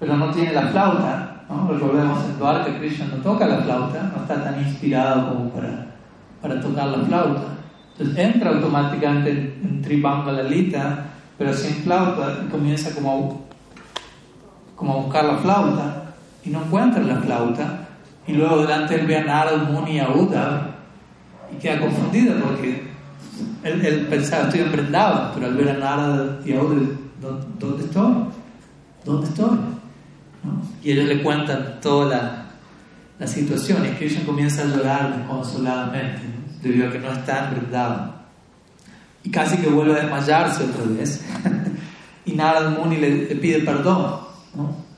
pero 0.00 0.16
no 0.16 0.30
tiene 0.30 0.52
la 0.52 0.62
flauta, 0.68 1.44
¿no? 1.48 1.68
Recordemos 1.68 2.24
en 2.24 2.38
Dwarka 2.38 2.76
Krishna 2.78 3.06
no 3.14 3.22
toca 3.22 3.46
la 3.46 3.58
flauta, 3.58 4.10
no 4.12 4.22
está 4.22 4.42
tan 4.42 4.60
inspirado 4.60 5.28
como 5.28 5.50
para, 5.50 5.86
para 6.42 6.60
tocar 6.60 6.88
la 6.88 6.98
flauta. 7.04 7.42
Entonces 7.92 8.18
entra 8.18 8.50
automáticamente 8.50 9.30
en, 9.30 9.60
en 9.62 9.82
Tribanga 9.82 10.32
Lalita, 10.32 11.04
pero 11.38 11.54
sin 11.54 11.76
flauta 11.76 12.40
y 12.44 12.50
comienza 12.50 12.92
como 12.92 13.44
como 14.76 14.92
a 14.92 14.96
buscar 14.96 15.24
la 15.24 15.36
flauta 15.38 16.14
y 16.44 16.50
no 16.50 16.62
encuentra 16.64 17.02
la 17.02 17.16
flauta 17.16 17.88
y 18.26 18.32
luego 18.32 18.62
delante 18.62 18.94
él 18.94 19.06
ve 19.06 19.18
a 19.18 19.24
Narad 19.24 19.68
Muni 19.70 19.96
y 19.96 20.00
a 20.00 20.08
y 21.52 21.56
queda 21.56 21.80
confundido 21.80 22.34
porque 22.42 22.82
él, 23.62 24.06
pensaba 24.08 24.44
estoy 24.44 24.60
emprendado 24.60 25.32
pero 25.34 25.46
al 25.46 25.54
ver 25.54 25.70
a 25.70 25.74
Narad 25.74 26.44
y 26.44 26.52
a 26.52 26.58
¿dónde, 26.58 27.84
estoy? 27.84 28.14
¿dónde 29.04 29.26
estoy? 29.26 29.58
y 30.82 30.90
ellos 30.90 31.06
le 31.06 31.22
cuentan 31.22 31.80
toda 31.80 32.16
la, 32.16 32.46
la 33.18 33.26
situación 33.26 33.86
y 33.86 33.96
Krishna 33.96 34.24
comienza 34.26 34.62
a 34.62 34.66
llorar 34.66 35.16
desconsoladamente 35.16 36.22
debido 36.62 36.88
a 36.88 36.92
que 36.92 36.98
no 36.98 37.12
está 37.12 37.46
emprendado 37.46 38.14
y 39.22 39.30
casi 39.30 39.56
que 39.56 39.68
vuelve 39.68 39.94
a 39.94 40.02
desmayarse 40.02 40.64
otra 40.64 40.84
vez. 40.84 41.24
Y 42.26 42.32
Narad 42.32 42.70
Muni 42.70 42.96
le 42.96 43.10
pide 43.36 43.58
perdón 43.60 44.23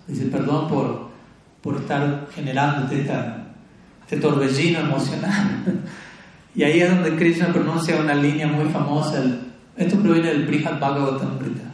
Dice, 0.06 0.26
perdón 0.26 0.68
por, 0.68 1.08
por 1.62 1.76
estar 1.76 2.28
generando 2.34 2.92
este 2.92 4.16
torbellino 4.18 4.80
emocional. 4.80 5.82
y 6.54 6.62
ahí 6.62 6.80
es 6.80 6.90
donde 6.90 7.16
Krishna 7.16 7.52
pronuncia 7.52 7.96
una 7.96 8.14
línea 8.14 8.46
muy 8.46 8.66
famosa. 8.66 9.22
Esto 9.76 9.98
proviene 9.98 10.28
del 10.28 10.46
Brihad 10.46 10.78
Bhagavatamrita. 10.78 11.64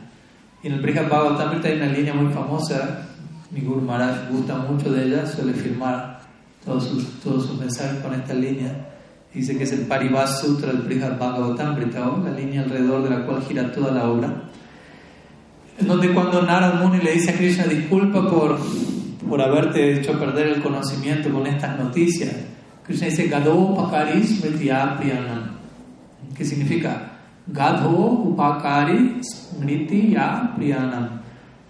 Y 0.63 0.69
en 0.69 0.75
el 0.75 0.81
Brihad 0.81 1.09
Bhagavatamrita 1.09 1.69
hay 1.69 1.77
una 1.77 1.87
línea 1.87 2.15
muy 2.15 2.33
famosa. 2.33 3.07
Mi 3.51 3.61
Guru 3.61 3.83
Maharaj 3.83 4.31
gusta 4.31 4.57
mucho 4.57 4.91
de 4.91 5.05
ella, 5.07 5.27
suele 5.27 5.53
firmar 5.53 6.21
todos 6.65 6.85
sus, 6.85 7.21
todos 7.21 7.47
sus 7.47 7.59
mensajes 7.59 8.01
con 8.03 8.15
esta 8.15 8.33
línea. 8.33 8.89
Dice 9.35 9.57
que 9.57 9.65
es 9.65 9.73
el 9.73 9.81
Paribas 9.81 10.41
Sutra 10.41 10.73
del 10.73 10.83
Brihad 10.83 11.19
Bhagavatamrita, 11.19 12.01
la 12.25 12.31
línea 12.31 12.63
alrededor 12.63 13.03
de 13.03 13.11
la 13.11 13.27
cual 13.27 13.43
gira 13.43 13.71
toda 13.73 13.93
la 13.93 14.09
obra 14.09 14.52
donde 15.81 16.13
cuando 16.13 16.43
Narad 16.43 16.83
Muni 16.83 17.03
le 17.03 17.13
dice 17.13 17.31
a 17.31 17.37
Krishna, 17.37 17.65
disculpa 17.65 18.29
por, 18.29 18.59
por 19.29 19.41
haberte 19.41 19.99
hecho 19.99 20.19
perder 20.19 20.49
el 20.49 20.63
conocimiento 20.63 21.31
con 21.31 21.47
estas 21.47 21.79
noticias, 21.79 22.33
Krishna 22.85 23.07
dice, 23.07 23.29
Gado 23.29 23.55
Upakari 23.55 24.23
Smritiya 24.25 24.97
Priyanam, 24.99 25.53
¿Qué 26.37 26.45
significa 26.45 27.13
Gado 27.47 27.91
Upakari 27.91 29.21
Smritiya 29.23 30.53
Priyanam. 30.57 31.21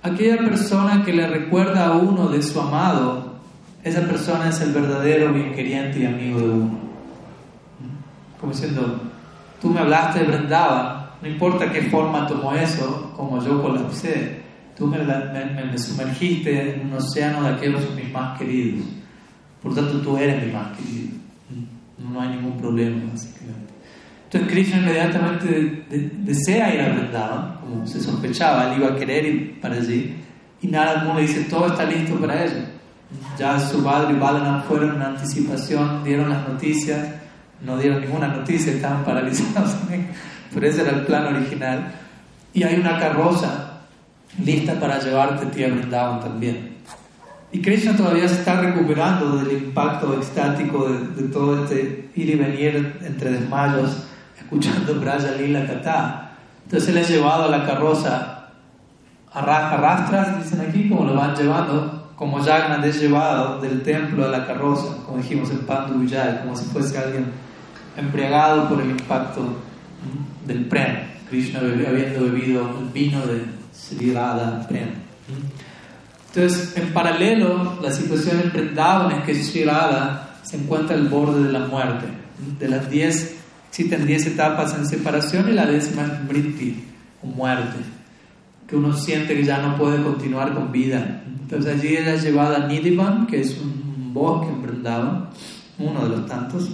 Aquella 0.02 0.38
persona 0.38 1.04
que 1.04 1.12
le 1.12 1.26
recuerda 1.26 1.86
a 1.86 1.92
uno 1.92 2.28
de 2.28 2.42
su 2.42 2.60
amado, 2.60 3.36
esa 3.84 4.00
persona 4.02 4.48
es 4.48 4.60
el 4.60 4.72
verdadero 4.72 5.32
bien 5.32 5.54
queriente 5.54 6.00
y 6.00 6.06
amigo 6.06 6.40
de 6.40 6.48
uno. 6.48 6.78
Como 8.40 8.52
diciendo, 8.52 9.00
tú 9.60 9.70
me 9.70 9.80
hablaste 9.80 10.20
de 10.20 10.24
Vrindavan, 10.26 11.01
no 11.22 11.28
importa 11.28 11.70
qué 11.70 11.82
forma 11.82 12.26
tomó 12.26 12.52
eso, 12.54 13.12
como 13.16 13.42
yo 13.42 13.62
colapsé, 13.62 14.40
tú 14.76 14.88
me, 14.88 14.98
me, 14.98 15.78
sumergiste 15.78 16.74
en 16.74 16.86
un 16.86 16.94
océano 16.94 17.44
de 17.44 17.50
aquellos 17.50 17.94
mis 17.94 18.10
más 18.10 18.36
queridos. 18.36 18.84
Por 19.62 19.72
tanto, 19.72 20.00
tú 20.00 20.16
eres 20.16 20.44
mi 20.44 20.52
más 20.52 20.76
querido. 20.76 21.12
No 21.98 22.20
hay 22.20 22.30
ningún 22.30 22.58
problema, 22.58 23.12
básicamente. 23.12 23.72
Entonces, 24.24 24.50
Krishna 24.50 24.78
inmediatamente 24.78 25.84
desea 26.18 26.74
ir 26.74 26.80
a 26.80 26.88
Vrindavan, 26.88 27.56
como 27.60 27.86
se 27.86 28.00
sospechaba, 28.00 28.72
él 28.72 28.80
iba 28.80 28.88
a 28.88 28.96
querer 28.96 29.24
ir 29.24 29.60
para 29.60 29.76
allí. 29.76 30.16
Y 30.60 30.66
Narad 30.66 31.04
Muni 31.04 31.22
dice: 31.22 31.42
todo 31.44 31.68
está 31.68 31.84
listo 31.84 32.16
para 32.16 32.44
ello. 32.44 32.64
Ya 33.38 33.58
padre 33.84 34.14
y 34.14 34.18
Balanam 34.18 34.64
fueron 34.64 34.96
en 34.96 35.02
anticipación, 35.02 36.02
dieron 36.02 36.30
las 36.30 36.48
noticias, 36.48 37.08
no 37.60 37.76
dieron 37.76 38.00
ninguna 38.00 38.28
noticia, 38.28 38.72
estaban 38.72 39.04
paralizados 39.04 39.76
pero 40.52 40.66
ese 40.66 40.82
era 40.82 40.90
el 40.90 41.06
plan 41.06 41.34
original. 41.34 41.92
Y 42.52 42.62
hay 42.62 42.78
una 42.78 42.98
carroza 42.98 43.80
lista 44.44 44.78
para 44.78 44.98
llevarte 44.98 45.46
a 45.46 45.50
ti 45.50 45.64
a 45.64 46.20
también. 46.20 46.76
Y 47.50 47.60
Krishna 47.60 47.94
todavía 47.94 48.26
se 48.28 48.36
está 48.36 48.60
recuperando 48.60 49.36
del 49.36 49.64
impacto 49.64 50.18
estático 50.18 50.88
de, 50.88 51.28
todo 51.28 51.64
este 51.64 52.10
ir 52.14 52.30
y 52.30 52.34
venir 52.34 52.98
entre 53.02 53.32
desmayos, 53.32 54.04
escuchando 54.40 54.98
Braja 54.98 55.32
Lila 55.38 55.66
Kata. 55.66 56.32
Entonces 56.64 56.88
él 56.88 56.98
es 56.98 57.10
llevado 57.10 57.44
a 57.44 57.48
la 57.48 57.66
carroza, 57.66 58.48
arrastras, 59.32 60.42
dicen 60.42 60.66
aquí, 60.66 60.88
como 60.88 61.04
lo 61.04 61.14
van 61.14 61.34
llevando, 61.34 62.12
como 62.16 62.42
Jagannath 62.42 62.84
es 62.86 63.00
llevado 63.00 63.60
del 63.60 63.82
templo 63.82 64.24
a 64.24 64.28
la 64.28 64.46
carroza, 64.46 64.96
como 65.04 65.18
dijimos 65.18 65.50
en 65.50 65.66
Pandu 65.66 65.98
Vijay, 65.98 66.40
como 66.40 66.56
si 66.56 66.64
fuese 66.66 66.96
alguien 66.96 67.26
embriagado 67.98 68.68
por 68.70 68.80
el 68.80 68.90
impacto 68.90 69.42
del 70.46 70.66
Prem, 70.66 70.96
Krishna 71.28 71.60
habiendo 71.60 72.24
bebido 72.24 72.78
el 72.78 72.88
vino 72.92 73.26
de 73.26 73.44
Sri 73.72 74.12
Radha 74.12 74.66
Prem. 74.68 74.88
Entonces, 76.34 76.76
en 76.76 76.92
paralelo, 76.92 77.78
la 77.82 77.92
situación 77.92 78.40
en 78.40 78.52
Vrindavan 78.52 79.12
es 79.12 79.24
que 79.24 79.34
Sri 79.34 79.64
Radha 79.64 80.36
se 80.42 80.56
encuentra 80.56 80.96
al 80.96 81.08
borde 81.08 81.44
de 81.44 81.52
la 81.52 81.66
muerte. 81.66 82.06
De 82.58 82.68
las 82.68 82.90
10, 82.90 83.36
existen 83.68 84.06
10 84.06 84.26
etapas 84.28 84.74
en 84.74 84.86
separación 84.86 85.48
y 85.48 85.52
la 85.52 85.66
décima 85.66 86.04
es 86.04 86.26
Vritti, 86.26 86.84
o 87.22 87.26
muerte, 87.26 87.76
que 88.66 88.76
uno 88.76 88.94
siente 88.94 89.34
que 89.34 89.44
ya 89.44 89.58
no 89.58 89.76
puede 89.76 90.02
continuar 90.02 90.54
con 90.54 90.72
vida. 90.72 91.22
Entonces 91.42 91.78
allí 91.78 91.96
ella 91.96 92.14
es 92.14 92.22
llevada 92.22 92.64
a 92.64 92.66
Nidivan, 92.66 93.26
que 93.26 93.40
es 93.40 93.58
un 93.58 94.12
bosque 94.14 94.48
en 94.50 94.62
Vrindavan, 94.62 95.28
uno 95.78 96.02
de 96.02 96.08
los 96.08 96.26
tantos, 96.26 96.70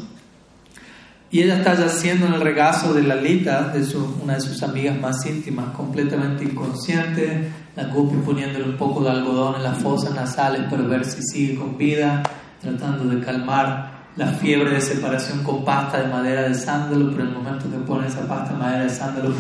y 1.30 1.42
ella 1.42 1.59
está 1.59 1.74
yaciendo 1.74 2.26
en 2.26 2.34
el 2.34 2.40
regazo 2.40 2.94
de 2.94 3.02
Lalita, 3.02 3.68
de 3.68 3.84
una 4.22 4.34
de 4.34 4.40
sus 4.40 4.62
amigas 4.62 4.98
más 4.98 5.26
íntimas, 5.26 5.74
completamente 5.76 6.44
inconsciente. 6.44 7.50
La 7.76 7.84
Gopi 7.84 8.16
poniéndole 8.24 8.64
un 8.64 8.76
poco 8.78 9.05
de 9.05 9.10
algodón 9.10 9.56
en 9.56 9.62
las 9.62 9.76
fosas 9.78 10.14
nasales 10.14 10.62
para 10.70 10.82
ver 10.84 11.05
si 11.05 11.22
sigue 11.22 11.56
con 11.56 11.76
vida, 11.76 12.22
tratando 12.62 13.05
de 13.05 13.22
calmar 13.22 13.98
la 14.16 14.26
fiebre 14.26 14.70
de 14.70 14.80
separación 14.80 15.44
con 15.44 15.64
pasta 15.64 16.00
de 16.00 16.09
madera 16.09 16.48
de 16.48 16.55
sándalo, 16.55 17.10
pero 17.10 17.24
en 17.24 17.28
el 17.28 17.34
momento 17.34 17.70
que 17.70 17.76
pone 17.76 18.09
esa 18.09 18.26
pasta 18.26 18.55
de 18.55 18.59
madera 18.59 18.84
de 18.84 18.90
sándalo, 18.90 19.34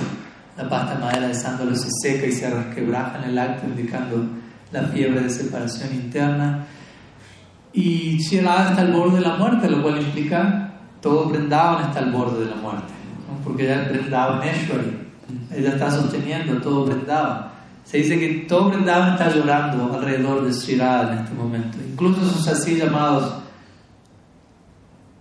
la 0.58 0.68
pasta 0.68 0.94
de 0.94 1.00
madera 1.00 1.28
de 1.28 1.34
sándalo 1.34 1.74
se 1.74 1.88
seca 2.02 2.26
y 2.26 2.32
se 2.32 2.50
resquebraja 2.50 3.18
en 3.18 3.30
el 3.30 3.38
acto, 3.38 3.66
indicando 3.66 4.24
la 4.72 4.82
fiebre 4.82 5.22
de 5.22 5.30
separación 5.30 5.94
interna. 5.94 6.66
Y 7.72 8.18
Shirada 8.18 8.70
está 8.70 8.82
al 8.82 8.92
borde 8.92 9.16
de 9.16 9.22
la 9.22 9.36
muerte, 9.36 9.70
lo 9.70 9.82
cual 9.82 10.00
implica 10.00 10.67
todo 11.00 11.26
Brindavan 11.26 11.88
está 11.88 12.00
al 12.00 12.12
borde 12.12 12.44
de 12.44 12.50
la 12.50 12.56
muerte, 12.56 12.92
porque 13.44 13.70
es 13.70 13.78
Eshwari, 13.78 15.08
ella 15.54 15.70
está 15.70 15.90
sosteniendo 15.90 16.60
todo 16.60 16.86
Brindavan. 16.86 17.48
Se 17.84 17.98
dice 17.98 18.18
que 18.18 18.46
todo 18.48 18.70
Brindavan 18.70 19.12
está 19.12 19.34
llorando 19.34 19.94
alrededor 19.94 20.44
de 20.44 20.52
Sri 20.52 20.74
en 20.74 21.18
este 21.18 21.34
momento, 21.34 21.78
incluso 21.88 22.24
sus 22.24 22.48
así 22.48 22.76
llamados 22.76 23.34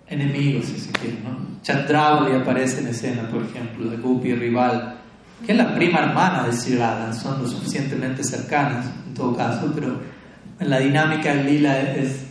enemigos, 0.08 0.66
si 0.66 0.80
se 0.80 0.91
quiere, 0.91 1.20
¿no? 1.24 1.58
Chandravali 1.62 2.34
aparece 2.34 2.80
en 2.80 2.88
escena, 2.88 3.28
por 3.30 3.44
ejemplo, 3.44 3.90
de 3.90 3.98
Gopi 3.98 4.34
rival, 4.36 4.95
que 5.45 5.52
es 5.52 5.58
la 5.58 5.76
prima 5.76 5.99
hermana 5.99 6.44
de 6.44 6.54
Sri 6.54 6.78
son 7.14 7.41
lo 7.41 7.48
suficientemente 7.48 8.24
cercanas 8.24 8.86
en 9.06 9.14
todo 9.14 9.36
caso, 9.36 9.72
pero 9.76 9.99
en 10.60 10.70
la 10.70 10.80
dinámica 10.80 11.34
Lila 11.34 11.80
es, 11.80 12.26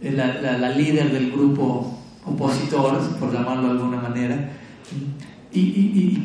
la, 0.00 0.68
líder 0.70 1.12
del 1.12 1.30
grupo 1.30 2.01
opositor, 2.24 2.98
por 3.18 3.32
llamarlo 3.32 3.64
de 3.64 3.70
alguna 3.70 4.00
manera, 4.00 4.50
y, 5.54 5.60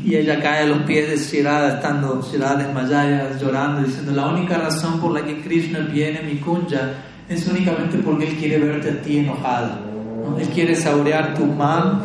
y, 0.05 0.15
ella 0.15 0.41
cae 0.41 0.63
a 0.63 0.65
los 0.65 0.83
pies 0.83 1.09
de 1.09 1.17
Sri 1.17 1.39
estando 1.39 2.21
Sri 2.23 2.39
desmayada, 2.39 3.37
llorando, 3.37 3.81
diciendo, 3.81 4.13
la 4.13 4.27
única 4.29 4.57
razón 4.57 5.01
por 5.01 5.11
la 5.11 5.25
que 5.25 5.41
Krishna 5.41 5.79
viene 5.79 6.19
a 6.19 6.21
mi 6.21 6.35
kunja 6.35 6.93
es 7.27 7.45
únicamente 7.45 7.97
porque 7.97 8.27
él 8.27 8.35
quiere 8.37 8.57
verte 8.57 8.89
a 8.89 9.01
ti 9.01 9.17
enojada. 9.17 9.81
Él 10.39 10.47
quiere 10.49 10.75
saborear 10.75 11.33
tu 11.33 11.45
mal 11.45 12.01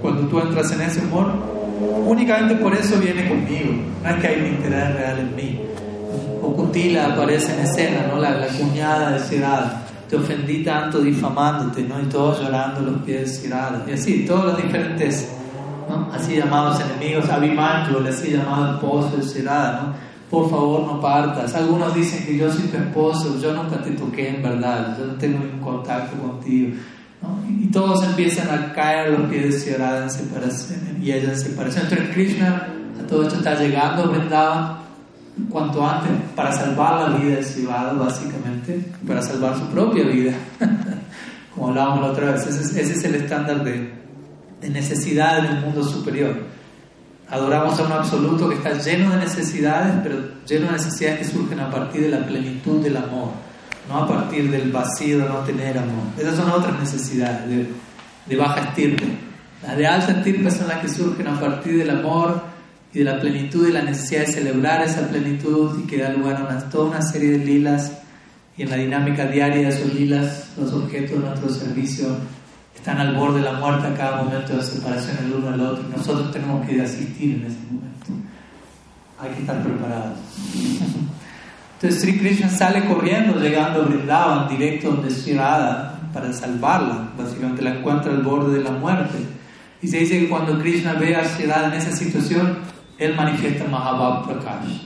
cuando 0.00 0.28
tú 0.28 0.38
entras 0.38 0.70
en 0.72 0.82
ese 0.82 1.00
humor. 1.00 1.32
Únicamente 2.06 2.54
por 2.56 2.74
eso 2.74 2.98
viene 3.00 3.28
conmigo. 3.28 3.72
No 4.02 4.08
es 4.08 4.16
que 4.16 4.26
hay 4.26 4.40
un 4.40 4.46
interés 4.46 4.94
real 4.94 5.18
en 5.18 5.36
mí. 5.36 5.60
Okutila 6.42 7.12
aparece 7.12 7.54
en 7.54 7.60
escena, 7.60 8.06
¿no? 8.08 8.20
la, 8.20 8.46
cuñada 8.46 9.12
de 9.12 9.18
Sirada. 9.20 9.85
Te 10.08 10.16
ofendí 10.16 10.62
tanto 10.62 11.00
difamándote, 11.00 11.82
¿no? 11.82 12.00
y 12.00 12.06
todos 12.06 12.40
llorando 12.40 12.80
los 12.80 13.02
pies 13.02 13.38
Sirada. 13.38 13.84
Y 13.88 13.92
así, 13.92 14.24
todos 14.24 14.44
los 14.46 14.56
diferentes, 14.56 15.32
¿no? 15.88 16.10
así 16.12 16.36
llamados 16.36 16.80
enemigos. 16.80 17.28
Abimanyu, 17.28 18.00
le 18.00 18.10
así 18.10 18.30
llamado 18.30 18.74
esposo 18.74 19.16
de. 19.16 19.82
¿no? 19.82 19.94
Por 20.30 20.50
favor, 20.50 20.80
no 20.86 21.00
partas. 21.00 21.54
Algunos 21.54 21.94
dicen 21.94 22.24
que 22.24 22.36
yo 22.36 22.50
soy 22.52 22.66
tu 22.68 22.76
esposo, 22.76 23.40
yo 23.40 23.52
nunca 23.52 23.82
te 23.82 23.90
toqué 23.92 24.36
en 24.36 24.42
verdad, 24.42 24.96
yo 24.98 25.06
no 25.06 25.14
tengo 25.14 25.38
ningún 25.38 25.60
contacto 25.60 26.16
contigo. 26.20 26.76
Y 27.48 27.66
todos 27.68 28.04
empiezan 28.04 28.48
a 28.50 28.72
caer 28.72 29.08
a 29.08 29.18
los 29.18 29.30
pies 29.30 29.64
de 29.64 29.74
en 29.74 30.10
separación, 30.10 30.80
y 31.00 31.10
ella 31.10 31.32
en 31.32 31.38
separación. 31.38 31.84
Entonces 31.84 32.14
Krishna 32.14 32.68
a 33.00 33.06
todo 33.06 33.22
esto 33.22 33.36
está 33.36 33.58
llegando 33.58 34.04
a 34.04 34.85
cuanto 35.50 35.86
antes 35.86 36.10
para 36.34 36.52
salvar 36.52 37.10
la 37.10 37.16
vida 37.18 37.36
de 37.36 37.44
Sivada, 37.44 37.92
básicamente, 37.92 38.90
para 39.06 39.22
salvar 39.22 39.56
su 39.58 39.66
propia 39.66 40.04
vida. 40.04 40.32
Como 41.54 41.68
hablábamos 41.68 42.00
la 42.00 42.06
otra 42.08 42.32
vez, 42.32 42.46
ese, 42.46 42.80
es 42.80 43.04
el 43.04 43.14
estándar 43.14 43.64
de, 43.64 43.92
de 44.60 44.68
necesidad 44.68 45.38
en 45.38 45.56
el 45.56 45.60
mundo 45.60 45.82
superior. 45.82 46.36
Adoramos 47.28 47.78
a 47.80 47.84
un 47.84 47.92
absoluto 47.92 48.48
que 48.48 48.56
está 48.56 48.74
lleno 48.74 49.10
de 49.10 49.18
necesidades, 49.18 49.94
pero 50.02 50.16
lleno 50.46 50.66
de 50.66 50.72
necesidades 50.72 51.18
que 51.18 51.24
surgen 51.24 51.60
a 51.60 51.70
partir 51.70 52.02
de 52.02 52.10
la 52.10 52.26
plenitud 52.26 52.82
del 52.82 52.96
amor 52.96 53.46
no 53.88 53.98
a 53.98 54.08
partir 54.08 54.50
del 54.50 54.70
vacío 54.72 55.18
de 55.18 55.28
no 55.28 55.38
tener 55.40 55.78
amor. 55.78 56.06
Esas 56.18 56.36
son 56.36 56.50
otras 56.50 56.78
necesidades 56.78 57.48
de, 57.48 57.68
de 58.26 58.36
baja 58.36 58.60
estirpe. 58.60 59.06
Las 59.62 59.76
de 59.76 59.86
alta 59.86 60.12
estirpe 60.12 60.50
son 60.50 60.68
las 60.68 60.78
que 60.80 60.88
surgen 60.88 61.28
a 61.28 61.38
partir 61.38 61.78
del 61.78 61.90
amor 61.90 62.42
y 62.96 63.00
de 63.00 63.04
la 63.04 63.20
plenitud 63.20 63.68
y 63.68 63.72
la 63.72 63.82
necesidad 63.82 64.22
de 64.22 64.32
celebrar 64.32 64.80
esa 64.80 65.06
plenitud 65.06 65.82
y 65.84 65.86
que 65.86 65.98
da 65.98 66.08
lugar 66.08 66.36
a 66.50 66.70
toda 66.70 66.88
una 66.88 67.02
serie 67.02 67.32
de 67.32 67.44
lilas 67.44 67.92
y 68.56 68.62
en 68.62 68.70
la 68.70 68.76
dinámica 68.76 69.26
diaria 69.26 69.68
de 69.68 69.68
esos 69.68 69.92
lilas 69.92 70.48
los 70.56 70.72
objetos 70.72 71.10
de 71.10 71.28
nuestro 71.28 71.50
servicio 71.50 72.06
están 72.74 72.96
al 72.98 73.14
borde 73.14 73.40
de 73.40 73.44
la 73.44 73.52
muerte 73.52 73.86
a 73.88 73.94
cada 73.94 74.22
momento 74.22 74.56
de 74.56 74.62
separación 74.62 75.18
el 75.26 75.34
uno 75.34 75.48
al 75.48 75.60
otro 75.60 75.84
y 75.86 75.94
nosotros 75.94 76.32
tenemos 76.32 76.66
que 76.66 76.80
asistir 76.80 77.34
en 77.34 77.44
ese 77.44 77.58
momento. 77.70 78.06
Hay 79.20 79.30
que 79.30 79.40
estar 79.40 79.62
preparados. 79.62 80.18
Entonces 81.74 82.00
Sri 82.00 82.18
Krishna 82.18 82.48
sale 82.48 82.86
corriendo, 82.86 83.38
llegando 83.38 83.82
a 83.82 83.84
Vrindavan, 83.88 84.48
directo 84.48 84.92
donde 84.92 85.10
Sri 85.10 85.34
Radha, 85.34 86.00
para 86.14 86.32
salvarla. 86.32 87.10
Básicamente 87.18 87.60
la 87.60 87.74
encuentra 87.74 88.10
al 88.10 88.22
borde 88.22 88.56
de 88.56 88.64
la 88.64 88.70
muerte. 88.70 89.18
Y 89.82 89.88
se 89.88 89.98
dice 89.98 90.20
que 90.20 90.30
cuando 90.30 90.58
Krishna 90.58 90.94
ve 90.94 91.14
a 91.14 91.28
Sri 91.28 91.44
Radha 91.44 91.66
en 91.66 91.74
esa 91.74 91.92
situación, 91.94 92.75
él 92.98 93.14
manifiesta 93.14 93.64
Mahabhav 93.64 94.26
Prakash. 94.26 94.82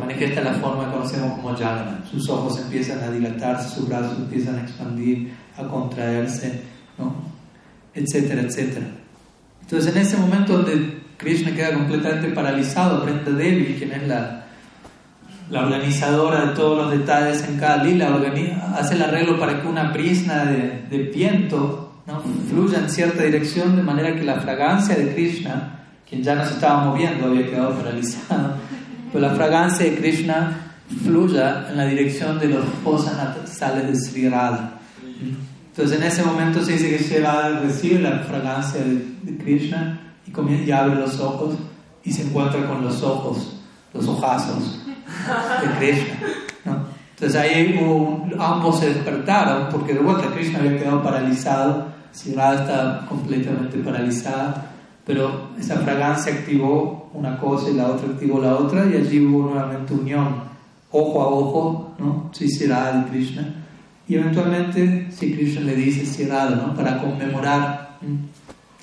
Manifiesta 0.00 0.40
la 0.40 0.54
forma 0.54 0.86
que 0.86 0.92
conocemos 0.92 1.32
como 1.38 1.56
Jagana. 1.56 2.04
Sus 2.10 2.28
ojos 2.28 2.58
empiezan 2.60 3.02
a 3.04 3.10
dilatarse, 3.10 3.68
sus 3.76 3.88
brazos 3.88 4.18
empiezan 4.18 4.56
a 4.56 4.62
expandir, 4.62 5.32
a 5.56 5.62
contraerse, 5.62 6.62
¿no? 6.98 7.14
etcétera, 7.94 8.42
etcétera. 8.42 8.86
Entonces 9.62 9.94
en 9.94 10.02
ese 10.02 10.16
momento 10.16 10.54
donde 10.58 11.00
Krishna 11.16 11.54
queda 11.54 11.74
completamente 11.74 12.28
paralizado, 12.28 13.04
Brenda 13.04 13.30
Devi, 13.30 13.76
quien 13.78 13.92
es 13.92 14.08
la 14.08 14.40
la 15.50 15.66
organizadora 15.66 16.46
de 16.46 16.54
todos 16.54 16.78
los 16.78 16.90
detalles 16.92 17.44
en 17.48 17.58
cada 17.58 17.82
lila, 17.82 18.16
hace 18.76 18.94
el 18.94 19.02
arreglo 19.02 19.38
para 19.38 19.60
que 19.60 19.66
una 19.66 19.92
prisna 19.92 20.44
de, 20.44 21.10
viento 21.12 22.02
¿no? 22.06 22.22
fluya 22.48 22.78
en 22.78 22.88
cierta 22.88 23.24
dirección 23.24 23.76
de 23.76 23.82
manera 23.82 24.14
que 24.14 24.22
la 24.22 24.40
fragancia 24.40 24.94
de 24.94 25.12
Krishna, 25.12 25.79
quien 26.10 26.24
ya 26.24 26.34
no 26.34 26.44
se 26.44 26.54
estaba 26.54 26.84
moviendo, 26.86 27.26
había 27.26 27.46
quedado 27.48 27.76
paralizado, 27.76 28.54
pero 29.12 29.28
la 29.28 29.34
fragancia 29.34 29.86
de 29.86 29.96
Krishna 29.96 30.74
fluya 31.04 31.68
en 31.70 31.76
la 31.76 31.86
dirección 31.86 32.40
de 32.40 32.48
los 32.48 32.64
fosas 32.82 33.16
sales 33.48 33.86
de 33.86 33.94
Sri 33.94 34.28
Radha. 34.28 34.72
Entonces 35.68 35.98
en 35.98 36.04
ese 36.04 36.24
momento 36.24 36.64
se 36.64 36.72
dice 36.72 36.90
que 36.90 36.98
Sri 36.98 37.18
Radha 37.18 37.60
recibe 37.60 38.00
la 38.00 38.18
fragancia 38.24 38.80
de, 38.80 39.38
Krishna 39.38 40.00
y, 40.26 40.64
y 40.68 40.70
abre 40.72 40.96
los 40.96 41.20
ojos 41.20 41.54
y 42.02 42.12
se 42.12 42.22
encuentra 42.22 42.66
con 42.66 42.82
los 42.82 43.02
ojos, 43.02 43.60
los 43.94 44.08
ojazos 44.08 44.80
de 44.86 45.78
Krishna. 45.78 46.14
Entonces 47.14 47.40
ahí 47.40 47.78
ambos 48.38 48.80
se 48.80 48.94
despertaron 48.94 49.68
porque 49.70 49.94
de 49.94 50.00
vuelta 50.00 50.34
Krishna 50.34 50.58
había 50.58 50.78
quedado 50.78 51.02
paralizado, 51.02 51.86
Radha 52.34 52.62
estaba 52.62 53.06
completamente 53.06 53.78
paralizada, 53.78 54.70
pero 55.06 55.50
esa 55.58 55.76
fragancia 55.78 56.32
activó 56.32 57.10
una 57.14 57.38
cosa 57.38 57.70
y 57.70 57.74
la 57.74 57.88
otra 57.88 58.08
activó 58.10 58.40
la 58.40 58.54
otra 58.56 58.86
y 58.86 58.96
allí 58.96 59.24
hubo 59.24 59.50
nuevamente 59.50 59.94
unión, 59.94 60.42
ojo 60.90 61.22
a 61.22 61.26
ojo, 61.26 61.94
¿no? 61.98 62.30
Sri 62.32 62.66
Radha 62.66 63.06
y 63.06 63.10
Krishna. 63.10 63.54
Y 64.06 64.16
eventualmente 64.16 65.10
si 65.10 65.32
Krishna 65.32 65.62
le 65.62 65.74
dice 65.74 66.06
Sri 66.06 66.26
Radha, 66.26 66.56
¿no? 66.56 66.74
Para 66.74 66.98
conmemorar 66.98 67.98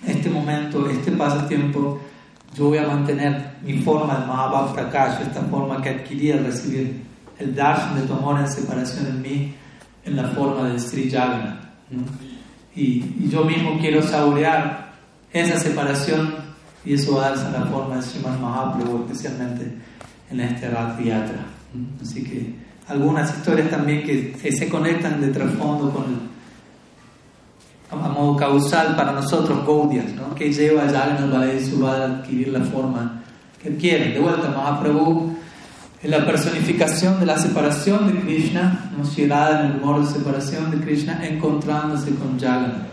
este 0.05 0.29
momento, 0.29 0.89
este 0.89 1.11
pasatiempo 1.11 1.99
yo 2.57 2.69
voy 2.69 2.79
a 2.79 2.87
mantener 2.87 3.57
mi 3.63 3.79
forma 3.79 4.19
de 4.19 4.25
Mahabhav 4.25 4.73
Prakash, 4.73 5.21
esta 5.21 5.41
forma 5.41 5.81
que 5.81 5.89
adquirí 5.89 6.31
al 6.31 6.45
recibir 6.45 7.03
el 7.37 7.53
darshan 7.53 7.95
de 7.95 8.07
tu 8.07 8.13
amor 8.13 8.39
en 8.39 8.49
separación 8.49 9.05
en 9.05 9.21
mí, 9.21 9.53
en 10.03 10.15
la 10.15 10.29
forma 10.29 10.69
de 10.69 10.79
Sri 10.79 11.09
Jagannath. 11.09 11.59
Y, 12.75 13.29
yo 13.29 13.43
mismo 13.43 13.77
quiero 13.79 14.01
saborear 14.01 14.86
esa 15.33 15.59
separación 15.59 16.35
y 16.85 16.93
eso 16.93 17.15
va 17.15 17.27
a 17.27 17.29
darse 17.29 17.47
en 17.47 17.53
la 17.53 17.65
forma 17.65 17.97
de 17.97 18.01
Sriman 18.01 18.41
Mahaprabhu, 18.41 19.05
especialmente 19.05 19.71
en 20.31 20.39
este 20.39 20.69
Rath. 20.69 20.99
Así 22.01 22.23
que 22.23 22.55
algunas 22.87 23.35
historias 23.37 23.69
también 23.69 24.03
que, 24.03 24.51
se 24.51 24.69
conectan 24.69 25.19
de 25.19 25.27
trasfondo 25.27 25.91
con 25.91 26.03
el 26.05 26.27
a 27.89 27.95
modo 27.95 28.35
causal 28.35 28.97
para 28.97 29.13
nosotros 29.13 29.65
Gaudias, 29.65 30.13
¿no? 30.13 30.35
que 30.35 30.51
lleva 30.51 30.83
a 30.83 31.59
Subhadra 31.59 32.03
a 32.03 32.17
adquirir 32.17 32.49
la 32.49 32.61
forma 32.61 33.23
que 33.61 33.75
quiere. 33.77 34.11
De 34.11 34.19
vuelta, 34.19 34.49
Mahaprabhu 34.49 35.37
es 36.03 36.09
la 36.09 36.25
personificación 36.25 37.19
de 37.19 37.25
la 37.25 37.37
separación 37.37 38.07
de 38.07 38.19
Krishna, 38.19 38.91
¿no? 38.97 39.03
en 39.17 39.65
el 39.65 39.81
humor 39.81 40.05
de 40.05 40.11
separación 40.11 40.69
de 40.71 40.85
Krishna, 40.85 41.25
encontrándose 41.25 42.13
con 42.15 42.37
Jagannath, 42.37 42.87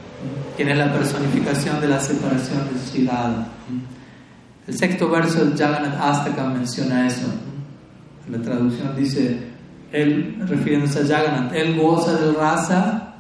quien 0.57 0.69
es 0.69 0.79
la 0.79 0.93
personificación 0.93 1.81
de 1.81 1.89
la 1.89 2.01
separación 2.01 2.69
de 2.73 2.79
Sri 2.79 3.09
El 4.67 4.79
sexto 4.79 5.09
verso 5.09 5.45
de 5.45 5.57
Jagannath 5.57 6.01
Astaka 6.01 6.49
menciona 6.49 7.07
eso. 7.07 7.27
La 8.31 8.39
traducción 8.41 8.97
dice, 8.97 9.39
él, 9.93 10.37
refiriéndose 10.47 11.01
a 11.01 11.07
Jagannath, 11.07 11.53
él 11.55 11.77
goza 11.77 12.15
del 12.15 12.35
rasa 12.35 13.15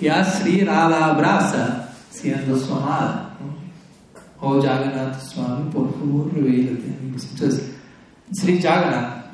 y 0.00 0.08
a 0.08 0.24
Sri 0.24 0.64
Radha 0.64 1.06
abraza 1.06 1.88
siendo 2.10 2.56
su 2.56 2.72
amada. 2.74 3.30
Oh 4.40 4.60
Jagannath 4.60 5.20
Swami, 5.20 5.70
por 5.70 5.92
favor, 5.92 6.32
revélate 6.34 6.82
Entonces, 7.04 7.70
Sri 8.32 8.60
Jagannath 8.60 9.26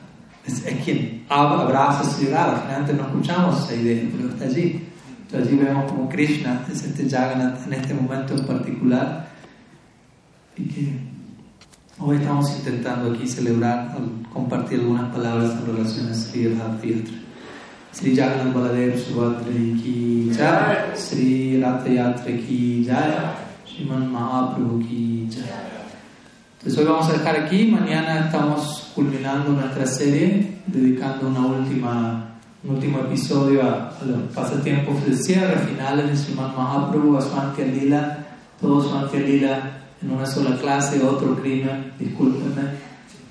es, 0.46 0.62
quien 0.84 1.24
abraza 1.28 2.00
a 2.00 2.04
Sri 2.04 2.28
Radha. 2.28 2.76
Antes 2.76 2.96
no 2.96 3.02
escuchamos 3.02 3.64
esa 3.64 3.74
idea, 3.74 4.04
pero 4.16 4.28
está 4.30 4.44
allí. 4.44 4.88
Entonces, 5.30 5.48
allí 5.52 5.62
vemos 5.62 5.92
como 5.92 6.08
Krishna 6.08 6.64
es 6.72 6.84
este 6.84 7.06
Jagannath 7.06 7.66
en 7.66 7.74
este 7.74 7.92
momento 7.92 8.34
en 8.34 8.46
particular. 8.46 9.28
Y 10.56 10.64
que 10.64 10.98
hoy 11.98 12.16
estamos 12.16 12.50
intentando 12.56 13.12
aquí 13.12 13.28
celebrar, 13.28 13.94
compartir 14.32 14.80
algunas 14.80 15.14
palabras 15.14 15.52
en 15.52 15.66
relación 15.66 16.08
a 16.08 16.14
Sri 16.14 16.48
Radha 16.48 16.78
Jagannath 18.16 18.54
Baladev 18.54 18.98
Subhadri 18.98 19.78
ki 19.82 20.32
jai, 20.34 20.96
Sri 20.96 21.60
Ratha 21.60 21.88
Yatra 21.90 22.32
ki 22.46 22.86
jai, 22.86 23.12
Sriman 23.66 24.10
Mahaprabhu 24.10 24.80
ki 24.80 25.28
jai. 25.30 25.44
Entonces 26.58 26.78
hoy 26.78 26.86
vamos 26.86 27.08
a 27.10 27.12
dejar 27.12 27.36
aquí, 27.36 27.66
mañana 27.66 28.26
estamos 28.26 28.90
culminando 28.94 29.52
nuestra 29.52 29.86
serie, 29.86 30.58
dedicando 30.66 31.28
una 31.28 31.46
última, 31.46 32.27
un 32.64 32.70
último 32.70 32.98
episodio 33.00 33.62
a, 33.62 33.92
los 34.04 34.32
pasatiempos 34.34 35.04
de 35.06 35.16
cierre 35.16 35.58
finales 35.58 36.10
de 36.10 36.16
Sriman 36.16 36.56
Mahaprabhu, 36.56 37.16
a 37.16 37.20
Swanti 37.20 37.64
Lila 37.64 38.28
todos 38.60 38.90
son 38.90 39.08
Lila 39.24 39.78
en 40.02 40.10
una 40.10 40.26
sola 40.26 40.56
clase, 40.56 41.02
otro 41.02 41.36
crimen, 41.40 41.92
discúlpenme, 41.98 42.62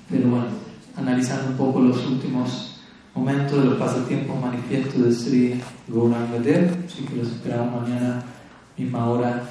pero 0.08 0.28
bueno, 0.28 0.46
analizando 0.96 1.50
un 1.50 1.56
poco 1.56 1.80
los 1.80 2.06
últimos 2.06 2.80
momentos 3.14 3.58
de 3.58 3.64
los 3.66 3.78
pasatiempos 3.78 4.40
manifiestos 4.40 5.04
de 5.04 5.12
Sri 5.12 5.60
Gauranga 5.88 6.38
así 6.38 7.04
que 7.04 7.16
los 7.16 7.28
esperamos 7.28 7.82
mañana, 7.82 8.22
misma 8.76 9.10
hora, 9.10 9.42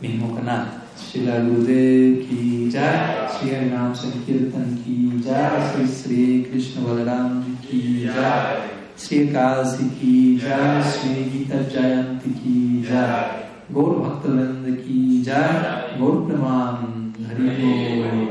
mismo 0.00 0.34
canal. 0.34 0.66
Shila 0.98 1.40
ki 1.40 2.70
jai, 2.72 3.28
Shri 3.28 3.70
Sankirtan 3.94 4.82
ki 4.84 5.22
jai, 5.24 5.86
Shri 5.86 6.48
Krishna 6.50 6.82
Balaram 6.82 7.56
ki 7.62 8.06
jai, 8.06 8.79
Shri 9.00 9.28
Akasi 9.28 9.88
ki 9.98 10.38
jai, 10.38 10.82
Shri 10.84 11.24
Gita 11.32 11.64
Jayanti 11.72 12.30
ki 12.36 12.84
jai, 12.86 13.46
Gaur 13.72 13.94
Bhaktavind 13.96 14.66
ki 14.84 15.22
jai, 15.24 15.96
Gaur 15.98 16.28
Praman 16.28 17.14
Hari 17.26 18.30